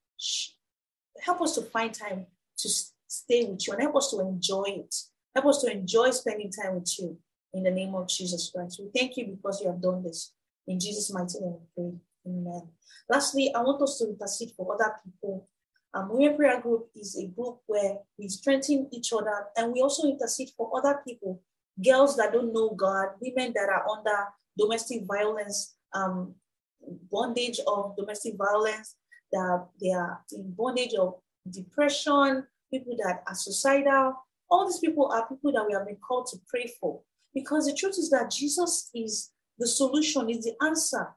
help 1.22 1.42
us 1.42 1.56
to 1.56 1.62
find 1.62 1.94
time 1.94 2.26
to 2.58 2.70
stay 3.08 3.46
with 3.46 3.66
you 3.68 3.74
and 3.74 3.82
help 3.82 3.96
us 3.96 4.12
to 4.12 4.20
enjoy 4.20 4.66
it. 4.68 4.96
Help 5.36 5.48
us 5.48 5.62
to 5.62 5.72
enjoy 5.72 6.12
spending 6.12 6.52
time 6.52 6.76
with 6.76 7.00
you 7.00 7.18
in 7.54 7.64
the 7.64 7.72
name 7.72 7.96
of 7.96 8.08
Jesus 8.08 8.52
Christ. 8.54 8.80
We 8.82 8.90
thank 8.98 9.18
you 9.18 9.28
because 9.28 9.62
you 9.62 9.68
have 9.68 9.82
done 9.82 10.04
this. 10.04 10.34
In 10.68 10.80
Jesus' 10.80 11.12
mighty 11.12 11.40
name, 11.40 11.58
we 11.76 11.84
pray. 11.84 12.00
Amen. 12.26 12.70
Lastly, 13.10 13.54
I 13.54 13.62
want 13.62 13.82
us 13.82 13.98
to 14.00 14.08
intercede 14.08 14.52
for 14.56 14.74
other 14.74 14.94
people. 15.04 15.48
Um, 15.94 16.10
Women 16.10 16.38
Prayer 16.38 16.62
Group 16.62 16.88
is 16.96 17.18
a 17.18 17.28
group 17.28 17.60
where 17.68 17.98
we 18.18 18.28
strengthen 18.28 18.88
each 18.92 19.12
other 19.14 19.48
and 19.58 19.72
we 19.72 19.82
also 19.82 20.08
intercede 20.08 20.50
for 20.58 20.72
other 20.76 21.02
people, 21.06 21.42
girls 21.84 22.16
that 22.18 22.32
don't 22.34 22.54
know 22.54 22.72
God, 22.72 23.10
women 23.22 23.54
that 23.54 23.70
are 23.70 23.86
under 23.88 24.30
domestic 24.58 25.04
violence, 25.06 25.76
um, 25.94 26.34
bondage 27.12 27.60
of 27.68 27.96
domestic 27.96 28.36
violence, 28.38 28.96
that 29.34 29.68
they 29.82 29.92
are 29.92 30.22
in 30.32 30.54
bondage 30.54 30.94
of 30.94 31.16
depression, 31.50 32.46
people 32.72 32.96
that 33.04 33.24
are 33.28 33.36
suicidal. 33.36 34.16
All 34.50 34.68
these 34.68 34.80
people 34.80 35.12
are 35.12 35.28
people 35.28 35.52
that 35.52 35.66
we 35.68 35.74
have 35.74 35.86
been 35.86 35.98
called 35.98 36.28
to 36.28 36.38
pray 36.48 36.72
for. 36.80 37.02
Because 37.34 37.66
the 37.66 37.74
truth 37.74 37.98
is 37.98 38.10
that 38.12 38.32
Jesus 38.32 38.90
is 38.94 39.32
the 39.58 39.68
solution, 39.68 40.30
is 40.30 40.46
the 40.46 40.54
answer. 40.64 41.10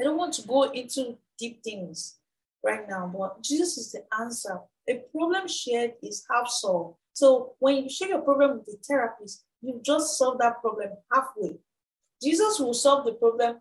I 0.00 0.04
don't 0.04 0.16
want 0.16 0.34
to 0.34 0.46
go 0.46 0.64
into 0.64 1.18
deep 1.38 1.62
things 1.62 2.18
right 2.64 2.88
now, 2.88 3.12
but 3.14 3.42
Jesus 3.42 3.76
is 3.78 3.92
the 3.92 4.04
answer. 4.20 4.58
A 4.88 5.02
problem 5.14 5.46
shared 5.48 5.94
is 6.02 6.24
half 6.30 6.48
solved. 6.48 6.96
So 7.12 7.54
when 7.58 7.76
you 7.76 7.90
share 7.90 8.08
your 8.08 8.20
problem 8.20 8.58
with 8.58 8.66
the 8.66 8.78
therapist, 8.86 9.44
you 9.60 9.80
just 9.84 10.16
solve 10.16 10.38
that 10.38 10.60
problem 10.60 10.90
halfway. 11.12 11.58
Jesus 12.22 12.58
will 12.58 12.74
solve 12.74 13.04
the 13.04 13.12
problem 13.12 13.56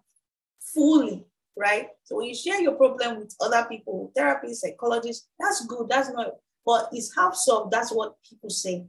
fully, 0.73 1.25
right? 1.57 1.87
So 2.03 2.17
when 2.17 2.27
you 2.27 2.35
share 2.35 2.61
your 2.61 2.73
problem 2.73 3.19
with 3.19 3.35
other 3.41 3.65
people, 3.67 4.11
therapists, 4.17 4.57
psychologists, 4.57 5.27
that's 5.39 5.65
good. 5.65 5.89
That's 5.89 6.11
not, 6.11 6.33
but 6.65 6.89
it's 6.91 7.15
half 7.15 7.35
solved. 7.35 7.71
That's 7.71 7.91
what 7.91 8.15
people 8.27 8.49
say. 8.49 8.85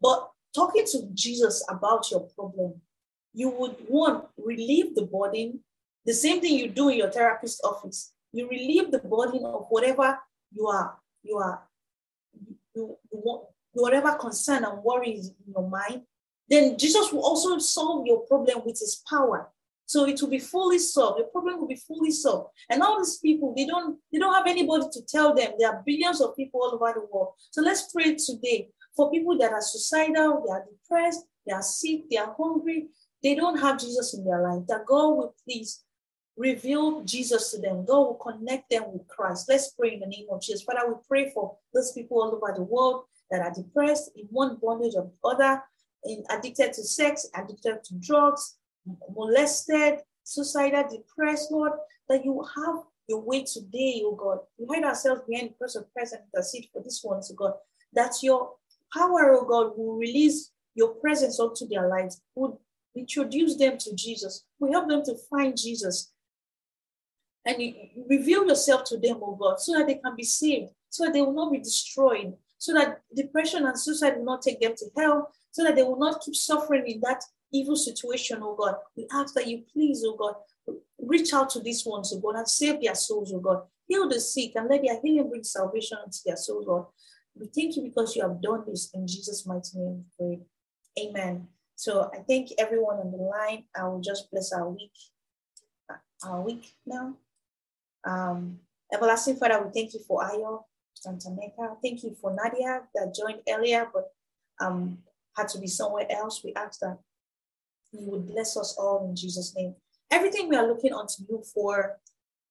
But 0.00 0.28
talking 0.54 0.84
to 0.92 1.08
Jesus 1.14 1.64
about 1.68 2.10
your 2.10 2.28
problem, 2.36 2.80
you 3.32 3.50
would 3.50 3.76
want 3.88 4.26
relieve 4.36 4.94
the 4.94 5.06
burden. 5.06 5.60
The 6.04 6.14
same 6.14 6.40
thing 6.40 6.58
you 6.58 6.68
do 6.68 6.88
in 6.88 6.98
your 6.98 7.10
therapist 7.10 7.60
office. 7.64 8.12
You 8.32 8.48
relieve 8.48 8.90
the 8.90 8.98
burden 8.98 9.44
of 9.44 9.66
whatever 9.70 10.18
you 10.52 10.66
are, 10.66 10.98
you 11.22 11.36
are, 11.38 11.62
you, 12.74 12.98
you 13.12 13.20
want, 13.24 13.46
whatever 13.72 14.12
concern 14.14 14.64
and 14.64 14.82
worries 14.82 15.28
in 15.28 15.52
your 15.52 15.68
mind. 15.68 16.02
Then 16.48 16.76
Jesus 16.76 17.12
will 17.12 17.24
also 17.24 17.58
solve 17.58 18.06
your 18.06 18.20
problem 18.20 18.62
with 18.64 18.78
his 18.78 19.02
power. 19.08 19.50
So 19.86 20.06
it 20.06 20.20
will 20.20 20.30
be 20.30 20.38
fully 20.38 20.78
solved. 20.78 21.20
The 21.20 21.24
problem 21.24 21.60
will 21.60 21.68
be 21.68 21.76
fully 21.76 22.10
solved. 22.10 22.50
And 22.70 22.82
all 22.82 22.98
these 22.98 23.18
people, 23.18 23.54
they 23.56 23.66
don't, 23.66 23.98
they 24.12 24.18
don't 24.18 24.34
have 24.34 24.46
anybody 24.46 24.86
to 24.92 25.02
tell 25.06 25.34
them. 25.34 25.52
There 25.58 25.68
are 25.68 25.82
billions 25.84 26.20
of 26.20 26.36
people 26.36 26.60
all 26.62 26.74
over 26.74 26.92
the 26.94 27.06
world. 27.12 27.34
So 27.50 27.62
let's 27.62 27.92
pray 27.92 28.14
today 28.14 28.70
for 28.96 29.10
people 29.10 29.36
that 29.38 29.52
are 29.52 29.60
suicidal, 29.60 30.42
they 30.46 30.52
are 30.52 30.64
depressed, 30.70 31.24
they 31.46 31.52
are 31.52 31.62
sick, 31.62 32.08
they 32.10 32.16
are 32.16 32.34
hungry, 32.38 32.88
they 33.22 33.34
don't 33.34 33.60
have 33.60 33.78
Jesus 33.78 34.14
in 34.14 34.24
their 34.24 34.42
life. 34.42 34.66
That 34.68 34.86
God 34.86 35.08
will 35.16 35.34
please 35.44 35.82
reveal 36.36 37.02
Jesus 37.04 37.50
to 37.52 37.60
them. 37.60 37.84
God 37.84 37.98
will 37.98 38.14
connect 38.14 38.70
them 38.70 38.84
with 38.92 39.06
Christ. 39.08 39.46
Let's 39.48 39.70
pray 39.72 39.94
in 39.94 40.00
the 40.00 40.06
name 40.06 40.26
of 40.30 40.42
Jesus. 40.42 40.62
Father, 40.62 40.88
we 40.88 40.94
pray 41.08 41.30
for 41.32 41.56
those 41.72 41.92
people 41.92 42.20
all 42.20 42.34
over 42.34 42.52
the 42.56 42.62
world 42.62 43.04
that 43.30 43.40
are 43.40 43.52
depressed 43.54 44.10
in 44.16 44.26
one 44.30 44.58
bondage 44.60 44.94
or 44.96 45.10
the 45.10 45.28
other, 45.28 45.62
in 46.04 46.24
addicted 46.30 46.72
to 46.74 46.84
sex, 46.84 47.28
addicted 47.34 47.82
to 47.84 47.94
drugs, 47.94 48.56
molested, 49.14 50.00
suicidal, 50.22 50.84
depressed, 50.90 51.50
Lord, 51.50 51.72
that 52.08 52.24
you 52.24 52.44
have 52.56 52.76
your 53.08 53.20
way 53.20 53.44
today, 53.44 54.02
oh 54.04 54.14
God. 54.14 54.38
We 54.58 54.74
hide 54.74 54.84
ourselves 54.84 55.22
behind 55.28 55.50
the 55.50 55.54
cross 55.54 55.74
of 55.74 55.92
Christ 55.92 56.14
and 56.14 56.44
for 56.72 56.82
this 56.82 57.00
one, 57.02 57.20
oh 57.22 57.34
God, 57.34 57.54
that 57.92 58.14
your 58.22 58.52
power, 58.92 59.32
oh 59.32 59.44
God, 59.44 59.76
will 59.76 59.96
release 59.96 60.50
your 60.74 60.94
presence 60.94 61.38
onto 61.38 61.68
their 61.68 61.88
lives, 61.88 62.20
would 62.34 62.52
introduce 62.96 63.56
them 63.56 63.78
to 63.78 63.94
Jesus, 63.94 64.44
will 64.58 64.72
help 64.72 64.88
them 64.88 65.04
to 65.04 65.14
find 65.30 65.56
Jesus. 65.56 66.12
And 67.46 67.60
you 67.60 67.74
reveal 68.08 68.46
yourself 68.46 68.84
to 68.84 68.96
them, 68.96 69.18
oh 69.22 69.36
God, 69.36 69.60
so 69.60 69.76
that 69.76 69.86
they 69.86 69.96
can 69.96 70.16
be 70.16 70.24
saved, 70.24 70.70
so 70.88 71.04
that 71.04 71.12
they 71.12 71.20
will 71.20 71.34
not 71.34 71.52
be 71.52 71.58
destroyed, 71.58 72.34
so 72.58 72.72
that 72.72 73.02
depression 73.14 73.66
and 73.66 73.78
suicide 73.78 74.16
will 74.16 74.24
not 74.24 74.42
take 74.42 74.60
them 74.60 74.74
to 74.76 74.86
hell, 74.96 75.30
so 75.50 75.62
that 75.62 75.76
they 75.76 75.82
will 75.82 75.98
not 75.98 76.22
keep 76.24 76.34
suffering 76.34 76.86
in 76.86 77.00
that 77.00 77.22
evil 77.54 77.76
situation, 77.76 78.40
oh 78.42 78.56
God. 78.56 78.76
We 78.96 79.06
ask 79.12 79.34
that 79.34 79.46
you 79.46 79.64
please, 79.72 80.02
oh 80.06 80.16
God, 80.16 80.34
reach 80.98 81.32
out 81.32 81.50
to 81.50 81.60
these 81.60 81.84
ones, 81.86 82.12
oh 82.14 82.20
God, 82.20 82.38
and 82.38 82.48
save 82.48 82.82
their 82.82 82.94
souls, 82.94 83.32
oh 83.34 83.40
God. 83.40 83.62
Heal 83.86 84.08
the 84.08 84.20
sick 84.20 84.52
and 84.56 84.68
let 84.68 84.82
their 84.82 85.00
healing 85.02 85.28
bring 85.28 85.44
salvation 85.44 85.98
into 86.04 86.18
their 86.24 86.36
souls, 86.36 86.66
God. 86.66 86.86
We 87.36 87.46
thank 87.46 87.76
you 87.76 87.82
because 87.82 88.14
you 88.14 88.22
have 88.22 88.40
done 88.40 88.64
this 88.66 88.90
in 88.94 89.06
Jesus' 89.06 89.46
mighty 89.46 89.76
name. 89.78 90.04
Pray. 90.18 90.40
Amen. 90.98 91.48
So 91.74 92.10
I 92.14 92.18
thank 92.18 92.50
everyone 92.58 92.98
on 92.98 93.10
the 93.10 93.18
line. 93.18 93.64
I 93.76 93.88
will 93.88 94.00
just 94.00 94.30
bless 94.30 94.52
our 94.52 94.68
week, 94.68 94.92
our 96.24 96.40
week 96.40 96.74
now. 96.86 97.16
Um, 98.04 98.60
Everlasting 98.92 99.36
Father, 99.36 99.60
we 99.64 99.72
thank 99.72 99.94
you 99.94 100.00
for 100.06 100.22
Ayo, 100.22 100.62
Mecca. 101.06 101.76
Thank 101.82 102.04
you 102.04 102.14
for 102.20 102.32
Nadia 102.32 102.82
that 102.94 103.14
joined 103.14 103.40
earlier, 103.48 103.88
but 103.92 104.12
um, 104.60 104.98
had 105.36 105.48
to 105.48 105.58
be 105.58 105.66
somewhere 105.66 106.06
else. 106.10 106.42
We 106.44 106.54
ask 106.54 106.78
that 106.80 106.98
you 108.00 108.10
would 108.10 108.28
bless 108.28 108.56
us 108.56 108.76
all 108.78 109.06
in 109.08 109.16
Jesus' 109.16 109.54
name. 109.56 109.74
Everything 110.10 110.48
we 110.48 110.56
are 110.56 110.66
looking 110.66 110.92
unto 110.92 111.22
you 111.28 111.42
for, 111.54 111.98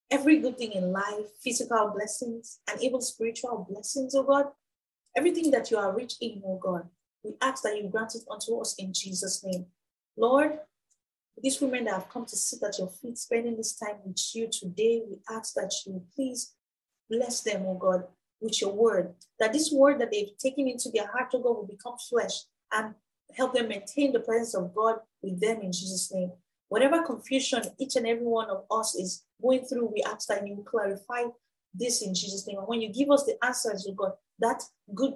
every 0.09 0.39
good 0.39 0.57
thing 0.57 0.73
in 0.73 0.91
life, 0.91 1.25
physical 1.43 1.91
blessings, 1.95 2.59
and 2.69 2.81
even 2.81 3.01
spiritual 3.01 3.67
blessings, 3.69 4.15
oh 4.15 4.23
God, 4.23 4.45
everything 5.15 5.51
that 5.51 5.71
you 5.71 5.77
are 5.77 5.95
rich 5.95 6.15
in, 6.21 6.41
oh 6.45 6.57
God, 6.61 6.87
we 7.23 7.33
ask 7.41 7.63
that 7.63 7.77
you 7.77 7.89
grant 7.89 8.15
it 8.15 8.23
unto 8.29 8.59
us 8.59 8.75
in 8.77 8.93
Jesus' 8.93 9.43
name. 9.43 9.65
Lord, 10.17 10.59
these 11.41 11.59
women 11.61 11.85
that 11.85 11.95
have 11.95 12.09
come 12.09 12.25
to 12.25 12.35
sit 12.35 12.61
at 12.63 12.77
your 12.77 12.89
feet, 12.89 13.17
spending 13.17 13.57
this 13.57 13.75
time 13.77 13.97
with 14.05 14.19
you 14.33 14.47
today, 14.51 15.01
we 15.09 15.17
ask 15.29 15.53
that 15.55 15.73
you 15.85 16.03
please 16.15 16.53
bless 17.09 17.41
them, 17.41 17.63
oh 17.65 17.75
God, 17.75 18.03
with 18.39 18.61
your 18.61 18.71
word. 18.71 19.13
That 19.39 19.53
this 19.53 19.71
word 19.71 19.99
that 19.99 20.11
they've 20.11 20.37
taken 20.37 20.67
into 20.67 20.89
their 20.93 21.07
heart, 21.07 21.29
oh 21.33 21.39
God, 21.39 21.55
will 21.55 21.67
become 21.67 21.97
flesh 21.97 22.43
and 22.71 22.93
help 23.35 23.53
them 23.53 23.67
maintain 23.67 24.13
the 24.13 24.19
presence 24.19 24.53
of 24.53 24.75
God 24.75 24.99
with 25.24 25.39
them 25.39 25.61
in 25.61 25.71
Jesus' 25.71 26.11
name. 26.13 26.32
Whatever 26.69 27.03
confusion 27.03 27.61
each 27.80 27.95
and 27.95 28.07
every 28.07 28.26
one 28.26 28.49
of 28.49 28.65
us 28.69 28.95
is 28.95 29.24
going 29.41 29.65
through, 29.65 29.88
we 29.93 30.03
ask 30.03 30.28
that 30.28 30.45
you 30.47 30.63
clarify 30.65 31.24
this 31.74 32.01
in 32.01 32.13
Jesus' 32.13 32.47
name. 32.47 32.57
And 32.59 32.67
when 32.67 32.82
you 32.82 32.89
give 32.91 33.09
us 33.09 33.24
the 33.24 33.43
answers, 33.43 33.88
oh 33.89 33.93
God, 33.93 34.13
that 34.39 34.63
good, 34.93 35.15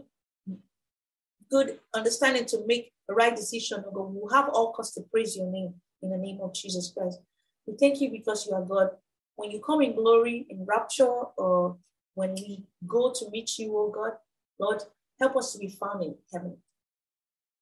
good 1.49 1.79
understanding 1.93 2.45
to 2.45 2.65
make 2.65 2.91
the 3.07 3.13
right 3.13 3.35
decision, 3.35 3.83
oh 3.87 3.91
God, 3.91 4.13
we'll 4.13 4.33
have 4.33 4.49
all 4.49 4.71
cause 4.71 4.93
to 4.93 5.01
praise 5.01 5.35
your 5.35 5.51
name 5.51 5.73
in 6.01 6.09
the 6.09 6.17
name 6.17 6.39
of 6.41 6.53
Jesus 6.53 6.93
Christ. 6.95 7.19
We 7.65 7.75
thank 7.75 8.01
you 8.01 8.09
because 8.09 8.47
you 8.47 8.53
are 8.53 8.63
God. 8.63 8.91
When 9.35 9.51
you 9.51 9.59
come 9.59 9.81
in 9.81 9.95
glory, 9.95 10.47
in 10.49 10.65
rapture, 10.65 11.05
or 11.05 11.77
when 12.15 12.33
we 12.33 12.63
go 12.87 13.13
to 13.13 13.29
meet 13.29 13.59
you, 13.59 13.77
oh 13.77 13.91
God, 13.91 14.13
Lord, 14.59 14.81
help 15.19 15.35
us 15.35 15.53
to 15.53 15.59
be 15.59 15.69
found 15.69 16.03
in 16.03 16.15
heaven. 16.33 16.57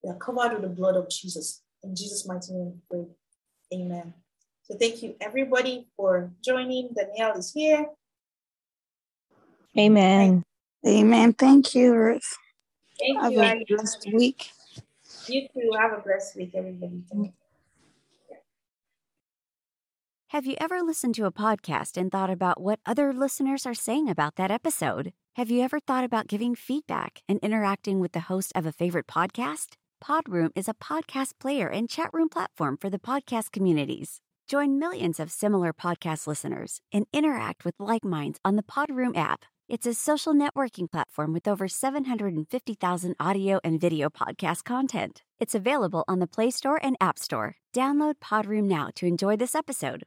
We 0.03 0.09
are 0.11 0.15
covered 0.15 0.53
with 0.53 0.61
the 0.61 0.69
blood 0.69 0.95
of 0.95 1.09
Jesus. 1.09 1.61
In 1.85 1.95
Jesus' 1.95 2.27
mighty 2.27 2.51
name, 2.53 2.81
we 2.89 3.05
pray. 3.69 3.79
Amen. 3.79 4.13
So 4.63 4.75
thank 4.75 5.03
you, 5.03 5.15
everybody, 5.21 5.87
for 5.95 6.31
joining. 6.43 6.89
Danielle 6.95 7.37
is 7.37 7.53
here. 7.53 7.85
Amen. 9.77 10.43
Amen. 10.87 11.33
Thank 11.33 11.75
you, 11.75 11.93
Ruth. 11.93 12.37
Thank 12.99 13.21
Have 13.21 13.31
you. 13.33 13.39
a 13.39 13.43
and 13.43 13.65
blessed 13.67 14.07
week. 14.11 14.51
You 15.27 15.47
too. 15.53 15.71
Have 15.77 15.93
a 15.93 16.01
blessed 16.01 16.35
week, 16.35 16.51
everybody. 16.55 17.03
Have 20.29 20.45
you 20.45 20.55
ever 20.59 20.81
listened 20.81 21.13
to 21.15 21.25
a 21.25 21.31
podcast 21.31 21.97
and 21.97 22.11
thought 22.11 22.31
about 22.31 22.59
what 22.59 22.79
other 22.85 23.13
listeners 23.13 23.65
are 23.65 23.75
saying 23.75 24.09
about 24.09 24.35
that 24.37 24.51
episode? 24.51 25.13
Have 25.35 25.51
you 25.51 25.61
ever 25.61 25.79
thought 25.79 26.03
about 26.03 26.27
giving 26.27 26.55
feedback 26.55 27.21
and 27.29 27.39
interacting 27.41 27.99
with 27.99 28.13
the 28.13 28.21
host 28.21 28.51
of 28.55 28.65
a 28.65 28.71
favorite 28.71 29.07
podcast? 29.07 29.75
Podroom 30.05 30.51
is 30.55 30.67
a 30.69 30.75
podcast 30.75 31.31
player 31.39 31.67
and 31.67 31.89
chat 31.89 32.11
room 32.13 32.29
platform 32.29 32.77
for 32.79 32.91
the 32.91 32.99
podcast 32.99 33.51
communities. 33.51 34.21
Join 34.47 34.77
millions 34.77 35.19
of 35.19 35.31
similar 35.31 35.73
podcast 35.73 36.27
listeners 36.27 36.79
and 36.93 37.07
interact 37.11 37.65
with 37.65 37.73
like 37.79 38.03
minds 38.05 38.39
on 38.45 38.55
the 38.55 38.61
Podroom 38.61 39.17
app. 39.17 39.45
It's 39.67 39.87
a 39.87 39.95
social 39.95 40.35
networking 40.35 40.91
platform 40.91 41.33
with 41.33 41.47
over 41.47 41.67
750,000 41.67 43.15
audio 43.19 43.59
and 43.63 43.81
video 43.81 44.09
podcast 44.09 44.63
content. 44.63 45.23
It's 45.39 45.55
available 45.55 46.03
on 46.07 46.19
the 46.19 46.27
Play 46.27 46.51
Store 46.51 46.79
and 46.83 46.95
App 47.01 47.17
Store. 47.17 47.55
Download 47.73 48.13
Podroom 48.23 48.65
now 48.65 48.89
to 48.97 49.07
enjoy 49.07 49.35
this 49.37 49.55
episode. 49.55 50.03